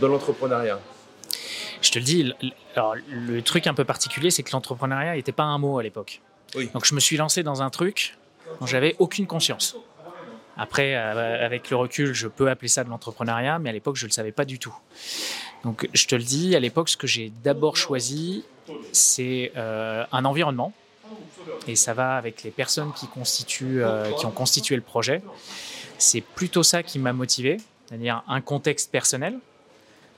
dans 0.00 0.08
l'entrepreneuriat. 0.08 0.78
Je 1.80 1.90
te 1.90 1.98
le 1.98 2.04
dis, 2.04 2.32
alors, 2.76 2.94
le 3.08 3.40
truc 3.42 3.66
un 3.66 3.74
peu 3.74 3.84
particulier, 3.84 4.30
c'est 4.30 4.42
que 4.42 4.50
l'entrepreneuriat 4.52 5.14
n'était 5.14 5.32
pas 5.32 5.44
un 5.44 5.58
mot 5.58 5.78
à 5.78 5.82
l'époque. 5.82 6.20
Oui. 6.54 6.68
Donc 6.74 6.84
je 6.84 6.94
me 6.94 7.00
suis 7.00 7.16
lancé 7.16 7.42
dans 7.42 7.62
un 7.62 7.70
truc 7.70 8.16
dont 8.60 8.66
j'avais 8.66 8.96
aucune 8.98 9.26
conscience. 9.26 9.76
Après, 10.56 10.94
euh, 10.94 11.44
avec 11.44 11.70
le 11.70 11.76
recul, 11.76 12.12
je 12.12 12.28
peux 12.28 12.50
appeler 12.50 12.68
ça 12.68 12.84
de 12.84 12.90
l'entrepreneuriat, 12.90 13.58
mais 13.58 13.70
à 13.70 13.72
l'époque, 13.72 13.96
je 13.96 14.04
ne 14.04 14.10
le 14.10 14.12
savais 14.12 14.32
pas 14.32 14.44
du 14.44 14.58
tout. 14.58 14.76
Donc 15.64 15.88
je 15.94 16.06
te 16.06 16.14
le 16.14 16.22
dis, 16.22 16.54
à 16.54 16.60
l'époque, 16.60 16.90
ce 16.90 16.98
que 16.98 17.06
j'ai 17.06 17.32
d'abord 17.42 17.78
choisi, 17.78 18.44
c'est 18.92 19.52
euh, 19.56 20.04
un 20.12 20.24
environnement. 20.26 20.74
Et 21.66 21.76
ça 21.76 21.94
va 21.94 22.16
avec 22.16 22.42
les 22.42 22.50
personnes 22.50 22.92
qui, 22.92 23.06
constituent, 23.06 23.82
euh, 23.82 24.12
qui 24.12 24.26
ont 24.26 24.30
constitué 24.30 24.76
le 24.76 24.82
projet. 24.82 25.22
C'est 26.00 26.22
plutôt 26.22 26.62
ça 26.62 26.82
qui 26.82 26.98
m'a 26.98 27.12
motivé, 27.12 27.58
c'est-à-dire 27.86 28.22
un 28.26 28.40
contexte 28.40 28.90
personnel, 28.90 29.38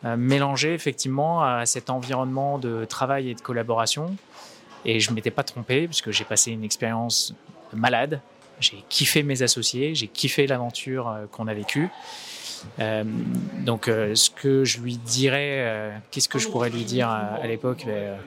euh, 0.05 0.16
mélangé 0.16 0.74
effectivement 0.74 1.43
à 1.43 1.66
cet 1.66 1.91
environnement 1.91 2.59
de 2.59 2.85
travail 2.85 3.30
et 3.30 3.35
de 3.35 3.41
collaboration. 3.41 4.14
Et 4.85 5.01
je 5.01 5.11
ne 5.11 5.16
m'étais 5.16 5.33
pas 5.33 5.43
trompé, 5.43 5.87
puisque 5.89 6.12
j'ai 6.12 6.22
passé 6.22 6.53
une 6.53 6.62
expérience 6.62 7.35
malade. 7.72 8.20
J'ai 8.61 8.85
kiffé 8.89 9.24
mes 9.24 9.43
associés, 9.43 9.97
j'ai 9.97 10.07
kiffé 10.07 10.47
l'aventure 10.47 11.09
euh, 11.09 11.26
qu'on 11.33 11.49
a 11.49 11.55
vécue. 11.55 11.89
Euh, 12.78 13.03
donc, 13.64 13.87
ce 13.87 14.30
que 14.30 14.64
je 14.64 14.78
lui 14.78 14.99
dirais, 14.99 16.01
qu'est-ce 16.12 16.28
que 16.28 16.39
je 16.39 16.49
pourrais 16.49 16.70
lui 16.70 16.85
dire 16.85 17.09
à, 17.09 17.45
l'époque 17.45 17.83
Ben, 17.87 18.18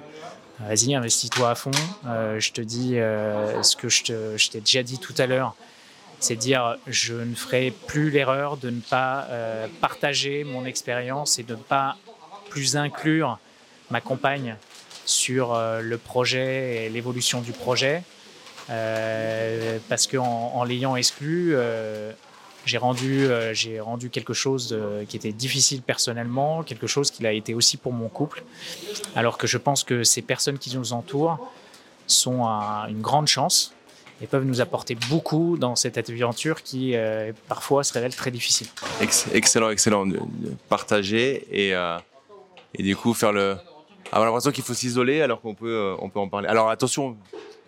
Vas-y, 0.59 0.93
investis-toi 0.93 1.51
à 1.51 1.55
fond. 1.55 1.71
Je 2.03 2.51
te 2.51 2.59
dis 2.59 2.95
ce 2.95 3.75
que 3.77 3.87
je 3.87 4.49
t'ai 4.49 4.59
déjà 4.59 4.83
dit 4.83 4.99
tout 4.99 5.13
à 5.17 5.25
l'heure, 5.25 5.55
c'est 6.25 6.35
dire 6.35 6.77
je 6.87 7.13
ne 7.13 7.35
ferai 7.35 7.71
plus 7.85 8.09
l'erreur 8.09 8.57
de 8.57 8.71
ne 8.71 8.79
pas 8.81 9.27
euh, 9.29 9.67
partager 9.79 10.43
mon 10.43 10.65
expérience 10.65 11.37
et 11.37 11.43
de 11.43 11.53
ne 11.53 11.61
pas 11.61 11.97
plus 12.49 12.77
inclure 12.77 13.37
ma 13.91 14.01
compagne 14.01 14.55
sur 15.05 15.53
euh, 15.53 15.81
le 15.81 15.97
projet 15.99 16.85
et 16.85 16.89
l'évolution 16.89 17.41
du 17.41 17.51
projet. 17.51 18.01
Euh, 18.71 19.77
parce 19.87 20.07
qu'en 20.07 20.51
en, 20.55 20.63
l'ayant 20.63 20.95
exclu, 20.95 21.55
j'ai 22.65 22.79
rendu, 22.79 23.29
quelque 24.11 24.33
chose 24.33 24.75
qui 25.07 25.15
était 25.17 25.31
difficile 25.31 25.83
personnellement, 25.83 26.63
quelque 26.63 26.87
chose 26.87 27.11
qui 27.11 27.21
l'a 27.21 27.33
été 27.33 27.53
aussi 27.53 27.77
pour 27.77 27.93
mon 27.93 28.07
couple. 28.09 28.43
Alors 29.15 29.37
que 29.37 29.45
je 29.45 29.59
pense 29.59 29.83
que 29.83 30.03
ces 30.03 30.23
personnes 30.23 30.57
qui 30.57 30.75
nous 30.75 30.93
entourent 30.93 31.37
sont 32.07 32.47
un- 32.47 32.87
une 32.87 33.01
grande 33.01 33.27
chance 33.27 33.74
et 34.21 34.27
peuvent 34.27 34.45
nous 34.45 34.61
apporter 34.61 34.95
beaucoup 35.09 35.57
dans 35.57 35.75
cette 35.75 35.97
aventure 35.97 36.63
qui 36.63 36.95
euh, 36.95 37.33
parfois 37.47 37.83
se 37.83 37.93
révèle 37.93 38.15
très 38.15 38.31
difficile. 38.31 38.67
Ex- 39.01 39.27
excellent, 39.33 39.69
excellent. 39.69 40.07
Partager 40.69 41.45
et, 41.51 41.75
euh, 41.75 41.97
et 42.73 42.83
du 42.83 42.95
coup 42.95 43.13
faire 43.13 43.31
le. 43.31 43.57
Avoir 44.11 44.27
l'impression 44.27 44.51
qu'il 44.51 44.63
faut 44.63 44.73
s'isoler 44.73 45.21
alors 45.21 45.41
qu'on 45.41 45.55
peut, 45.55 45.95
euh, 45.99 46.07
peut 46.13 46.19
en 46.19 46.29
parler. 46.29 46.47
Alors 46.47 46.69
attention, 46.69 47.17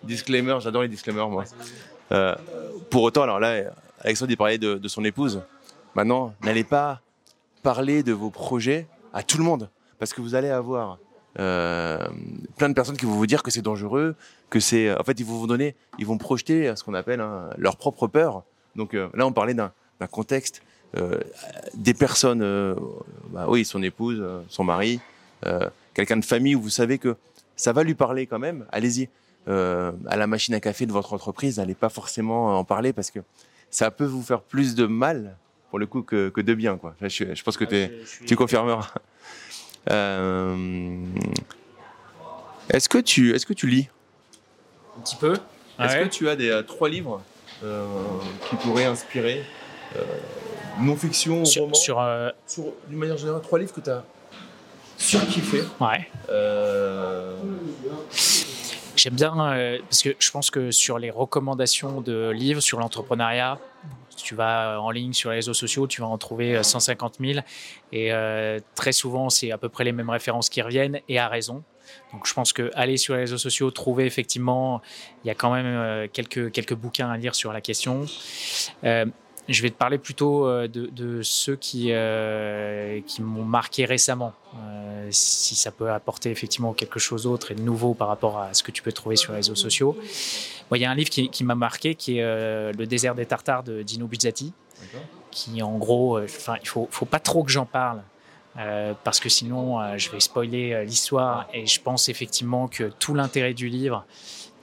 disclaimer, 0.04 0.58
j'adore 0.60 0.82
les 0.82 0.88
disclaimers 0.88 1.28
moi. 1.28 1.44
Pour 2.90 3.02
autant, 3.02 3.22
alors 3.22 3.40
là, 3.40 3.64
Alexandre 4.00 4.30
il 4.30 4.36
parlait 4.36 4.58
de, 4.58 4.88
son 4.88 5.04
épouse. 5.04 5.42
Maintenant, 5.94 6.32
n'allez 6.42 6.64
pas 6.64 7.00
parler 7.62 8.02
de 8.02 8.12
vos 8.12 8.30
projets 8.30 8.86
à 9.12 9.22
tout 9.22 9.36
le 9.36 9.44
monde 9.44 9.68
parce 9.98 10.14
que 10.14 10.20
vous 10.20 10.34
allez 10.34 10.48
avoir 10.48 10.98
plein 11.38 12.68
de 12.68 12.74
personnes 12.74 12.96
qui 12.96 13.06
vont 13.06 13.12
vous 13.14 13.26
dire 13.26 13.42
que 13.42 13.50
c'est 13.50 13.62
dangereux, 13.62 14.14
que 14.50 14.60
c'est. 14.60 14.92
En 14.98 15.04
fait, 15.04 15.18
ils 15.20 15.26
vont 15.26 15.38
vous 15.38 15.46
donner, 15.46 15.74
ils 15.98 16.06
vont 16.06 16.18
projeter 16.18 16.74
ce 16.76 16.82
qu'on 16.84 16.94
appelle 16.94 17.20
hein, 17.20 17.50
leur 17.56 17.76
propre 17.76 18.06
peur. 18.08 18.42
Donc 18.76 18.94
euh, 18.94 19.08
là, 19.14 19.26
on 19.26 19.32
parlait 19.32 19.54
d'un 19.54 19.72
contexte, 20.10 20.62
euh, 20.96 21.18
des 21.74 21.94
personnes, 21.94 22.42
euh, 22.42 22.74
bah 23.30 23.46
oui, 23.48 23.64
son 23.64 23.82
épouse, 23.82 24.18
euh, 24.20 24.40
son 24.48 24.64
mari, 24.64 25.00
euh, 25.46 25.68
quelqu'un 25.94 26.16
de 26.16 26.24
famille 26.24 26.54
où 26.54 26.60
vous 26.62 26.68
savez 26.70 26.98
que 26.98 27.16
ça 27.56 27.72
va 27.72 27.82
lui 27.82 27.94
parler 27.94 28.26
quand 28.26 28.38
même. 28.38 28.66
Allez-y. 28.72 29.08
Euh, 29.48 29.92
à 30.08 30.16
la 30.16 30.26
machine 30.26 30.54
à 30.54 30.60
café 30.60 30.84
de 30.84 30.92
votre 30.92 31.14
entreprise, 31.14 31.56
n'allez 31.58 31.74
pas 31.74 31.88
forcément 31.88 32.58
en 32.58 32.64
parler 32.64 32.92
parce 32.92 33.10
que 33.10 33.20
ça 33.70 33.90
peut 33.90 34.04
vous 34.04 34.22
faire 34.22 34.42
plus 34.42 34.74
de 34.74 34.84
mal 34.86 35.36
pour 35.70 35.78
le 35.78 35.86
coup 35.86 36.02
que, 36.02 36.28
que 36.28 36.40
de 36.42 36.52
bien. 36.54 36.76
Quoi. 36.76 36.94
Je, 37.00 37.34
je 37.34 37.42
pense 37.42 37.56
que 37.56 37.64
t'es- 37.64 37.92
tu 38.26 38.36
confirmeras. 38.36 38.88
Euh, 39.90 40.96
est-ce 42.70 42.88
que 42.88 42.98
tu 42.98 43.34
est-ce 43.34 43.46
que 43.46 43.52
tu 43.54 43.66
lis? 43.66 43.88
Un 44.96 45.00
petit 45.00 45.16
peu. 45.16 45.32
Est-ce 45.78 45.96
Ouais. 45.96 46.02
que 46.04 46.08
tu 46.08 46.28
as 46.28 46.36
des 46.36 46.50
euh, 46.50 46.62
trois 46.62 46.88
livres 46.88 47.22
euh, 47.64 47.86
qui 48.48 48.56
pourraient 48.56 48.84
inspirer 48.84 49.44
euh, 49.96 50.02
non-fiction, 50.80 51.44
sur, 51.44 51.62
roman? 51.62 51.74
sur, 51.74 52.00
euh, 52.00 52.30
sur, 52.46 52.64
d'une 52.88 52.98
manière 52.98 53.16
générale, 53.16 53.40
trois 53.42 53.58
livres 53.58 53.72
que 53.72 53.80
tu 53.80 53.90
as 53.90 54.04
surkiffé 54.96 55.62
ouais. 55.80 56.08
euh, 56.30 57.36
J'aime 58.96 59.14
bien 59.14 59.32
euh, 59.52 59.78
parce 59.88 60.02
que 60.02 60.16
je 60.18 60.30
pense 60.32 60.50
que 60.50 60.72
sur 60.72 60.98
les 60.98 61.10
recommandations 61.10 62.00
de 62.00 62.30
livres 62.30 62.60
sur 62.60 62.80
l'entrepreneuriat, 62.80 63.58
tu 64.16 64.34
vas 64.34 64.80
en 64.80 64.90
ligne 64.90 65.12
sur 65.12 65.30
les 65.30 65.36
réseaux 65.36 65.54
sociaux, 65.54 65.86
tu 65.86 66.00
vas 66.00 66.06
en 66.06 66.18
trouver 66.18 66.56
euh, 66.56 66.62
150 66.62 67.16
000 67.20 67.40
et 67.92 68.12
euh, 68.12 68.58
très 68.74 68.92
souvent 68.92 69.30
c'est 69.30 69.52
à 69.52 69.58
peu 69.58 69.68
près 69.68 69.84
les 69.84 69.92
mêmes 69.92 70.10
références 70.10 70.48
qui 70.48 70.60
reviennent 70.62 71.00
et 71.08 71.18
à 71.18 71.28
raison. 71.28 71.62
Donc 72.12 72.26
je 72.26 72.34
pense 72.34 72.52
que 72.52 72.70
aller 72.74 72.98
sur 72.98 73.14
les 73.14 73.20
réseaux 73.20 73.38
sociaux, 73.38 73.70
trouver 73.70 74.04
effectivement, 74.04 74.82
il 75.24 75.28
y 75.28 75.30
a 75.30 75.34
quand 75.34 75.52
même 75.52 75.66
euh, 75.66 76.06
quelques, 76.12 76.52
quelques 76.52 76.74
bouquins 76.74 77.10
à 77.10 77.16
lire 77.16 77.34
sur 77.34 77.52
la 77.52 77.60
question. 77.60 78.04
Euh, 78.84 79.06
je 79.48 79.62
vais 79.62 79.70
te 79.70 79.76
parler 79.76 79.98
plutôt 79.98 80.46
euh, 80.46 80.68
de, 80.68 81.22
ceux 81.22 81.56
qui, 81.56 81.88
euh, 81.90 83.00
qui 83.06 83.22
m'ont 83.22 83.44
marqué 83.44 83.86
récemment, 83.86 84.34
euh, 84.54 85.08
si 85.10 85.54
ça 85.54 85.70
peut 85.70 85.90
apporter 85.90 86.30
effectivement 86.30 86.74
quelque 86.74 86.98
chose 86.98 87.22
d'autre 87.22 87.50
et 87.50 87.54
de 87.54 87.62
nouveau 87.62 87.94
par 87.94 88.08
rapport 88.08 88.38
à 88.38 88.52
ce 88.52 88.62
que 88.62 88.70
tu 88.70 88.82
peux 88.82 88.92
trouver 88.92 89.16
sur 89.16 89.32
les 89.32 89.38
réseaux 89.38 89.54
sociaux. 89.54 89.96
Bon, 90.70 90.76
il 90.76 90.82
y 90.82 90.84
a 90.84 90.90
un 90.90 90.94
livre 90.94 91.10
qui, 91.10 91.28
qui 91.30 91.44
m'a 91.44 91.54
marqué 91.54 91.94
qui 91.94 92.18
est 92.18 92.22
euh, 92.22 92.72
Le 92.76 92.86
désert 92.86 93.14
des 93.14 93.26
Tartares 93.26 93.62
de 93.62 93.82
Dino 93.82 94.06
Buzzati, 94.06 94.52
qui 95.30 95.62
en 95.62 95.78
gros, 95.78 96.20
enfin, 96.20 96.56
il 96.62 96.68
faut, 96.68 96.88
faut 96.90 97.06
pas 97.06 97.20
trop 97.20 97.42
que 97.42 97.50
j'en 97.50 97.66
parle. 97.66 98.02
Euh, 98.58 98.92
parce 99.04 99.20
que 99.20 99.28
sinon, 99.28 99.80
euh, 99.80 99.98
je 99.98 100.10
vais 100.10 100.18
spoiler 100.18 100.72
euh, 100.72 100.82
l'histoire 100.82 101.46
et 101.54 101.64
je 101.66 101.80
pense 101.80 102.08
effectivement 102.08 102.66
que 102.66 102.90
tout 102.98 103.14
l'intérêt 103.14 103.54
du 103.54 103.68
livre, 103.68 104.04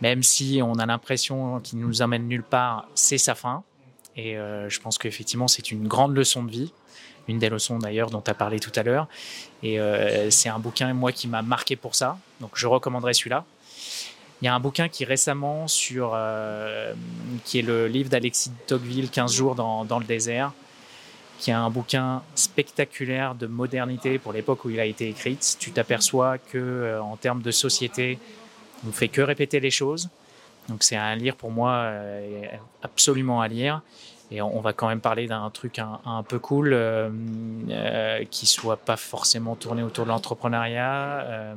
même 0.01 0.21
si 0.21 0.59
on 0.61 0.73
a 0.73 0.85
l'impression 0.85 1.61
qu'il 1.61 1.79
nous 1.79 2.01
emmène 2.01 2.27
nulle 2.27 2.43
part, 2.43 2.89
c'est 2.93 3.17
sa 3.17 3.35
fin. 3.35 3.63
Et 4.17 4.37
euh, 4.37 4.69
je 4.69 4.79
pense 4.81 4.97
qu'effectivement, 4.97 5.47
c'est 5.47 5.71
une 5.71 5.87
grande 5.87 6.15
leçon 6.15 6.43
de 6.43 6.51
vie, 6.51 6.73
une 7.29 7.39
des 7.39 7.49
leçons 7.49 7.79
d'ailleurs 7.79 8.09
dont 8.09 8.21
tu 8.21 8.31
as 8.31 8.33
parlé 8.33 8.59
tout 8.59 8.71
à 8.75 8.83
l'heure. 8.83 9.07
Et 9.63 9.79
euh, 9.79 10.29
c'est 10.29 10.49
un 10.49 10.59
bouquin, 10.59 10.93
moi, 10.93 11.13
qui 11.13 11.29
m'a 11.29 11.41
marqué 11.41 11.77
pour 11.77 11.95
ça. 11.95 12.17
Donc 12.41 12.51
je 12.55 12.67
recommanderais 12.67 13.13
celui-là. 13.13 13.45
Il 14.41 14.45
y 14.45 14.47
a 14.47 14.55
un 14.55 14.59
bouquin 14.59 14.89
qui 14.89 15.05
récemment 15.05 15.67
sur, 15.67 16.11
euh, 16.13 16.93
qui 17.45 17.59
est 17.59 17.61
le 17.61 17.88
livre 17.88 18.09
d'Alexis 18.09 18.49
de 18.49 18.55
Tocqueville, 18.67 19.09
15 19.09 19.33
jours 19.33 19.55
dans, 19.55 19.86
dans 19.86 19.97
le 19.97 20.05
désert, 20.05 20.51
qui 21.39 21.51
est 21.51 21.53
un 21.53 21.69
bouquin 21.69 22.21
spectaculaire 22.36 23.36
de 23.36 23.47
modernité 23.47 24.19
pour 24.19 24.33
l'époque 24.33 24.65
où 24.65 24.69
il 24.69 24.79
a 24.79 24.86
été 24.86 25.07
écrit. 25.09 25.38
Tu 25.59 25.71
t'aperçois 25.71 26.38
que 26.38 26.57
euh, 26.57 27.01
en 27.01 27.15
termes 27.15 27.41
de 27.41 27.51
société, 27.51 28.19
on 28.83 28.88
ne 28.88 28.91
fait 28.91 29.07
que 29.07 29.21
répéter 29.21 29.59
les 29.59 29.71
choses. 29.71 30.09
Donc 30.69 30.83
c'est 30.83 30.95
un 30.95 31.15
lire 31.15 31.36
pour 31.36 31.51
moi 31.51 31.71
euh, 31.71 32.43
absolument 32.83 33.41
à 33.41 33.47
lire. 33.47 33.81
Et 34.32 34.41
on 34.41 34.57
on 34.57 34.61
va 34.61 34.73
quand 34.73 34.88
même 34.88 35.01
parler 35.01 35.28
d'un 35.28 35.49
truc 35.51 35.78
un, 35.80 35.99
un 36.05 36.23
peu 36.23 36.39
cool 36.39 36.73
euh, 36.73 37.09
euh, 37.69 38.23
qui 38.32 38.45
soit 38.47 38.78
pas 38.78 38.97
forcément 38.97 39.55
tourné 39.55 39.84
autour 39.84 40.05
de 40.05 40.09
l'entrepreneuriat. 40.09 41.21
Euh, 41.21 41.55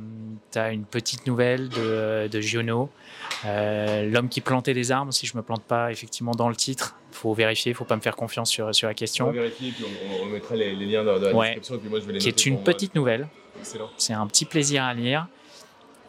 tu 0.51 0.59
as 0.59 0.71
une 0.71 0.83
petite 0.85 1.25
nouvelle 1.25 1.69
de, 1.69 2.27
de 2.27 2.41
Giono, 2.41 2.89
euh, 3.45 4.07
L'homme 4.09 4.29
qui 4.29 4.41
plantait 4.41 4.73
des 4.75 4.91
arbres, 4.91 5.11
si 5.13 5.25
je 5.25 5.35
me 5.35 5.41
plante 5.41 5.63
pas 5.63 5.91
effectivement 5.91 6.33
dans 6.33 6.47
le 6.49 6.55
titre. 6.55 6.95
faut 7.11 7.33
vérifier, 7.33 7.73
faut 7.73 7.85
pas 7.85 7.95
me 7.95 8.01
faire 8.01 8.15
confiance 8.15 8.49
sur, 8.51 8.73
sur 8.75 8.87
la 8.87 8.91
On 8.91 8.95
question. 8.95 9.25
va 9.27 9.31
vérifier, 9.31 9.71
puis 9.71 9.85
on, 10.21 10.23
on 10.23 10.25
mettra 10.27 10.55
les, 10.55 10.75
les 10.75 10.85
liens 10.85 11.03
dans, 11.03 11.19
dans 11.19 11.27
la 11.27 11.33
Ouais. 11.35 11.45
description, 11.47 11.75
et 11.75 11.77
puis 11.79 11.89
moi 11.89 11.99
je 11.99 12.05
vais 12.05 12.13
les 12.13 12.19
Qui 12.19 12.27
est 12.27 12.45
une 12.45 12.55
pour 12.55 12.65
moi. 12.65 12.73
petite 12.73 12.93
nouvelle. 12.95 13.27
Excellent. 13.59 13.89
C'est 13.97 14.13
un 14.13 14.27
petit 14.27 14.45
plaisir 14.45 14.83
à 14.83 14.93
lire. 14.93 15.27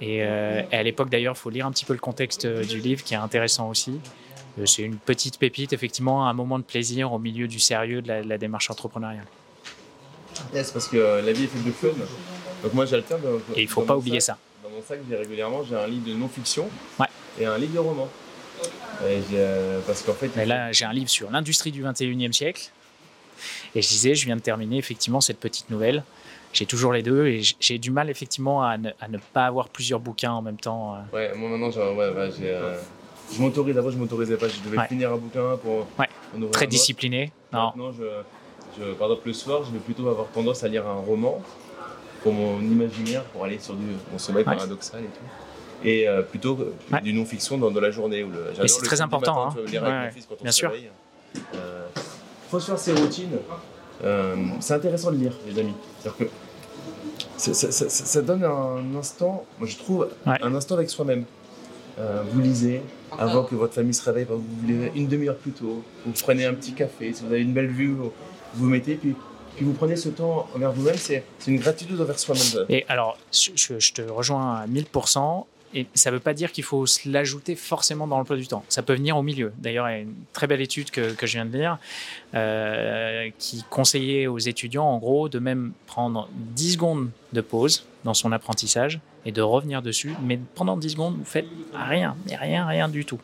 Et, 0.02 0.22
euh, 0.24 0.62
et 0.72 0.76
à 0.76 0.82
l'époque, 0.82 1.10
d'ailleurs, 1.10 1.34
il 1.36 1.38
faut 1.38 1.50
lire 1.50 1.66
un 1.66 1.70
petit 1.72 1.84
peu 1.84 1.92
le 1.92 1.98
contexte 1.98 2.46
euh, 2.46 2.64
du 2.64 2.78
livre 2.80 3.02
qui 3.04 3.12
est 3.12 3.18
intéressant 3.18 3.68
aussi. 3.68 4.00
Euh, 4.58 4.66
C'est 4.66 4.82
une 4.82 4.96
petite 4.96 5.38
pépite, 5.38 5.72
effectivement, 5.72 6.26
un 6.28 6.32
moment 6.32 6.58
de 6.58 6.64
plaisir 6.64 7.12
au 7.12 7.18
milieu 7.18 7.46
du 7.48 7.60
sérieux 7.60 8.02
de 8.02 8.08
la, 8.08 8.22
de 8.22 8.28
la 8.28 8.38
démarche 8.38 8.70
entrepreneuriale. 8.70 9.26
Yes, 10.54 10.70
parce 10.70 10.88
que 10.88 10.96
euh, 10.96 11.22
la 11.22 11.32
vie 11.32 11.44
est 11.44 11.48
faite 11.48 11.64
de 11.64 11.70
fun. 11.72 11.88
Donc 12.62 12.74
moi 12.74 12.86
j'alterne. 12.86 13.20
Et 13.56 13.62
il 13.62 13.68
faut 13.68 13.80
dans 13.82 13.86
pas 13.88 13.96
oublier 13.96 14.20
sac- 14.20 14.36
ça. 14.36 14.38
Dans 14.62 14.70
mon 14.70 14.82
sac, 14.82 14.98
j'ai 15.08 15.16
régulièrement 15.16 15.62
j'ai 15.68 15.74
un 15.76 15.86
livre 15.86 16.06
de 16.08 16.14
non-fiction 16.14 16.68
Ouais. 16.98 17.06
et 17.38 17.46
un 17.46 17.56
livre 17.58 17.74
de 17.74 17.78
roman. 17.78 18.08
Et 19.08 19.20
euh, 19.34 19.80
parce 19.86 20.02
qu'en 20.02 20.12
fait, 20.12 20.30
Mais 20.36 20.44
là, 20.46 20.70
j'ai 20.72 20.84
un 20.84 20.92
livre 20.92 21.08
sur 21.08 21.30
l'industrie 21.30 21.72
du 21.72 21.82
21e 21.82 22.32
siècle. 22.32 22.70
Et 23.74 23.80
je 23.80 23.88
disais, 23.88 24.14
je 24.14 24.26
viens 24.26 24.36
de 24.36 24.42
terminer 24.42 24.76
effectivement 24.76 25.20
cette 25.22 25.40
petite 25.40 25.70
nouvelle. 25.70 26.04
J'ai 26.52 26.66
toujours 26.66 26.92
les 26.92 27.02
deux 27.02 27.26
et 27.26 27.42
j'ai 27.60 27.78
du 27.78 27.90
mal 27.90 28.10
effectivement 28.10 28.62
à 28.62 28.76
ne, 28.76 28.90
à 29.00 29.08
ne 29.08 29.18
pas 29.32 29.46
avoir 29.46 29.68
plusieurs 29.68 30.00
bouquins 30.00 30.32
en 30.32 30.42
même 30.42 30.58
temps. 30.58 30.98
ouais, 31.12 31.32
moi 31.36 31.48
maintenant, 31.48 31.70
j'ai, 31.70 31.78
ouais, 31.80 32.12
euh, 32.42 32.78
je 33.34 33.40
m'autorise. 33.40 33.76
Avant, 33.78 33.90
je 33.90 33.96
m'autorisais 33.98 34.36
pas. 34.36 34.48
Je 34.48 34.60
devais 34.64 34.78
Ouais. 34.78 34.86
finir 34.88 35.12
un 35.12 35.16
bouquin 35.16 35.56
pour. 35.62 35.86
Ouais. 35.98 36.08
en 36.36 36.46
Très 36.50 36.66
discipliné. 36.66 37.32
Non, 37.52 37.66
Maintenant, 37.66 37.92
je, 37.92 38.04
je, 38.78 38.92
par 38.94 39.08
exemple, 39.08 39.26
le 39.26 39.32
soir, 39.32 39.62
je 39.64 39.72
vais 39.72 39.78
plutôt 39.78 40.08
avoir 40.08 40.26
tendance 40.28 40.62
à 40.62 40.68
lire 40.68 40.86
un 40.86 40.94
roman 41.00 41.42
pour 42.22 42.32
mon 42.32 42.60
imaginaire, 42.60 43.24
pour 43.24 43.44
aller 43.44 43.58
sur 43.58 43.74
du, 43.74 43.86
mon 44.12 44.18
sommeil 44.18 44.44
Ouais. 44.44 44.54
paradoxal 44.56 45.00
et 45.00 45.04
tout. 45.06 45.86
Et 45.88 46.06
euh, 46.08 46.22
plutôt 46.22 46.56
Ouais. 46.92 47.00
du 47.00 47.12
non-fiction 47.12 47.56
dans, 47.58 47.70
dans 47.70 47.80
la 47.80 47.90
journée. 47.90 48.22
Où 48.22 48.30
le, 48.30 48.66
c'est 48.68 48.82
très 48.82 49.00
important, 49.00 49.46
matin, 49.46 49.56
hein. 49.58 49.62
tu 49.64 49.70
lire 49.72 49.82
Ouais, 49.82 49.88
avec 49.88 50.00
ouais. 50.00 50.06
mon 50.06 50.12
fils 50.12 50.26
quand 50.28 50.34
on 50.38 50.42
Bien 50.42 50.52
se 50.52 50.58
sûr. 50.58 50.70
réveille. 50.70 50.90
Euh, 51.54 51.86
faut 52.50 52.60
se 52.60 52.66
faire 52.66 52.78
ses 52.78 52.92
routines. 52.92 53.30
Euh, 54.04 54.36
c'est 54.60 54.74
intéressant 54.74 55.10
de 55.12 55.16
lire, 55.16 55.32
les 55.46 55.58
amis. 55.58 55.74
C'est-à-dire 56.00 56.18
que 56.18 56.24
ça, 57.36 57.54
ça- 57.54 57.72
ça- 57.72 57.88
ça- 57.88 58.22
donne 58.22 58.44
un 58.44 58.98
instant, 58.98 59.44
moi 59.58 59.66
je 59.68 59.76
trouve, 59.76 60.08
un 60.26 60.54
instant 60.54 60.74
avec 60.74 60.90
soi-même. 60.90 61.24
Euh, 61.98 62.22
vous 62.30 62.40
lisez 62.40 62.82
avant 63.18 63.44
que 63.44 63.54
votre 63.54 63.74
famille 63.74 63.94
se 63.94 64.04
réveille, 64.04 64.26
vous 64.28 64.42
lisez 64.66 64.92
une 64.94 65.08
demi-heure 65.08 65.36
plus 65.36 65.52
tôt, 65.52 65.82
vous 66.06 66.12
prenez 66.22 66.44
un 66.46 66.54
petit 66.54 66.72
café, 66.72 67.12
si 67.12 67.22
vous 67.24 67.32
avez 67.32 67.42
une 67.42 67.52
belle 67.52 67.68
vue, 67.70 67.92
vous 67.92 68.12
vous 68.54 68.66
mettez, 68.66 68.94
puis, 68.94 69.14
puis 69.56 69.64
vous 69.64 69.72
prenez 69.72 69.96
ce 69.96 70.08
temps 70.08 70.48
envers 70.54 70.72
vous-même, 70.72 70.96
c'est 70.96 71.22
une 71.46 71.58
gratitude 71.58 72.00
envers 72.00 72.18
soi-même. 72.18 72.66
Et 72.68 72.84
alors, 72.88 73.18
je, 73.32 73.50
je- 73.54 73.78
je 73.78 73.92
te 73.92 74.02
rejoins 74.02 74.56
à 74.56 74.66
1000%. 74.66 75.46
Et 75.72 75.86
ça 75.94 76.10
ne 76.10 76.16
veut 76.16 76.20
pas 76.20 76.34
dire 76.34 76.50
qu'il 76.50 76.64
faut 76.64 76.84
l'ajouter 77.06 77.54
forcément 77.54 78.08
dans 78.08 78.18
l'emploi 78.18 78.36
du 78.36 78.48
temps. 78.48 78.64
Ça 78.68 78.82
peut 78.82 78.94
venir 78.94 79.16
au 79.16 79.22
milieu. 79.22 79.52
D'ailleurs, 79.58 79.88
il 79.88 79.92
y 79.92 79.94
a 79.94 79.98
une 80.00 80.14
très 80.32 80.48
belle 80.48 80.60
étude 80.60 80.90
que, 80.90 81.12
que 81.12 81.28
je 81.28 81.34
viens 81.34 81.46
de 81.46 81.56
lire 81.56 81.78
euh, 82.34 83.30
qui 83.38 83.64
conseillait 83.70 84.26
aux 84.26 84.38
étudiants, 84.38 84.86
en 84.86 84.98
gros, 84.98 85.28
de 85.28 85.38
même 85.38 85.72
prendre 85.86 86.28
10 86.34 86.72
secondes 86.72 87.10
de 87.32 87.40
pause 87.40 87.84
dans 88.04 88.14
son 88.14 88.32
apprentissage 88.32 89.00
et 89.24 89.32
de 89.32 89.42
revenir 89.42 89.82
dessus. 89.82 90.14
Mais 90.22 90.38
pendant 90.54 90.76
10 90.76 90.90
secondes, 90.90 91.16
vous 91.18 91.24
faites 91.24 91.46
rien, 91.74 92.16
mais 92.26 92.36
rien, 92.36 92.66
rien 92.66 92.88
du 92.88 93.04
tout. 93.04 93.20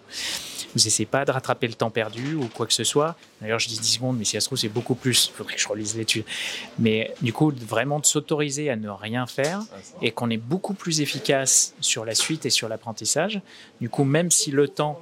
Vous 0.74 0.84
n'essayez 0.84 1.06
pas 1.06 1.24
de 1.24 1.30
rattraper 1.30 1.68
le 1.68 1.74
temps 1.74 1.90
perdu 1.90 2.34
ou 2.34 2.48
quoi 2.48 2.66
que 2.66 2.72
ce 2.74 2.84
soit. 2.84 3.16
D'ailleurs, 3.40 3.58
je 3.58 3.68
dis 3.68 3.78
10 3.78 3.94
secondes, 3.94 4.18
mais 4.18 4.24
si 4.24 4.32
ça 4.32 4.40
se 4.40 4.46
trouve, 4.46 4.58
c'est 4.58 4.68
beaucoup 4.68 4.94
plus. 4.94 5.30
Il 5.32 5.36
faudrait 5.36 5.54
que 5.54 5.60
je 5.60 5.68
relise 5.68 5.96
l'étude. 5.96 6.24
Mais 6.78 7.14
du 7.22 7.32
coup, 7.32 7.50
vraiment 7.50 7.98
de 7.98 8.04
s'autoriser 8.04 8.68
à 8.68 8.76
ne 8.76 8.90
rien 8.90 9.26
faire 9.26 9.62
et 10.02 10.10
qu'on 10.10 10.28
est 10.28 10.36
beaucoup 10.36 10.74
plus 10.74 11.00
efficace 11.00 11.74
sur 11.80 12.04
la 12.04 12.14
suite 12.14 12.44
et 12.44 12.50
sur 12.50 12.68
l'apprentissage. 12.68 13.40
Du 13.80 13.88
coup, 13.88 14.04
même 14.04 14.30
si 14.30 14.50
le 14.50 14.68
temps, 14.68 15.00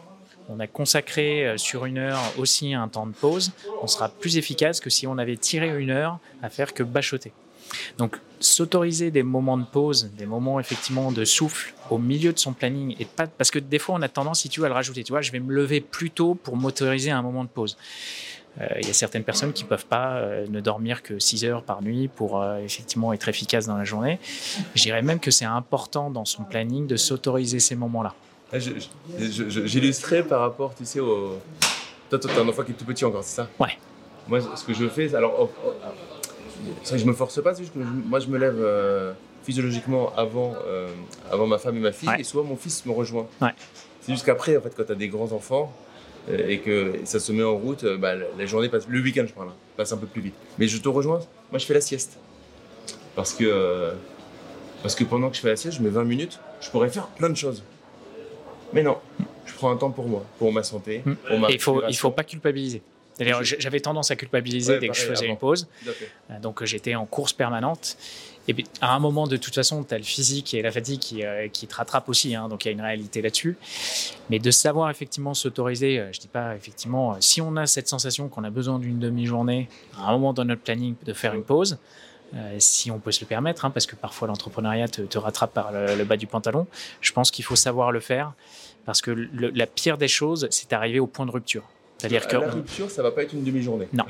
on 0.49 0.61
a 0.61 0.67
consacré 0.67 1.47
euh, 1.47 1.57
sur 1.57 1.87
une 1.87 1.99
heure 1.99 2.21
aussi 2.39 2.75
un 2.75 2.89
temps 2.89 3.07
de 3.07 3.13
pause, 3.13 3.53
on 3.83 3.87
sera 3.87 4.09
plus 4.09 4.37
efficace 4.37 4.79
que 4.79 4.91
si 4.91 5.07
on 5.07 5.19
avait 5.19 5.37
tiré 5.37 5.77
une 5.81 5.91
heure 5.91 6.19
à 6.43 6.51
faire 6.51 6.75
que 6.75 6.83
bachoter. 6.83 7.33
Donc, 7.99 8.17
s'autoriser 8.41 9.11
des 9.11 9.23
moments 9.23 9.57
de 9.57 9.65
pause, 9.65 10.11
des 10.19 10.27
moments 10.27 10.61
effectivement 10.61 11.11
de 11.13 11.25
souffle 11.25 11.75
au 11.91 11.99
milieu 11.99 12.33
de 12.33 12.39
son 12.39 12.53
planning, 12.53 12.95
et 12.99 13.05
pas 13.05 13.27
parce 13.27 13.51
que 13.51 13.59
des 13.59 13.79
fois 13.79 13.95
on 13.99 14.03
a 14.03 14.09
tendance, 14.09 14.41
si 14.41 14.49
tu 14.49 14.61
veux, 14.61 14.67
à 14.67 14.69
le 14.69 14.75
rajouter. 14.75 15.03
Tu 15.03 15.13
vois, 15.13 15.23
je 15.23 15.33
vais 15.33 15.41
me 15.41 15.53
lever 15.53 15.81
plus 15.81 16.11
tôt 16.11 16.35
pour 16.35 16.57
m'autoriser 16.57 17.11
un 17.11 17.23
moment 17.23 17.45
de 17.45 17.49
pause. 17.49 17.77
Euh, 18.61 18.67
Il 18.81 18.87
y 18.87 18.91
a 18.91 18.95
certaines 18.95 19.25
personnes 19.25 19.53
qui 19.53 19.65
peuvent 19.65 19.87
pas 19.87 20.17
euh, 20.17 20.47
ne 20.49 20.61
dormir 20.61 21.03
que 21.03 21.19
6 21.19 21.45
heures 21.45 21.63
par 21.63 21.83
nuit 21.83 22.09
pour 22.09 22.41
euh, 22.41 22.59
effectivement 22.59 23.13
être 23.13 23.29
efficace 23.29 23.67
dans 23.67 23.77
la 23.77 23.85
journée. 23.85 24.21
Je 24.75 24.83
dirais 24.83 25.03
même 25.03 25.21
que 25.21 25.31
c'est 25.31 25.45
important 25.45 26.11
dans 26.11 26.25
son 26.25 26.45
planning 26.45 26.87
de 26.87 26.97
s'autoriser 26.97 27.59
ces 27.61 27.75
moments-là. 27.75 28.15
Ah, 28.53 28.59
J'illustrais 29.19 30.23
par 30.23 30.41
rapport, 30.41 30.75
tu 30.75 30.85
sais, 30.85 31.01
au. 31.01 31.39
Toi, 32.11 32.19
toi, 32.19 32.31
t'as 32.33 32.43
un 32.43 32.49
enfant 32.49 32.63
qui 32.63 32.73
est 32.73 32.75
tout 32.75 32.85
petit 32.85 33.05
encore, 33.05 33.25
c'est 33.25 33.37
ça? 33.37 33.49
Ouais. 33.59 33.77
Moi, 34.29 34.41
ce 34.55 34.65
que 34.65 34.73
je 34.73 34.89
fais, 34.89 35.13
alors. 35.15 35.35
oh, 35.41 35.51
oh, 35.67 35.71
c'est 36.83 36.91
vrai 36.91 36.99
que 36.99 37.03
je 37.05 37.09
me 37.09 37.13
force 37.15 37.43
pas, 37.43 37.55
c'est 37.55 37.63
juste 37.63 37.75
que 37.75 37.81
je- 37.81 37.87
moi, 38.09 38.21
je 38.21 38.29
me 38.29 38.39
lève 38.39 38.57
euh, 38.61 39.13
physiologiquement 39.45 40.13
avant, 40.17 40.55
euh, 40.67 40.89
avant 41.31 41.47
ma 41.47 41.59
femme 41.59 41.77
et 41.77 41.81
ma 41.81 41.93
fille, 41.93 42.09
Ouais. 42.09 42.21
et 42.21 42.25
souvent 42.25 42.45
mon 42.45 42.57
fils 42.57 42.85
me 42.87 42.93
rejoint. 42.93 43.27
Ouais. 43.43 43.51
C'est 44.03 44.13
juste 44.13 44.25
qu'après, 44.27 44.57
en 44.57 44.61
fait, 44.61 44.73
quand 44.77 44.85
t'as 44.87 44.95
des 44.95 45.09
grands 45.09 45.33
enfants 45.33 45.73
euh, 46.31 46.49
et 46.49 46.59
que 46.61 47.01
ça 47.05 47.21
se 47.21 47.33
met 47.33 47.43
en 47.43 47.55
route, 47.57 47.85
bah, 47.99 48.15
la- 48.15 48.47
journée 48.47 48.69
passe, 48.69 48.87
le 48.89 49.01
week-end, 49.01 49.25
je 49.29 49.33
parle, 49.35 49.49
hein, 49.49 49.55
passe 49.77 49.93
un 49.93 49.97
peu 49.99 50.07
plus 50.07 50.23
vite. 50.23 50.35
Mais 50.59 50.67
je 50.69 50.79
te 50.79 50.89
rejoins, 50.89 51.21
moi, 51.51 51.59
je 51.59 51.67
fais 51.67 51.75
la 51.75 51.81
sieste. 51.83 52.19
Parce 53.17 53.33
que. 53.33 53.93
parce 54.83 54.95
que 54.95 55.05
pendant 55.05 55.31
que 55.31 55.37
je 55.37 55.41
fais 55.41 55.49
la 55.49 55.57
sieste, 55.57 55.79
je 55.79 55.83
mets 55.83 55.89
20 55.91 56.05
minutes, 56.05 56.41
je 56.61 56.69
pourrais 56.71 56.89
faire 56.89 57.07
plein 57.09 57.31
de 57.31 57.37
choses. 57.37 57.63
Mais 58.73 58.83
non, 58.83 58.97
je 59.47 59.55
prends 59.55 59.71
un 59.71 59.77
temps 59.77 59.91
pour 59.91 60.09
moi, 60.09 60.25
pour 60.39 60.53
ma 60.53 60.63
santé, 60.63 61.03
Mm. 61.05 61.15
pour 61.15 61.39
ma 61.39 61.51
il 61.51 61.61
faut, 61.61 61.83
il 61.89 61.97
faut 61.97 62.11
pas 62.11 62.25
culpabiliser. 62.25 62.83
D'ailleurs, 63.19 63.45
j'avais 63.45 63.81
tendance 63.81 64.11
à 64.11 64.17
culpabiliser 64.17 64.73
Ouais, 64.75 64.79
dès 64.81 64.89
que 64.89 64.95
je 64.95 65.03
faisais 65.03 65.25
avant. 65.27 65.35
une 65.35 65.39
pause. 65.39 65.69
Euh, 65.87 66.39
Donc 66.41 66.63
euh, 66.63 66.67
j'étais 66.67 66.95
en 66.95 67.07
course 67.07 67.33
permanente. 67.33 67.97
Et 68.47 68.53
puis, 68.55 68.67
à 68.81 68.95
un 68.95 68.99
moment, 68.99 69.27
de 69.27 69.37
toute 69.39 69.55
façon, 69.55 69.85
tu 69.85 69.95
as 69.95 69.99
le 69.99 70.05
physique 70.05 70.53
et 70.53 70.61
la 70.63 70.71
fatigue 70.71 70.99
qui, 71.01 71.25
euh, 71.25 71.49
qui 71.49 71.67
te 71.67 71.75
rattrapent 71.77 72.09
aussi. 72.09 72.35
hein, 72.35 72.49
donc 72.49 72.65
il 72.65 72.69
y 72.69 72.71
a 72.71 72.73
une 72.73 72.81
réalité 72.83 73.23
là-dessus. 73.23 73.57
Mais 74.31 74.39
de 74.39 74.51
savoir 74.51 74.91
effectivement 74.91 75.33
s'autoriser, 75.33 75.99
euh, 75.99 76.13
je 76.13 76.21
dis 76.21 76.29
pas 76.29 76.55
effectivement, 76.57 77.13
euh, 77.13 77.17
si 77.21 77.41
on 77.41 77.57
a 77.57 77.67
cette 77.67 77.89
sensation 77.89 78.29
qu'on 78.29 78.45
a 78.45 78.51
besoin 78.51 78.79
d'une 78.79 78.99
demi-journée, 78.99 79.69
à 79.97 80.09
un 80.09 80.13
moment 80.13 80.33
dans 80.35 80.45
notre 80.45 80.63
planning, 80.63 80.95
de 81.05 81.13
faire 81.13 81.35
une 81.35 81.45
pause, 81.45 81.79
si 82.59 82.91
on 82.91 82.99
peut 82.99 83.13
se 83.13 83.21
le 83.21 83.27
permettre, 83.29 83.65
hein, 83.65 83.71
parce 83.71 83.87
que 83.87 83.95
parfois 83.95 84.27
l'entrepreneuriat 84.27 84.89
te, 84.89 85.03
te 85.03 85.19
rattrape 85.19 85.53
par 85.55 85.71
le, 85.71 85.95
le 85.95 86.05
bas 86.05 86.17
du 86.17 86.27
pantalon, 86.27 86.67
je 87.01 87.13
pense 87.13 87.31
qu'il 87.31 87.45
faut 87.45 87.55
savoir 87.55 87.93
le 87.93 88.01
faire. 88.01 88.33
Parce 88.87 89.01
que 89.01 89.13
le- 89.13 89.51
la 89.55 89.67
pire 89.69 89.97
des 89.99 90.09
choses, 90.09 90.49
c'est 90.51 90.69
d'arriver 90.69 90.99
au 90.99 91.07
point 91.07 91.27
de 91.27 91.31
rupture. 91.31 91.63
C'est-à-dire 92.09 92.29
que 92.29 92.37
la 92.37 92.51
rupture, 92.51 92.91
ça 92.91 93.03
va 93.03 93.11
pas 93.11 93.23
être 93.23 93.33
une 93.33 93.45
demi-journée. 93.45 93.89
Non. 93.93 94.05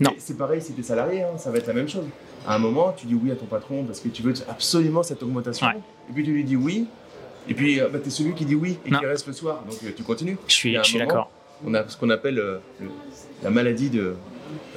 Non. 0.00 0.10
C'est 0.18 0.36
pareil 0.36 0.60
si 0.60 0.72
tu 0.72 0.80
es 0.80 0.84
salarié, 0.84 1.22
hein, 1.22 1.36
ça 1.38 1.50
va 1.50 1.58
être 1.58 1.66
la 1.68 1.72
même 1.72 1.88
chose. 1.88 2.04
À 2.46 2.54
un 2.56 2.58
moment, 2.58 2.92
tu 2.96 3.06
dis 3.06 3.14
oui 3.14 3.30
à 3.30 3.36
ton 3.36 3.46
patron 3.46 3.84
parce 3.84 4.00
que 4.00 4.08
tu 4.08 4.22
veux 4.22 4.34
absolument 4.48 5.02
cette 5.02 5.22
augmentation. 5.22 5.66
Ouais. 5.68 5.74
Et 6.10 6.12
puis 6.12 6.24
tu 6.24 6.32
lui 6.32 6.44
dis 6.44 6.56
oui. 6.56 6.86
Et 7.48 7.54
puis 7.54 7.80
euh, 7.80 7.88
bah, 7.88 7.98
tu 8.02 8.08
es 8.08 8.10
celui 8.10 8.34
qui 8.34 8.44
dit 8.44 8.54
oui 8.56 8.78
et 8.86 8.90
Non. 8.90 8.98
qui 8.98 9.06
reste 9.06 9.26
le 9.26 9.32
soir. 9.32 9.62
Donc 9.68 9.78
euh, 9.84 9.90
tu 9.96 10.02
continues. 10.02 10.36
Je 10.48 10.52
suis, 10.54 10.74
je 10.76 10.82
suis 10.82 10.98
d'accord. 10.98 11.30
On 11.64 11.72
a 11.74 11.86
ce 11.88 11.96
qu'on 11.96 12.10
appelle 12.10 12.38
euh, 12.40 12.58
le- 12.80 12.88
la 13.42 13.50
maladie 13.50 13.88
de, 13.90 14.14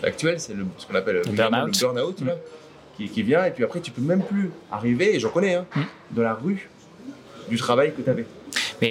actuelle, 0.03 0.39
c'est 0.39 0.53
ce 0.78 0.86
qu'on 0.86 0.95
appelle 0.95 1.22
Le 1.26 1.32
burn-out. 1.32 2.22
Mm. 2.22 2.30
qui, 2.97 3.10
qui 3.10 3.24
vient. 3.24 3.43
Et 3.45 3.51
puis 3.51 3.64
après, 3.64 3.80
tu 3.82 3.89
peux 3.91 4.01
même 4.01 4.22
plus 4.22 4.51
arriver, 4.72 5.16
et 5.16 5.20
j'en 5.20 5.30
connais, 5.30 5.55
hein, 5.55 5.66
Mm. 5.76 5.82
dans 6.12 6.22
la 6.24 6.34
rue 6.36 6.70
du 7.49 7.58
travail 7.58 7.93
que 7.95 8.01
tu 8.01 8.10
avais. 8.10 8.26
A- 8.84 8.86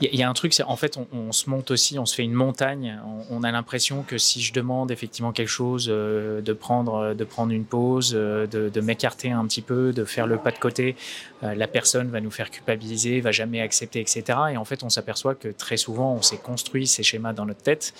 il 0.00 0.14
y 0.14 0.22
a 0.22 0.28
un 0.28 0.32
truc, 0.32 0.52
c'est 0.52 0.62
en 0.62 0.76
fait, 0.76 0.98
on, 1.12 1.32
se 1.32 1.50
monte 1.50 1.70
aussi, 1.70 1.98
on 1.98 2.06
se 2.06 2.14
fait 2.14 2.22
une 2.22 2.32
montagne. 2.32 3.00
On, 3.30 3.42
a 3.42 3.50
l'impression 3.50 4.02
que 4.02 4.16
si 4.16 4.40
je 4.40 4.52
demande 4.52 4.90
effectivement 4.90 5.32
quelque 5.32 5.48
chose, 5.48 5.88
euh, 5.90 6.40
de 6.40 6.52
prendre, 6.52 7.14
de 7.14 7.24
prendre 7.24 7.52
une 7.52 7.64
pause, 7.64 8.12
euh, 8.14 8.46
de, 8.46 8.80
m'écarter 8.80 9.30
un 9.30 9.44
petit 9.46 9.62
peu, 9.62 9.92
de 9.92 10.04
faire 10.04 10.26
le 10.26 10.38
pas 10.38 10.52
de 10.52 10.58
côté, 10.58 10.94
la 11.42 11.68
personne 11.68 12.10
va 12.10 12.20
nous 12.20 12.30
faire 12.30 12.50
culpabiliser, 12.50 13.20
va 13.20 13.30
jamais 13.30 13.60
accepter, 13.60 14.00
etc. 14.00 14.24
Et 14.52 14.56
en 14.56 14.64
fait, 14.64 14.82
on 14.82 14.88
s'aperçoit 14.88 15.34
que 15.34 15.48
très 15.48 15.76
souvent, 15.76 16.12
on 16.14 16.22
s'est 16.22 16.38
construit 16.38 16.86
ces 16.86 17.02
schémas 17.02 17.32
dans 17.32 17.46
notre 17.46 17.62
tête 17.62 17.94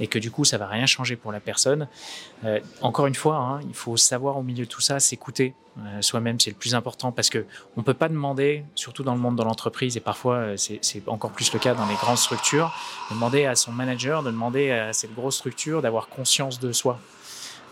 et 0.00 0.06
que 0.06 0.18
du 0.18 0.30
coup, 0.30 0.44
ça 0.44 0.58
va 0.58 0.66
rien 0.66 0.86
changer 0.86 1.16
pour 1.16 1.32
la 1.32 1.40
personne. 1.40 1.88
Euh, 2.44 2.60
encore 2.80 3.06
une 3.06 3.14
fois, 3.14 3.36
hein, 3.36 3.60
il 3.68 3.74
faut 3.74 3.96
savoir 3.96 4.38
au 4.38 4.42
milieu 4.42 4.64
de 4.64 4.70
tout 4.70 4.80
ça, 4.80 5.00
s'écouter. 5.00 5.54
Euh, 5.78 6.02
Soi-même, 6.02 6.40
c'est 6.40 6.50
le 6.50 6.56
plus 6.56 6.74
important 6.74 7.12
parce 7.12 7.30
que 7.30 7.44
on 7.76 7.82
peut 7.82 7.94
pas 7.94 8.08
demander, 8.08 8.64
surtout 8.74 9.02
dans 9.02 9.14
le 9.14 9.20
monde 9.20 9.36
de 9.36 9.42
l'entreprise 9.42 9.96
et 9.96 10.00
parfois 10.00 10.34
euh, 10.34 10.56
c'est 10.56 10.78
c'est 10.82 11.06
encore 11.08 11.30
plus 11.30 11.52
le 11.52 11.58
cas 11.58 11.74
dans 11.74 11.86
les 11.86 11.94
grandes 11.94 12.18
structures, 12.18 12.74
de 13.10 13.14
demander 13.14 13.44
à 13.44 13.54
son 13.54 13.70
manager, 13.70 14.22
de 14.22 14.30
demander 14.30 14.70
à 14.70 14.92
cette 14.92 15.14
grosse 15.14 15.36
structure 15.36 15.82
d'avoir 15.82 16.08
conscience 16.08 16.58
de 16.58 16.72
soi. 16.72 16.98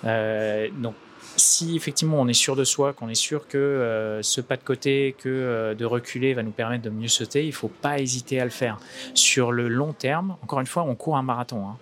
Euh, 0.05 0.69
donc, 0.73 0.95
si 1.37 1.77
effectivement 1.77 2.21
on 2.21 2.29
est 2.29 2.33
sûr 2.35 2.57
de 2.57 2.65
soi, 2.65 2.93
qu'on 2.93 3.09
est 3.09 3.15
sûr 3.15 3.47
que 3.49 3.59
euh, 3.59 4.23
ce 4.23 4.41
pas 4.41 4.57
de 4.57 4.63
côté, 4.63 5.15
que 5.19 5.29
euh, 5.29 5.75
de 5.75 5.85
reculer 5.85 6.35
va 6.35 6.43
nous 6.43 6.51
permettre 6.51 6.83
de 6.85 6.91
mieux 6.91 7.09
sauter, 7.09 7.47
il 7.47 7.53
faut 7.53 7.69
pas 7.69 7.99
hésiter 7.99 8.41
à 8.41 8.45
le 8.45 8.51
faire. 8.51 8.79
Sur 9.15 9.53
le 9.53 9.69
long 9.69 9.93
terme, 9.93 10.37
encore 10.43 10.61
une 10.61 10.67
fois, 10.67 10.83
on 10.85 10.95
court 10.95 11.17
un 11.17 11.23
marathon. 11.23 11.67
hein. 11.69 11.77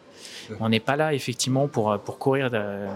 On 0.61 0.69
n'est 0.69 0.81
pas 0.81 0.97
là 0.97 1.15
effectivement 1.15 1.69
pour, 1.69 1.99
pour 2.01 2.19
courir 2.19 2.51
de- 2.51 2.87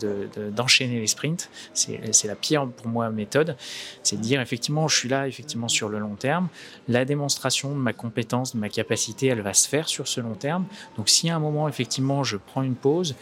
de- 0.00 0.28
de- 0.36 0.50
d'enchaîner 0.50 1.00
les 1.00 1.06
sprints. 1.06 1.48
C'est 1.74 2.26
la 2.26 2.34
pire 2.36 2.66
pour 2.68 2.88
moi 2.88 3.10
méthode. 3.10 3.56
C'est 4.02 4.16
de 4.16 4.20
dire 4.22 4.40
effectivement, 4.40 4.86
je 4.88 4.96
suis 4.98 5.08
là 5.08 5.26
effectivement 5.28 5.68
sur 5.68 5.88
le 5.88 5.98
long 5.98 6.14
terme. 6.14 6.48
La 6.88 7.04
démonstration 7.04 7.70
de 7.70 7.76
ma 7.76 7.92
compétence, 7.92 8.54
de 8.54 8.60
ma 8.60 8.68
capacité, 8.68 9.28
elle 9.28 9.42
va 9.42 9.52
se 9.54 9.68
faire 9.68 9.88
sur 9.88 10.06
ce 10.08 10.20
long 10.20 10.34
terme. 10.34 10.64
Donc 10.96 11.08
si 11.08 11.28
à 11.30 11.36
un 11.36 11.40
moment 11.40 11.68
effectivement 11.68 12.22
je 12.24 12.36
prends 12.36 12.62
une 12.62 12.76
pause, 12.76 13.14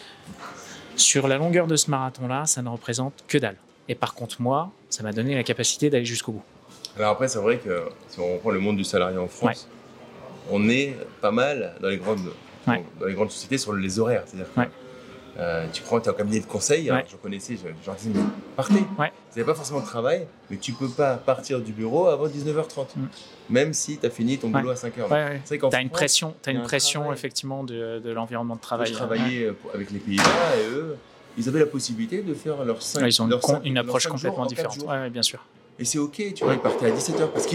sur 1.00 1.26
la 1.28 1.36
longueur 1.38 1.66
de 1.66 1.76
ce 1.76 1.90
marathon-là, 1.90 2.46
ça 2.46 2.62
ne 2.62 2.68
représente 2.68 3.24
que 3.26 3.38
dalle. 3.38 3.56
Et 3.88 3.94
par 3.94 4.14
contre, 4.14 4.40
moi, 4.40 4.70
ça 4.88 5.02
m'a 5.02 5.12
donné 5.12 5.34
la 5.34 5.42
capacité 5.42 5.90
d'aller 5.90 6.04
jusqu'au 6.04 6.32
bout. 6.32 6.42
Alors 6.96 7.10
après, 7.12 7.28
c'est 7.28 7.38
vrai 7.38 7.58
que 7.58 7.84
si 8.08 8.20
on 8.20 8.34
reprend 8.34 8.50
le 8.50 8.60
monde 8.60 8.76
du 8.76 8.84
salarié 8.84 9.18
en 9.18 9.26
France, 9.28 9.68
on 10.50 10.68
est 10.68 10.96
pas 11.20 11.30
mal 11.30 11.74
dans 11.80 11.88
les 11.88 11.96
grandes, 11.98 12.30
Ouais. 12.66 12.84
dans 13.00 13.06
les 13.06 13.14
grandes 13.14 13.30
sociétés 13.30 13.58
sur 13.58 13.72
les 13.72 13.98
horaires. 13.98 14.22
C'est-à-dire 14.26 14.46
Ouais. 14.56 14.68
Euh, 15.38 15.66
tu 15.72 15.82
prends, 15.82 16.00
tu 16.00 16.06
es 16.08 16.10
un 16.10 16.14
cabinet 16.14 16.40
de 16.40 16.46
conseil, 16.46 16.90
Ouais. 16.90 17.04
je 17.10 17.16
connaissais, 17.16 17.54
je, 17.56 17.68
je 17.80 17.86
leur 17.86 17.94
disais, 17.96 18.10
mais 18.14 18.20
partez. 18.56 18.74
Ouais. 18.98 19.12
Vous 19.32 19.36
n'avez 19.38 19.44
pas 19.44 19.54
forcément 19.54 19.80
de 19.80 19.86
travail, 19.86 20.26
mais 20.50 20.56
tu 20.56 20.72
peux 20.72 20.88
pas 20.88 21.14
partir 21.16 21.60
du 21.60 21.72
bureau 21.72 22.06
avant 22.08 22.26
19h30, 22.26 22.86
Mm. 22.96 23.00
même 23.50 23.72
si 23.72 23.98
tu 23.98 24.06
as 24.06 24.10
fini 24.10 24.38
ton 24.38 24.52
Ouais. 24.52 24.60
boulot 24.60 24.72
à 24.72 24.74
5h. 24.76 25.02
Ouais, 25.04 25.10
ouais. 25.10 25.40
C'est 25.44 25.54
vrai 25.54 25.58
qu'en 25.58 25.68
T'as 25.70 25.80
une 25.82 25.90
pression, 25.90 26.34
as 26.46 26.50
une 26.50 26.58
un 26.58 26.62
pression 26.62 27.00
travail. 27.00 27.18
effectivement 27.18 27.64
de, 27.64 28.00
de 28.00 28.10
l'environnement 28.10 28.56
de 28.56 28.60
travail. 28.60 28.88
je 28.88 28.94
travaillais 28.94 29.44
euh, 29.44 29.54
avec 29.74 29.90
les 29.90 29.98
Pays-Bas 29.98 30.22
et 30.58 30.66
eux, 30.74 30.96
ils 31.38 31.48
avaient 31.48 31.60
la 31.60 31.66
possibilité 31.66 32.22
de 32.22 32.34
faire 32.34 32.64
leurs 32.64 32.82
5 32.82 33.00
Ouais, 33.02 33.08
ils 33.08 33.22
ont 33.22 33.28
une, 33.64 33.78
approche 33.78 34.06
complètement 34.08 34.46
différente. 34.46 34.78
Bien 35.12 35.22
sûr. 35.22 35.44
Et 35.78 35.84
c'est 35.84 35.98
ok, 35.98 36.34
tu 36.34 36.44
vois, 36.44 36.52
ils 36.54 36.60
partaient 36.60 36.86
à 36.86 36.90
17h 36.94 37.28
parce 37.28 37.46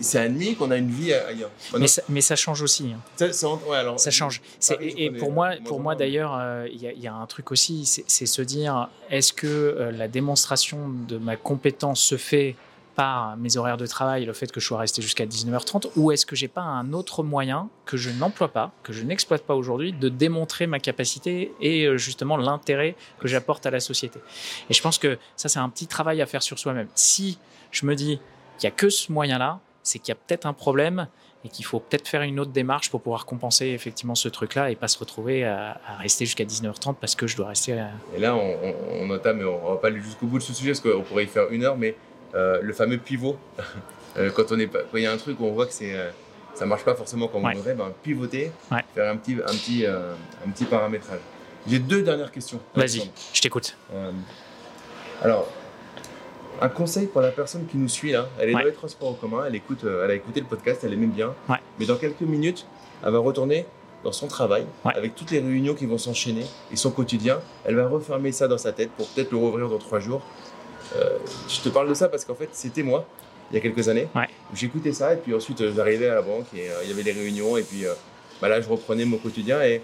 c'est 0.00 0.18
admis 0.18 0.54
qu'on 0.56 0.70
a 0.70 0.76
une 0.76 0.90
vie 0.90 1.12
ailleurs. 1.12 1.50
Maintenant, 1.66 1.78
Mais 1.80 1.86
ça, 1.88 2.02
mais 2.08 2.20
ça 2.20 2.36
change 2.36 2.62
aussi. 2.62 2.92
hein. 2.94 3.00
ça, 3.16 3.32
c'est 3.32 3.46
en- 3.46 3.60
ouais, 3.68 3.76
alors, 3.76 3.98
Ça 3.98 4.10
change. 4.10 4.40
Et 4.80 5.10
pour 5.10 5.32
moi, 5.32 5.52
pour 5.64 5.80
moi 5.80 5.94
d'ailleurs, 5.94 6.36
euh, 6.38 6.66
il 6.72 6.80
y, 6.82 6.86
a- 6.86 6.92
il 6.92 7.00
y 7.00 7.06
a 7.08 7.14
un 7.14 7.26
truc 7.26 7.50
aussi, 7.52 7.84
c'est 7.86 8.04
c'est 8.06 8.26
se 8.26 8.42
dire, 8.42 8.88
est-ce 9.10 9.32
que 9.32 9.46
euh, 9.46 9.90
la 9.92 10.08
démonstration 10.08 10.88
de 11.08 11.18
ma 11.18 11.36
compétence 11.36 12.00
se 12.00 12.16
fait 12.16 12.56
par 12.94 13.36
mes 13.36 13.56
horaires 13.56 13.76
de 13.76 13.86
travail, 13.86 14.24
le 14.24 14.32
fait 14.32 14.50
que 14.50 14.58
je 14.58 14.66
sois 14.66 14.78
resté 14.78 15.02
jusqu'à 15.02 15.24
19h30, 15.24 15.88
ou 15.94 16.10
est-ce 16.10 16.26
que 16.26 16.34
j'ai 16.34 16.48
pas 16.48 16.62
un 16.62 16.92
autre 16.92 17.22
moyen 17.22 17.68
que 17.86 17.96
je 17.96 18.10
n'emploie 18.10 18.48
pas, 18.48 18.72
que 18.82 18.92
je 18.92 19.04
n'exploite 19.04 19.44
pas 19.44 19.54
aujourd'hui, 19.54 19.92
de 19.92 20.08
démontrer 20.08 20.66
ma 20.66 20.80
capacité 20.80 21.52
et 21.60 21.84
euh, 21.84 21.96
justement 21.96 22.36
l'intérêt 22.36 22.96
que 23.20 23.28
j'apporte 23.28 23.66
à 23.66 23.70
la 23.70 23.78
société? 23.78 24.18
Et 24.68 24.74
je 24.74 24.82
pense 24.82 24.98
que 24.98 25.16
ça, 25.36 25.48
c'est 25.48 25.60
un 25.60 25.68
petit 25.68 25.86
travail 25.86 26.20
à 26.20 26.26
faire 26.26 26.42
sur 26.42 26.58
soi-même. 26.58 26.88
Si 26.96 27.38
je 27.70 27.86
me 27.86 27.94
dis 27.94 28.18
qu'il 28.58 28.68
n'y 28.68 28.72
a 28.72 28.76
que 28.76 28.88
ce 28.90 29.12
moyen-là, 29.12 29.60
c'est 29.88 29.98
qu'il 29.98 30.08
y 30.08 30.12
a 30.12 30.20
peut-être 30.26 30.46
un 30.46 30.52
problème 30.52 31.08
et 31.44 31.48
qu'il 31.48 31.64
faut 31.64 31.78
peut-être 31.80 32.06
faire 32.08 32.22
une 32.22 32.40
autre 32.40 32.50
démarche 32.50 32.90
pour 32.90 33.00
pouvoir 33.00 33.24
compenser 33.24 33.66
effectivement 33.68 34.14
ce 34.14 34.28
truc-là 34.28 34.70
et 34.70 34.76
pas 34.76 34.88
se 34.88 34.98
retrouver 34.98 35.44
à, 35.44 35.80
à 35.86 35.96
rester 35.96 36.26
jusqu'à 36.26 36.44
19h30 36.44 36.96
parce 37.00 37.14
que 37.14 37.26
je 37.26 37.36
dois 37.36 37.48
rester. 37.48 37.78
à- 37.78 37.90
Et 38.14 38.18
là, 38.18 38.34
on, 38.34 38.56
on, 38.62 38.74
on 39.02 39.10
entame, 39.14 39.38
mais 39.38 39.44
on 39.44 39.70
va 39.70 39.76
pas 39.76 39.86
aller 39.88 40.00
jusqu'au 40.00 40.26
bout 40.26 40.38
de 40.38 40.42
ce 40.42 40.52
sujet 40.52 40.72
parce 40.72 40.80
qu'on 40.80 41.02
pourrait 41.02 41.24
y 41.24 41.28
faire 41.28 41.48
une 41.50 41.64
heure, 41.64 41.76
mais 41.76 41.94
euh, 42.34 42.58
le 42.60 42.72
fameux 42.72 42.98
pivot, 42.98 43.38
euh, 44.18 44.30
quand 44.32 44.50
on 44.52 44.58
est 44.58 44.66
pas- 44.66 44.80
quand 44.90 44.98
il 44.98 45.04
y 45.04 45.06
a 45.06 45.12
un 45.12 45.16
truc 45.16 45.38
où 45.40 45.44
on 45.46 45.52
voit 45.52 45.66
que 45.66 45.72
c'est 45.72 45.94
euh, 45.94 46.10
ça 46.54 46.66
marche 46.66 46.84
pas 46.84 46.94
forcément 46.96 47.28
comme 47.28 47.44
Ouais. 47.44 47.52
on 47.54 47.58
voudrait, 47.58 47.74
ben, 47.74 47.92
pivoter, 48.02 48.50
Ouais. 48.72 48.82
faire 48.94 49.10
un 49.12 49.16
petit, 49.16 49.34
un 49.34 49.52
petit, 49.54 49.86
euh, 49.86 50.12
un 50.46 50.50
petit 50.50 50.64
paramétrage. 50.64 51.20
J'ai 51.68 51.78
deux 51.78 52.02
dernières 52.02 52.32
questions. 52.32 52.58
Vas-y, 52.74 53.08
je 53.32 53.40
t'écoute. 53.40 53.76
Euh, 53.94 54.10
alors, 55.22 55.48
un 56.60 56.68
conseil 56.68 57.06
pour 57.06 57.20
la 57.20 57.30
personne 57.30 57.66
qui 57.66 57.76
nous 57.76 57.88
suit 57.88 58.12
là, 58.12 58.28
elle 58.38 58.50
est 58.50 58.54
Ouais. 58.54 58.60
dans 58.62 58.66
les 58.68 58.72
transports 58.74 59.08
en 59.10 59.14
commun, 59.14 59.44
elle, 59.46 59.54
écoute, 59.54 59.84
euh, 59.84 60.04
elle 60.04 60.10
a 60.10 60.14
écouté 60.14 60.40
le 60.40 60.46
podcast, 60.46 60.82
elle 60.84 60.92
aime 60.92 61.06
bien, 61.10 61.34
Ouais. 61.48 61.56
mais 61.78 61.86
dans 61.86 61.96
quelques 61.96 62.20
minutes, 62.22 62.66
elle 63.04 63.12
va 63.12 63.18
retourner 63.18 63.66
dans 64.04 64.12
son 64.12 64.26
travail, 64.28 64.64
Ouais. 64.84 64.92
avec 64.94 65.14
toutes 65.14 65.30
les 65.30 65.40
réunions 65.40 65.74
qui 65.74 65.86
vont 65.86 65.98
s'enchaîner 65.98 66.44
et 66.72 66.76
son 66.76 66.90
quotidien. 66.90 67.40
Elle 67.64 67.76
va 67.76 67.86
refermer 67.88 68.32
ça 68.32 68.46
dans 68.48 68.58
sa 68.58 68.72
tête 68.72 68.90
pour 68.92 69.06
peut-être 69.08 69.30
le 69.32 69.36
rouvrir 69.38 69.68
dans 69.68 69.78
trois 69.78 70.00
jours. 70.00 70.22
Euh, 70.96 71.18
je 71.48 71.60
te 71.60 71.68
parle 71.68 71.88
de 71.88 71.94
ça 71.94 72.08
parce 72.08 72.24
qu'en 72.24 72.34
fait, 72.34 72.48
c'était 72.52 72.82
moi, 72.82 73.04
il 73.50 73.54
y 73.54 73.58
a 73.58 73.60
quelques 73.60 73.88
années. 73.88 74.08
J'écoutais 74.54 74.92
ça 74.92 75.14
et 75.14 75.16
puis 75.16 75.34
ensuite 75.34 75.60
euh, 75.60 75.72
j'arrivais 75.74 76.08
à 76.08 76.14
la 76.14 76.22
banque 76.22 76.46
et 76.54 76.70
euh, 76.70 76.74
il 76.84 76.90
y 76.90 76.92
avait 76.92 77.02
les 77.02 77.12
réunions 77.12 77.56
et 77.56 77.62
puis 77.62 77.84
euh, 77.86 77.92
bah 78.40 78.48
là, 78.48 78.60
je 78.60 78.68
reprenais 78.68 79.04
mon 79.04 79.18
quotidien 79.18 79.60
et, 79.62 79.82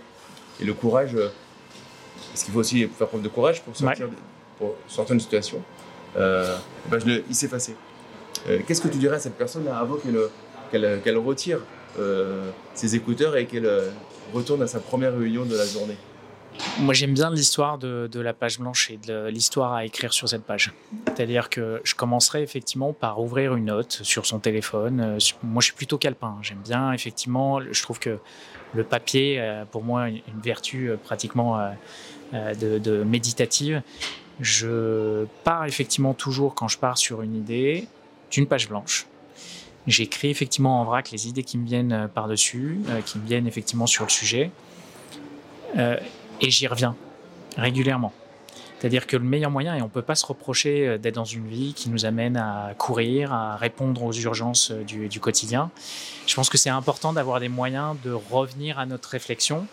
et 0.61 0.64
le 0.64 0.75
courage. 0.75 1.16
parce 2.31 2.45
qu'il 2.45 2.53
faut 2.53 2.61
aussi 2.61 2.87
faire 2.87 3.09
preuve 3.09 3.22
de 3.22 3.29
courage 3.29 3.62
pour 3.62 3.77
sortir, 3.77 4.09
de- 4.09 4.14
pour 4.59 4.75
sortir 4.87 5.14
d'une 5.14 5.20
situation. 5.20 5.61
Euh, 6.17 6.57
le- 6.91 7.25
il 7.29 7.35
s'est 7.35 7.49
passé. 7.49 7.77
Euh, 8.49 8.61
Qu'est-ce 8.67 8.81
que 8.81 8.89
tu 8.89 8.99
dirais 8.99 9.17
à 9.17 9.21
cette 9.21 9.37
personne 9.37 9.67
avant 9.69 9.97
qu'elle 9.97 11.01
qu'elle 11.03 11.19
retire 11.19 11.61
euh, 11.99 12.51
ses 12.75 12.97
écouteurs 12.97 13.37
et 13.37 13.47
qu'elle 13.47 13.71
retourne 14.33 14.62
à 14.62 14.67
sa 14.67 14.81
première 14.81 15.17
réunion 15.17 15.45
de 15.45 15.57
la 15.57 15.67
journée? 15.67 15.97
Moi, 16.79 16.95
j'aime 16.95 17.15
bien 17.15 17.31
l'histoire 17.31 17.79
de, 17.79 18.09
la 18.21 18.33
page 18.33 18.61
blanche 18.61 18.91
et 18.91 18.97
de 18.97 19.27
l'histoire 19.27 19.73
à 19.73 19.85
écrire 19.85 20.12
sur 20.12 20.29
cette 20.29 20.45
page. 20.45 20.73
C'est-à-dire 21.09 21.51
que 21.51 21.81
je 21.83 21.97
commencerai 21.97 22.43
effectivement 22.43 22.93
par 22.93 23.21
ouvrir 23.21 23.57
une 23.57 23.67
note 23.67 24.01
sur 24.03 24.25
son 24.25 24.39
téléphone. 24.39 25.19
Moi, 25.43 25.61
je 25.61 25.65
suis 25.65 25.75
plutôt 25.75 25.99
calepin. 25.99 26.37
J'aime 26.43 26.62
bien, 26.65 26.93
effectivement, 26.93 27.61
je 27.61 27.83
trouve 27.83 27.99
que 27.99 28.19
le 28.73 28.85
papier, 28.85 29.43
pour 29.73 29.83
moi, 29.83 30.09
une 30.09 30.41
vertu 30.45 30.91
pratiquement 31.03 31.61
de 32.33 33.03
méditative. 33.03 33.83
Je 34.41 35.26
pars 35.45 35.64
effectivement 35.66 36.14
toujours, 36.14 36.55
quand 36.55 36.68
je 36.68 36.78
pars 36.78 36.99
sur 36.99 37.22
une 37.22 37.37
idée, 37.37 37.87
d'une 38.30 38.47
page 38.47 38.68
blanche. 38.68 39.07
J'écris 39.87 40.30
effectivement 40.30 40.80
en 40.80 40.85
vrac 40.85 41.11
les 41.11 41.28
idées 41.28 41.43
qui 41.43 41.59
me 41.59 41.66
viennent 41.66 41.93
euh, 41.93 42.09
par-dessus, 42.09 42.80
euh, 42.89 43.01
qui 43.03 43.18
me 43.18 43.26
viennent 43.26 43.47
effectivement 43.47 43.87
sur 43.87 44.05
le 44.05 44.11
sujet. 44.11 44.51
Euh, 45.76 45.97
et 46.41 46.51
j'y 46.51 46.66
reviens 46.66 46.97
régulièrement. 47.57 48.12
C'est-à-dire 48.78 49.07
que 49.07 49.16
le 49.16 49.24
meilleur 49.24 49.51
moyen, 49.51 49.76
et 49.76 49.82
on 49.82 49.87
ne 49.87 49.91
peut 49.91 50.03
pas 50.03 50.14
se 50.14 50.26
reprocher 50.26 50.99
d'être 50.99 51.14
dans 51.14 51.24
une 51.24 51.47
vie 51.47 51.72
qui 51.74 51.89
nous 51.89 52.05
amène 52.05 52.37
à 52.37 52.74
courir, 52.76 53.32
à 53.32 53.57
répondre 53.57 54.03
aux 54.03 54.12
urgences 54.12 54.72
du, 54.72 55.09
du 55.09 55.20
quotidien, 55.20 55.70
je 56.26 56.35
pense 56.35 56.51
que 56.51 56.59
c'est 56.59 56.70
important 56.70 57.14
d'avoir 57.14 57.41
des 57.41 57.49
moyens 57.49 57.97
de 58.05 58.11
revenir 58.11 58.78
à 58.78 58.85
notre 58.85 59.09
réflexion. 59.09 59.66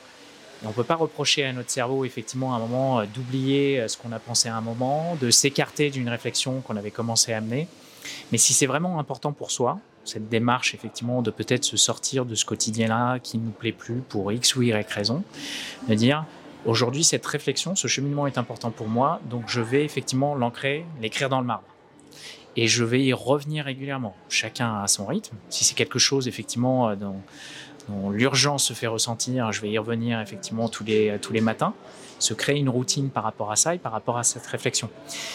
On 0.63 0.69
ne 0.69 0.73
peut 0.73 0.83
pas 0.83 0.95
reprocher 0.95 1.43
à 1.43 1.53
notre 1.53 1.71
cerveau, 1.71 2.05
effectivement, 2.05 2.53
à 2.53 2.57
un 2.57 2.59
moment, 2.59 2.99
euh, 2.99 3.05
d'oublier 3.05 3.79
euh, 3.79 3.87
ce 3.87 3.97
qu'on 3.97 4.11
a 4.11 4.19
pensé 4.19 4.47
à 4.47 4.55
un 4.55 4.61
moment, 4.61 5.17
de 5.19 5.31
s'écarter 5.31 5.89
d'une 5.89 6.07
réflexion 6.07 6.61
qu'on 6.61 6.77
avait 6.77 6.91
commencé 6.91 7.33
à 7.33 7.41
mener. 7.41 7.67
Mais 8.31 8.37
si 8.37 8.53
c'est 8.53 8.67
vraiment 8.67 8.99
important 8.99 9.31
pour 9.31 9.49
soi, 9.49 9.79
cette 10.05 10.29
démarche, 10.29 10.73
effectivement, 10.75 11.21
de 11.21 11.31
peut-être 11.31 11.63
se 11.63 11.77
sortir 11.77 12.25
de 12.25 12.35
ce 12.35 12.45
quotidien-là 12.45 13.19
qui 13.19 13.37
ne 13.37 13.45
nous 13.45 13.51
plaît 13.51 13.71
plus 13.71 14.01
pour 14.01 14.31
X 14.31 14.55
ou 14.55 14.61
Y 14.61 14.91
raison, 14.91 15.23
de 15.87 15.95
dire 15.95 16.25
aujourd'hui 16.65 17.03
cette 17.03 17.25
réflexion, 17.25 17.75
ce 17.75 17.87
cheminement 17.87 18.27
est 18.27 18.37
important 18.37 18.71
pour 18.71 18.87
moi, 18.87 19.19
donc 19.29 19.43
je 19.47 19.61
vais 19.61 19.83
effectivement 19.83 20.35
l'ancrer, 20.35 20.85
l'écrire 21.01 21.29
dans 21.29 21.39
le 21.39 21.45
marbre. 21.45 21.65
Et 22.57 22.67
je 22.67 22.83
vais 22.83 23.01
y 23.01 23.13
revenir 23.13 23.65
régulièrement. 23.65 24.13
Chacun 24.27 24.81
à 24.81 24.87
son 24.87 25.05
rythme. 25.05 25.37
Si 25.49 25.63
c'est 25.63 25.73
quelque 25.73 25.99
chose 25.99 26.27
effectivement 26.27 26.89
euh, 26.89 26.95
dont 26.95 27.21
l'urgence 28.11 28.65
se 28.65 28.73
fait 28.73 28.87
ressentir, 28.87 29.51
je 29.51 29.61
vais 29.61 29.69
y 29.69 29.77
revenir 29.77 30.19
effectivement 30.19 30.69
tous 30.69 30.83
les, 30.83 31.17
tous 31.21 31.33
les 31.33 31.41
matins, 31.41 31.73
se 32.19 32.33
créer 32.33 32.57
une 32.57 32.69
routine 32.69 33.09
par 33.09 33.23
rapport 33.23 33.51
à 33.51 33.55
ça 33.55 33.75
et 33.75 33.79
par 33.79 33.91
rapport 33.91 34.17
à 34.17 34.23
cette 34.23 34.45
réflexion. 34.45 34.89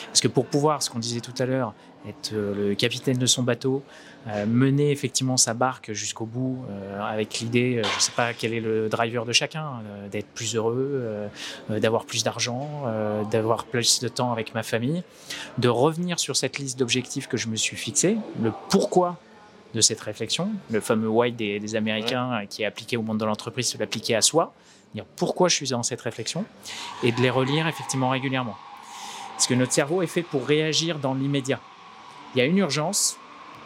Parce 0.06 0.20
que 0.20 0.28
pour 0.28 0.46
pouvoir, 0.46 0.82
ce 0.82 0.90
qu'on 0.90 0.98
disait 0.98 1.20
tout 1.20 1.34
à 1.38 1.46
l'heure, 1.46 1.74
être 2.08 2.32
euh, 2.32 2.68
le 2.68 2.74
capitaine 2.74 3.18
de 3.18 3.26
son 3.26 3.42
bateau, 3.42 3.82
euh, 4.28 4.46
mener 4.46 4.90
effectivement 4.90 5.36
sa 5.36 5.54
barque 5.54 5.92
jusqu'au 5.92 6.24
bout 6.24 6.64
euh, 6.70 7.00
avec 7.00 7.40
l'idée, 7.40 7.82
je 7.82 7.96
ne 7.96 8.00
sais 8.00 8.12
pas 8.12 8.32
quel 8.32 8.54
est 8.54 8.60
le 8.60 8.88
driver 8.88 9.24
de 9.24 9.32
chacun, 9.32 9.82
d'être 10.10 10.28
plus 10.28 10.54
heureux, 10.54 11.28
d'avoir 11.68 12.04
plus 12.04 12.24
d'argent, 12.24 12.84
d'avoir 13.30 13.64
plus 13.64 14.00
de 14.00 14.08
temps 14.08 14.32
avec 14.32 14.54
ma 14.54 14.62
famille, 14.62 15.02
de 15.58 15.68
revenir 15.68 16.18
sur 16.18 16.36
cette 16.36 16.58
liste 16.58 16.78
d'objectifs 16.78 17.28
que 17.28 17.36
je 17.36 17.48
me 17.48 17.56
suis 17.56 17.76
fixé, 17.76 18.16
le 18.42 18.52
pourquoi 18.70 19.18
de 19.76 19.82
cette 19.82 20.00
réflexion, 20.00 20.50
le 20.70 20.80
fameux 20.80 21.08
why 21.08 21.30
des, 21.30 21.60
des 21.60 21.76
Américains 21.76 22.46
qui 22.48 22.62
est 22.62 22.64
appliqué 22.64 22.96
au 22.96 23.02
monde 23.02 23.18
de 23.18 23.26
l'entreprise, 23.26 23.68
se 23.68 23.78
l'appliquer 23.78 24.16
à 24.16 24.22
soi, 24.22 24.54
dire 24.94 25.04
pourquoi 25.16 25.48
je 25.48 25.56
suis 25.56 25.68
dans 25.68 25.82
cette 25.82 26.00
réflexion, 26.00 26.46
et 27.02 27.12
de 27.12 27.20
les 27.20 27.28
relire 27.28 27.68
effectivement 27.68 28.08
régulièrement. 28.08 28.56
Parce 29.34 29.46
que 29.46 29.52
notre 29.52 29.72
cerveau 29.72 30.00
est 30.00 30.06
fait 30.06 30.22
pour 30.22 30.46
réagir 30.46 30.98
dans 30.98 31.12
l'immédiat. 31.12 31.60
Il 32.34 32.38
y 32.38 32.40
a 32.40 32.46
une 32.46 32.56
urgence, 32.56 33.18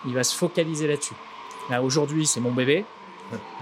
il 0.05 0.13
va 0.13 0.25
se 0.25 0.37
focaliser 0.37 0.89
là-dessus. 0.89 1.15
Là, 1.71 1.81
aujourd'hui, 1.81 2.27
c'est 2.27 2.41
mon 2.41 2.51
bébé. 2.51 2.85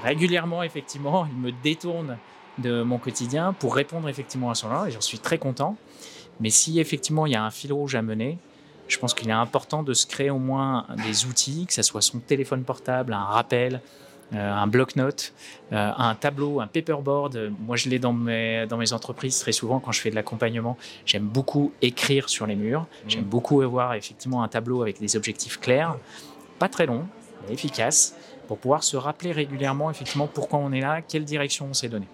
Régulièrement, 0.02 0.62
effectivement, 0.62 1.26
il 1.26 1.36
me 1.36 1.52
détourne 1.52 2.16
de 2.56 2.82
mon 2.82 2.96
quotidien 2.96 3.52
pour 3.52 3.74
répondre 3.74 4.08
effectivement 4.08 4.50
à 4.50 4.54
son 4.54 4.68
et 4.86 4.90
j'en 4.90 5.02
suis 5.02 5.18
très 5.18 5.36
content. 5.36 5.76
Mais 6.40 6.48
si 6.48 6.80
effectivement 6.80 7.26
il 7.26 7.32
y 7.32 7.36
a 7.36 7.44
un 7.44 7.50
fil 7.50 7.72
rouge 7.72 7.94
à 7.94 8.00
mener, 8.00 8.38
je 8.88 8.98
pense 8.98 9.14
qu'il 9.14 9.28
est 9.28 9.32
important 9.32 9.82
de 9.82 9.94
se 9.94 10.06
créer 10.06 10.30
au 10.30 10.38
moins 10.38 10.86
des 11.06 11.26
outils, 11.26 11.66
que 11.66 11.74
ce 11.74 11.82
soit 11.82 12.00
son 12.00 12.18
téléphone 12.18 12.64
portable, 12.64 13.12
un 13.12 13.24
rappel, 13.24 13.80
euh, 14.34 14.52
un 14.52 14.66
bloc-notes, 14.66 15.32
euh, 15.72 15.90
un 15.96 16.14
tableau, 16.14 16.60
un 16.60 16.66
paperboard. 16.66 17.50
Moi, 17.60 17.76
je 17.76 17.88
l'ai 17.88 17.98
dans 17.98 18.12
mes, 18.12 18.66
dans 18.66 18.76
mes 18.76 18.92
entreprises 18.92 19.38
très 19.38 19.52
souvent 19.52 19.80
quand 19.80 19.92
je 19.92 20.00
fais 20.00 20.10
de 20.10 20.14
l'accompagnement. 20.14 20.76
J'aime 21.06 21.24
beaucoup 21.24 21.72
écrire 21.80 22.28
sur 22.28 22.46
les 22.46 22.56
murs. 22.56 22.82
Mmh. 22.82 23.08
J'aime 23.08 23.24
beaucoup 23.24 23.62
avoir 23.62 23.94
effectivement 23.94 24.42
un 24.42 24.48
tableau 24.48 24.82
avec 24.82 25.00
des 25.00 25.16
objectifs 25.16 25.58
clairs, 25.60 25.96
pas 26.58 26.68
très 26.68 26.84
long, 26.84 27.06
mais 27.46 27.54
efficace, 27.54 28.16
pour 28.48 28.58
pouvoir 28.58 28.84
se 28.84 28.96
rappeler 28.96 29.32
régulièrement 29.32 29.90
effectivement 29.90 30.26
pourquoi 30.26 30.58
on 30.58 30.72
est 30.72 30.80
là, 30.80 31.00
quelle 31.00 31.24
direction 31.24 31.68
on 31.70 31.74
s'est 31.74 31.88
donné. 31.88 32.06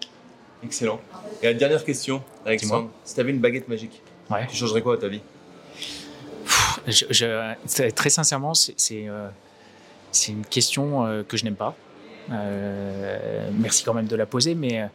Excellent. 0.63 0.99
Et 1.41 1.47
la 1.47 1.53
dernière 1.53 1.83
question, 1.83 2.23
Alexandre, 2.45 2.89
si 3.03 3.13
tu 3.13 3.19
avais 3.19 3.31
une 3.31 3.39
baguette 3.39 3.67
magique, 3.67 4.01
tu 4.49 4.55
changerais 4.55 4.81
quoi 4.81 4.95
à 4.95 4.97
ta 4.97 5.07
vie? 5.07 5.21
Je, 6.87 7.89
Très 7.91 8.09
sincèrement, 8.09 8.53
c'est 8.53 8.75
euh, 8.91 9.29
une 10.27 10.45
question 10.45 11.23
que 11.27 11.37
je 11.37 11.45
n'aime 11.45 11.55
pas. 11.55 11.75
Euh, 12.31 13.49
merci 13.53 13.83
quand 13.83 13.93
même 13.93 14.07
de 14.07 14.15
la 14.15 14.25
poser, 14.25 14.55
mais 14.55 14.81
euh, 14.81 14.87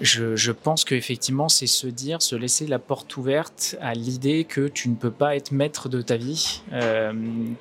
je, 0.00 0.52
pense 0.52 0.84
qu'effectivement, 0.84 1.48
c'est 1.48 1.66
se 1.66 1.86
dire, 1.86 2.22
se 2.22 2.36
laisser 2.36 2.66
la 2.66 2.78
porte 2.78 3.16
ouverte 3.16 3.76
à 3.80 3.94
l'idée 3.94 4.44
que 4.44 4.68
tu 4.68 4.88
ne 4.88 4.94
peux 4.94 5.10
pas 5.10 5.36
être 5.36 5.52
maître 5.52 5.88
de 5.88 6.00
ta 6.02 6.16
vie, 6.16 6.62
euh, 6.72 7.12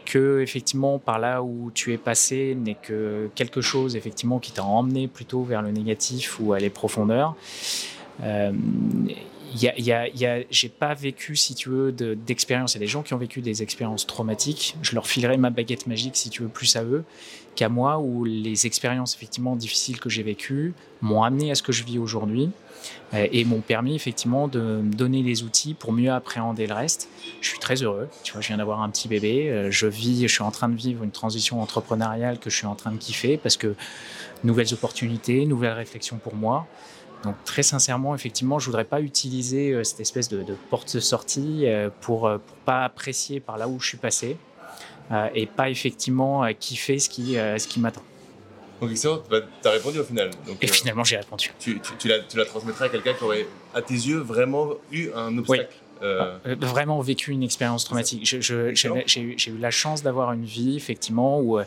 que 0.06 0.42
effectivement 0.42 1.00
par 1.00 1.20
là 1.20 1.42
où 1.42 1.72
tu 1.74 1.94
es 1.94 1.98
passé 1.98 2.56
n'est 2.56 2.76
que 2.76 3.30
quelque 3.36 3.62
chose 3.62 3.96
effectivement 3.96 4.40
qui 4.40 4.52
t'a 4.52 4.64
emmené 4.64 5.08
plutôt 5.08 5.44
vers 5.44 5.62
le 5.62 5.72
négatif 5.72 6.40
ou 6.40 6.54
à 6.54 6.60
les 6.60 6.70
profondeurs. 6.70 7.36
Euh, 8.24 8.52
y 9.56 9.68
a, 9.68 9.80
y 9.80 9.92
a, 9.92 10.08
y 10.10 10.26
a, 10.26 10.44
j'ai 10.50 10.70
pas 10.70 10.94
vécu, 10.94 11.36
si 11.36 11.56
tu 11.56 11.70
veux, 11.70 11.92
d'expérience. 11.92 12.74
il 12.74 12.78
y 12.78 12.80
a 12.80 12.82
des 12.82 12.88
gens 12.88 13.04
qui 13.04 13.14
ont 13.14 13.18
vécu 13.18 13.42
des 13.42 13.64
expériences 13.64 14.06
traumatiques. 14.08 14.76
Je 14.82 14.96
leur 14.96 15.08
filerai 15.08 15.38
ma 15.38 15.50
baguette 15.50 15.88
magique, 15.88 16.16
si 16.16 16.30
tu 16.30 16.44
veux, 16.44 16.50
plus 16.50 16.76
à 16.76 16.84
eux 16.84 17.04
qu'à 17.56 17.70
moi, 17.70 18.00
où 18.00 18.24
les 18.24 18.66
expériences 18.66 19.16
effectivement 19.16 19.56
difficiles 19.56 20.00
que 20.00 20.10
j'ai 20.10 20.24
vécues 20.24 20.74
m'ont 21.02 21.24
amené 21.24 21.52
à 21.52 21.56
ce 21.56 21.64
que 21.64 21.72
je 21.72 21.84
vis 21.84 21.98
aujourd'hui 21.98 22.52
euh, 23.14 23.28
et 23.32 23.44
m'ont 23.44 23.62
permis 23.62 23.96
effectivement 23.96 24.48
de 24.48 24.60
me 24.60 24.94
donner 24.94 25.24
les 25.24 25.44
outils 25.44 25.74
pour 25.74 25.92
mieux 25.92 26.12
appréhender 26.12 26.68
le 26.68 26.74
reste. 26.74 27.10
Je 27.42 27.50
suis 27.50 27.60
très 27.60 27.84
heureux. 27.84 28.08
Tu 28.24 28.34
vois, 28.34 28.42
je 28.42 28.48
viens 28.48 28.58
d'avoir 28.58 28.82
un 28.82 28.90
petit 28.90 29.08
bébé. 29.08 29.50
Euh, 29.50 29.72
je 29.72 29.88
vis, 29.88 30.22
je 30.22 30.34
suis 30.34 30.44
en 30.44 30.52
train 30.52 30.70
de 30.70 30.76
vivre 30.76 31.04
une 31.04 31.12
transition 31.12 31.62
entrepreneuriale 31.62 32.40
que 32.40 32.50
je 32.50 32.56
suis 32.56 32.68
en 32.68 32.76
train 32.76 32.92
de 32.92 32.98
kiffer 32.98 33.38
parce 33.38 33.58
que 33.58 33.76
nouvelles 34.44 34.74
opportunités, 34.74 35.46
nouvelles 35.46 35.74
réflexions 35.74 36.18
pour 36.18 36.36
moi. 36.36 36.68
Donc 37.24 37.36
très 37.44 37.64
sincèrement, 37.64 38.16
effectivement, 38.16 38.60
je 38.60 38.66
voudrais 38.68 38.86
pas 38.86 39.02
utiliser 39.02 39.72
euh, 39.72 39.84
cette 39.84 40.00
espèce 40.00 40.30
de, 40.30 40.46
porte 40.70 40.96
de 40.96 41.00
sortie 41.00 41.66
euh, 41.66 41.90
pour, 42.02 42.28
euh, 42.28 42.38
pour 42.38 42.56
pas 42.58 42.84
apprécier 42.84 43.40
par 43.40 43.58
là 43.58 43.68
où 43.68 43.80
je 43.80 43.88
suis 43.88 43.98
passé 43.98 44.38
et 45.34 45.48
pas 45.48 45.72
effectivement 45.72 46.48
kiffer 46.54 47.00
ce 47.00 47.10
qui, 47.10 47.34
ce 47.34 47.68
qui 47.68 47.80
m'attend. 47.80 48.04
Donc 48.80 48.92
excellent, 48.92 49.24
tu 49.28 49.68
as 49.68 49.72
répondu 49.72 49.98
au 49.98 50.04
final. 50.04 50.30
et 50.62 50.68
finalement, 50.68 51.04
j'ai 51.04 51.18
répondu. 51.18 51.52
Tu, 51.60 51.82
tu, 51.98 52.08
la, 52.08 52.20
tu, 52.20 52.38
la, 52.38 52.46
transmettrais 52.46 52.86
à 52.86 52.90
quelqu'un 52.90 53.16
qui 53.16 53.24
aurait, 53.24 53.48
à 53.74 53.82
tes 53.82 53.96
yeux, 53.96 54.20
vraiment 54.20 54.76
eu 54.92 55.10
un 55.16 55.36
obstacle 55.36 55.74
oui. 56.02 56.56
Vraiment 56.60 57.02
vécu 57.02 57.32
une 57.32 57.42
expérience 57.42 57.86
traumatique. 57.86 58.24
J'ai 58.24 59.22
eu 59.22 59.58
la 59.60 59.72
chance 59.72 60.04
d'avoir 60.04 60.32
une 60.32 60.46
vie, 60.46 60.76
effectivement, 60.78 61.42
où 61.42 61.60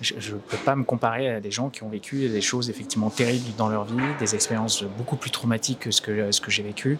je 0.00 0.34
ne 0.34 0.38
peux 0.38 0.56
pas 0.58 0.76
me 0.76 0.84
comparer 0.84 1.30
à 1.30 1.40
des 1.40 1.50
gens 1.50 1.70
qui 1.70 1.82
ont 1.82 1.88
vécu 1.88 2.28
des 2.28 2.40
choses 2.40 2.68
effectivement 2.70 3.10
terribles 3.10 3.50
dans 3.56 3.68
leur 3.68 3.84
vie, 3.84 4.02
des 4.18 4.34
expériences 4.34 4.82
beaucoup 4.82 5.16
plus 5.16 5.30
traumatiques 5.30 5.80
que 5.80 5.90
ce 5.90 6.00
que, 6.00 6.30
ce 6.30 6.40
que 6.40 6.50
j'ai 6.50 6.62
vécu, 6.62 6.98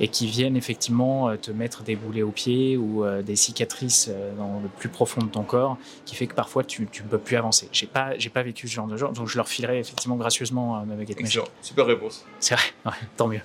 et 0.00 0.08
qui 0.08 0.26
viennent 0.26 0.56
effectivement 0.56 1.28
euh, 1.28 1.36
te 1.36 1.50
mettre 1.50 1.82
des 1.82 1.96
boulets 1.96 2.22
aux 2.22 2.30
pieds 2.30 2.76
ou 2.76 3.04
euh, 3.04 3.22
des 3.22 3.36
cicatrices 3.36 4.08
euh, 4.10 4.34
dans 4.36 4.60
le 4.60 4.68
plus 4.68 4.88
profond 4.88 5.22
de 5.22 5.28
ton 5.28 5.42
corps, 5.42 5.76
qui 6.04 6.14
fait 6.14 6.26
que 6.26 6.34
parfois 6.34 6.62
tu 6.64 6.82
ne 6.82 7.08
peux 7.08 7.18
plus 7.18 7.36
avancer. 7.36 7.68
J'ai 7.72 7.86
pas, 7.86 8.16
j'ai 8.18 8.30
pas 8.30 8.42
vécu 8.42 8.68
ce 8.68 8.74
genre 8.74 8.86
de 8.86 8.96
gens, 8.96 9.12
donc 9.12 9.28
je 9.28 9.36
leur 9.36 9.48
filerai 9.48 9.80
effectivement 9.80 10.16
gracieusement 10.16 10.84
ma 10.86 10.94
baguette 10.94 11.20
magique. 11.20 11.42
Super 11.62 11.86
réponse. 11.86 12.24
C'est 12.38 12.54
vrai, 12.54 12.94
tant 13.16 13.28
mieux. 13.28 13.40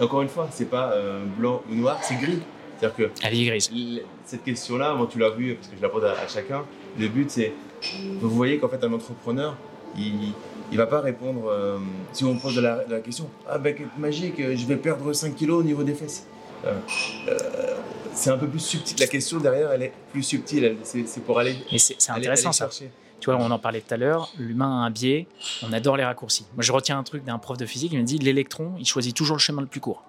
encore 0.00 0.22
une 0.22 0.28
fois, 0.28 0.48
c'est 0.52 0.68
pas 0.68 0.94
blanc 1.36 1.62
ou 1.70 1.74
noir, 1.74 1.98
c'est 2.02 2.16
gris. 2.16 2.40
C'est-à-dire 2.80 3.10
que. 3.10 3.46
Grise. 3.46 3.70
Cette 4.24 4.44
question-là, 4.44 4.94
moi, 4.94 5.08
tu 5.10 5.18
l'as 5.18 5.30
vu, 5.30 5.54
parce 5.54 5.68
que 5.68 5.76
je 5.76 5.82
la 5.82 5.88
pose 5.88 6.04
à, 6.04 6.14
chacun. 6.28 6.64
Le 6.98 7.08
but, 7.08 7.30
c'est. 7.30 7.52
Vous 8.20 8.30
voyez 8.30 8.58
qu'en 8.58 8.68
fait, 8.68 8.82
un 8.84 8.92
entrepreneur, 8.92 9.56
il 9.96 10.32
ne 10.72 10.76
va 10.76 10.86
pas 10.86 11.00
répondre. 11.00 11.48
Euh, 11.48 11.78
si 12.12 12.24
on 12.24 12.36
pose 12.36 12.58
la, 12.58 12.84
la 12.88 13.00
question 13.00 13.28
Ah, 13.48 13.58
baguette 13.58 13.98
magique, 13.98 14.36
je 14.38 14.66
vais 14.66 14.76
perdre 14.76 15.12
5 15.12 15.34
kilos 15.34 15.60
au 15.60 15.64
niveau 15.64 15.82
des 15.82 15.94
fesses. 15.94 16.26
Euh, 16.64 16.74
euh, 17.28 17.38
c'est 18.12 18.30
un 18.30 18.38
peu 18.38 18.46
plus 18.46 18.60
subtil. 18.60 18.96
La 18.98 19.06
question 19.06 19.38
derrière, 19.38 19.72
elle 19.72 19.82
est 19.82 19.92
plus 20.12 20.22
subtile. 20.22 20.76
C'est 20.82 21.24
pour 21.24 21.38
aller. 21.38 21.56
Mais 21.72 21.78
c'est 21.78 22.10
intéressant 22.10 22.52
ça. 22.52 22.68
Tu 23.20 23.30
vois, 23.30 23.38
on 23.38 23.50
en 23.50 23.58
parlait 23.58 23.82
tout 23.82 23.92
à 23.92 23.98
l'heure, 23.98 24.32
l'humain 24.38 24.80
a 24.82 24.86
un 24.86 24.90
biais, 24.90 25.26
on 25.62 25.74
adore 25.74 25.98
les 25.98 26.04
raccourcis. 26.04 26.46
Moi, 26.54 26.62
je 26.62 26.72
retiens 26.72 26.98
un 26.98 27.02
truc 27.02 27.22
d'un 27.22 27.36
prof 27.36 27.58
de 27.58 27.66
physique, 27.66 27.92
il 27.92 27.98
me 27.98 28.04
dit 28.04 28.16
l'électron, 28.16 28.72
il 28.78 28.86
choisit 28.86 29.14
toujours 29.14 29.36
le 29.36 29.40
chemin 29.40 29.60
le 29.60 29.68
plus 29.68 29.80
court. 29.80 30.02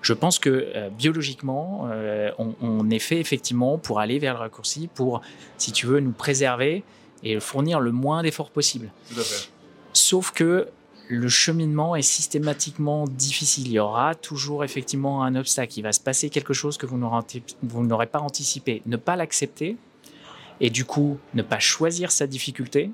Je 0.00 0.12
pense 0.12 0.38
que 0.38 0.70
euh, 0.74 0.90
biologiquement, 0.90 1.88
euh, 1.90 2.30
on, 2.38 2.88
est 2.90 2.98
fait 2.98 3.18
effectivement 3.18 3.78
pour 3.78 4.00
aller 4.00 4.18
vers 4.18 4.34
le 4.34 4.40
raccourci, 4.40 4.88
pour, 4.94 5.20
si 5.56 5.72
tu 5.72 5.86
veux, 5.86 6.00
nous 6.00 6.12
préserver 6.12 6.84
et 7.22 7.40
fournir 7.40 7.80
le 7.80 7.90
moins 7.90 8.22
d'efforts 8.22 8.50
possible. 8.50 8.90
Tout 9.12 9.18
à 9.18 9.22
fait. 9.22 9.50
Sauf 9.92 10.30
que 10.30 10.68
le 11.08 11.28
cheminement 11.28 11.96
est 11.96 12.02
systématiquement 12.02 13.06
difficile. 13.08 13.66
Il 13.66 13.72
y 13.72 13.78
aura 13.78 14.14
toujours 14.14 14.62
effectivement 14.62 15.24
un 15.24 15.34
obstacle. 15.34 15.78
Il 15.78 15.82
va 15.82 15.92
se 15.92 16.00
passer 16.00 16.30
quelque 16.30 16.52
chose 16.52 16.76
que 16.76 16.86
vous 16.86 16.98
n'aurez 17.84 18.06
pas 18.06 18.20
anticipé. 18.20 18.82
Ne 18.86 18.96
pas 18.96 19.16
l'accepter 19.16 19.76
et 20.60 20.70
du 20.70 20.84
coup 20.84 21.18
ne 21.34 21.42
pas 21.42 21.58
choisir 21.58 22.10
sa 22.10 22.26
difficulté, 22.26 22.90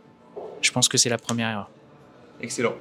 je 0.60 0.70
pense 0.70 0.88
que 0.88 0.96
c'est 0.96 1.08
la 1.08 1.18
première 1.18 1.50
erreur. 1.50 1.70
Excellent. 2.40 2.74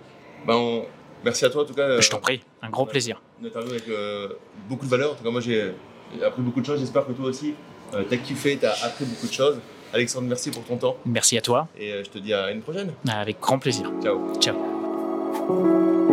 Ben, 0.46 0.84
Merci 1.24 1.46
à 1.46 1.50
toi 1.50 1.64
en 1.64 1.66
tout 1.66 1.74
cas. 1.74 2.00
Je 2.00 2.10
t'en 2.10 2.20
prie, 2.20 2.42
un 2.62 2.70
grand 2.70 2.86
plaisir. 2.86 3.22
Une 3.44 3.50
interview 3.50 3.72
avec 3.72 3.90
euh, 3.90 4.30
beaucoup 4.70 4.86
de 4.86 4.90
valeur. 4.90 5.12
En 5.12 5.16
tout 5.16 5.24
cas, 5.24 5.30
moi 5.30 5.42
j'ai 5.42 5.74
appris 6.26 6.42
beaucoup 6.42 6.62
de 6.62 6.66
choses. 6.66 6.80
J'espère 6.80 7.06
que 7.06 7.12
toi 7.12 7.26
aussi, 7.26 7.56
euh, 7.94 8.04
tu 8.08 8.16
as 8.16 8.18
kiffé, 8.18 8.58
tu 8.58 8.66
as 8.66 8.72
appris 8.86 9.04
beaucoup 9.04 9.28
de 9.28 9.34
choses. 9.34 9.60
Alexandre, 9.92 10.30
merci 10.30 10.50
pour 10.50 10.64
ton 10.64 10.78
temps. 10.78 10.96
Merci 11.06 11.38
à 11.38 11.42
toi. 11.42 11.68
Et 11.78 11.92
euh, 11.92 12.04
je 12.06 12.10
te 12.10 12.20
dis 12.20 12.34
à 12.34 12.52
une 12.52 12.62
prochaine. 12.62 12.94
Avec 13.06 13.42
grand 13.42 13.60
plaisir. 13.60 13.92
Ciao. 14.02 14.34
Ciao. 14.40 16.13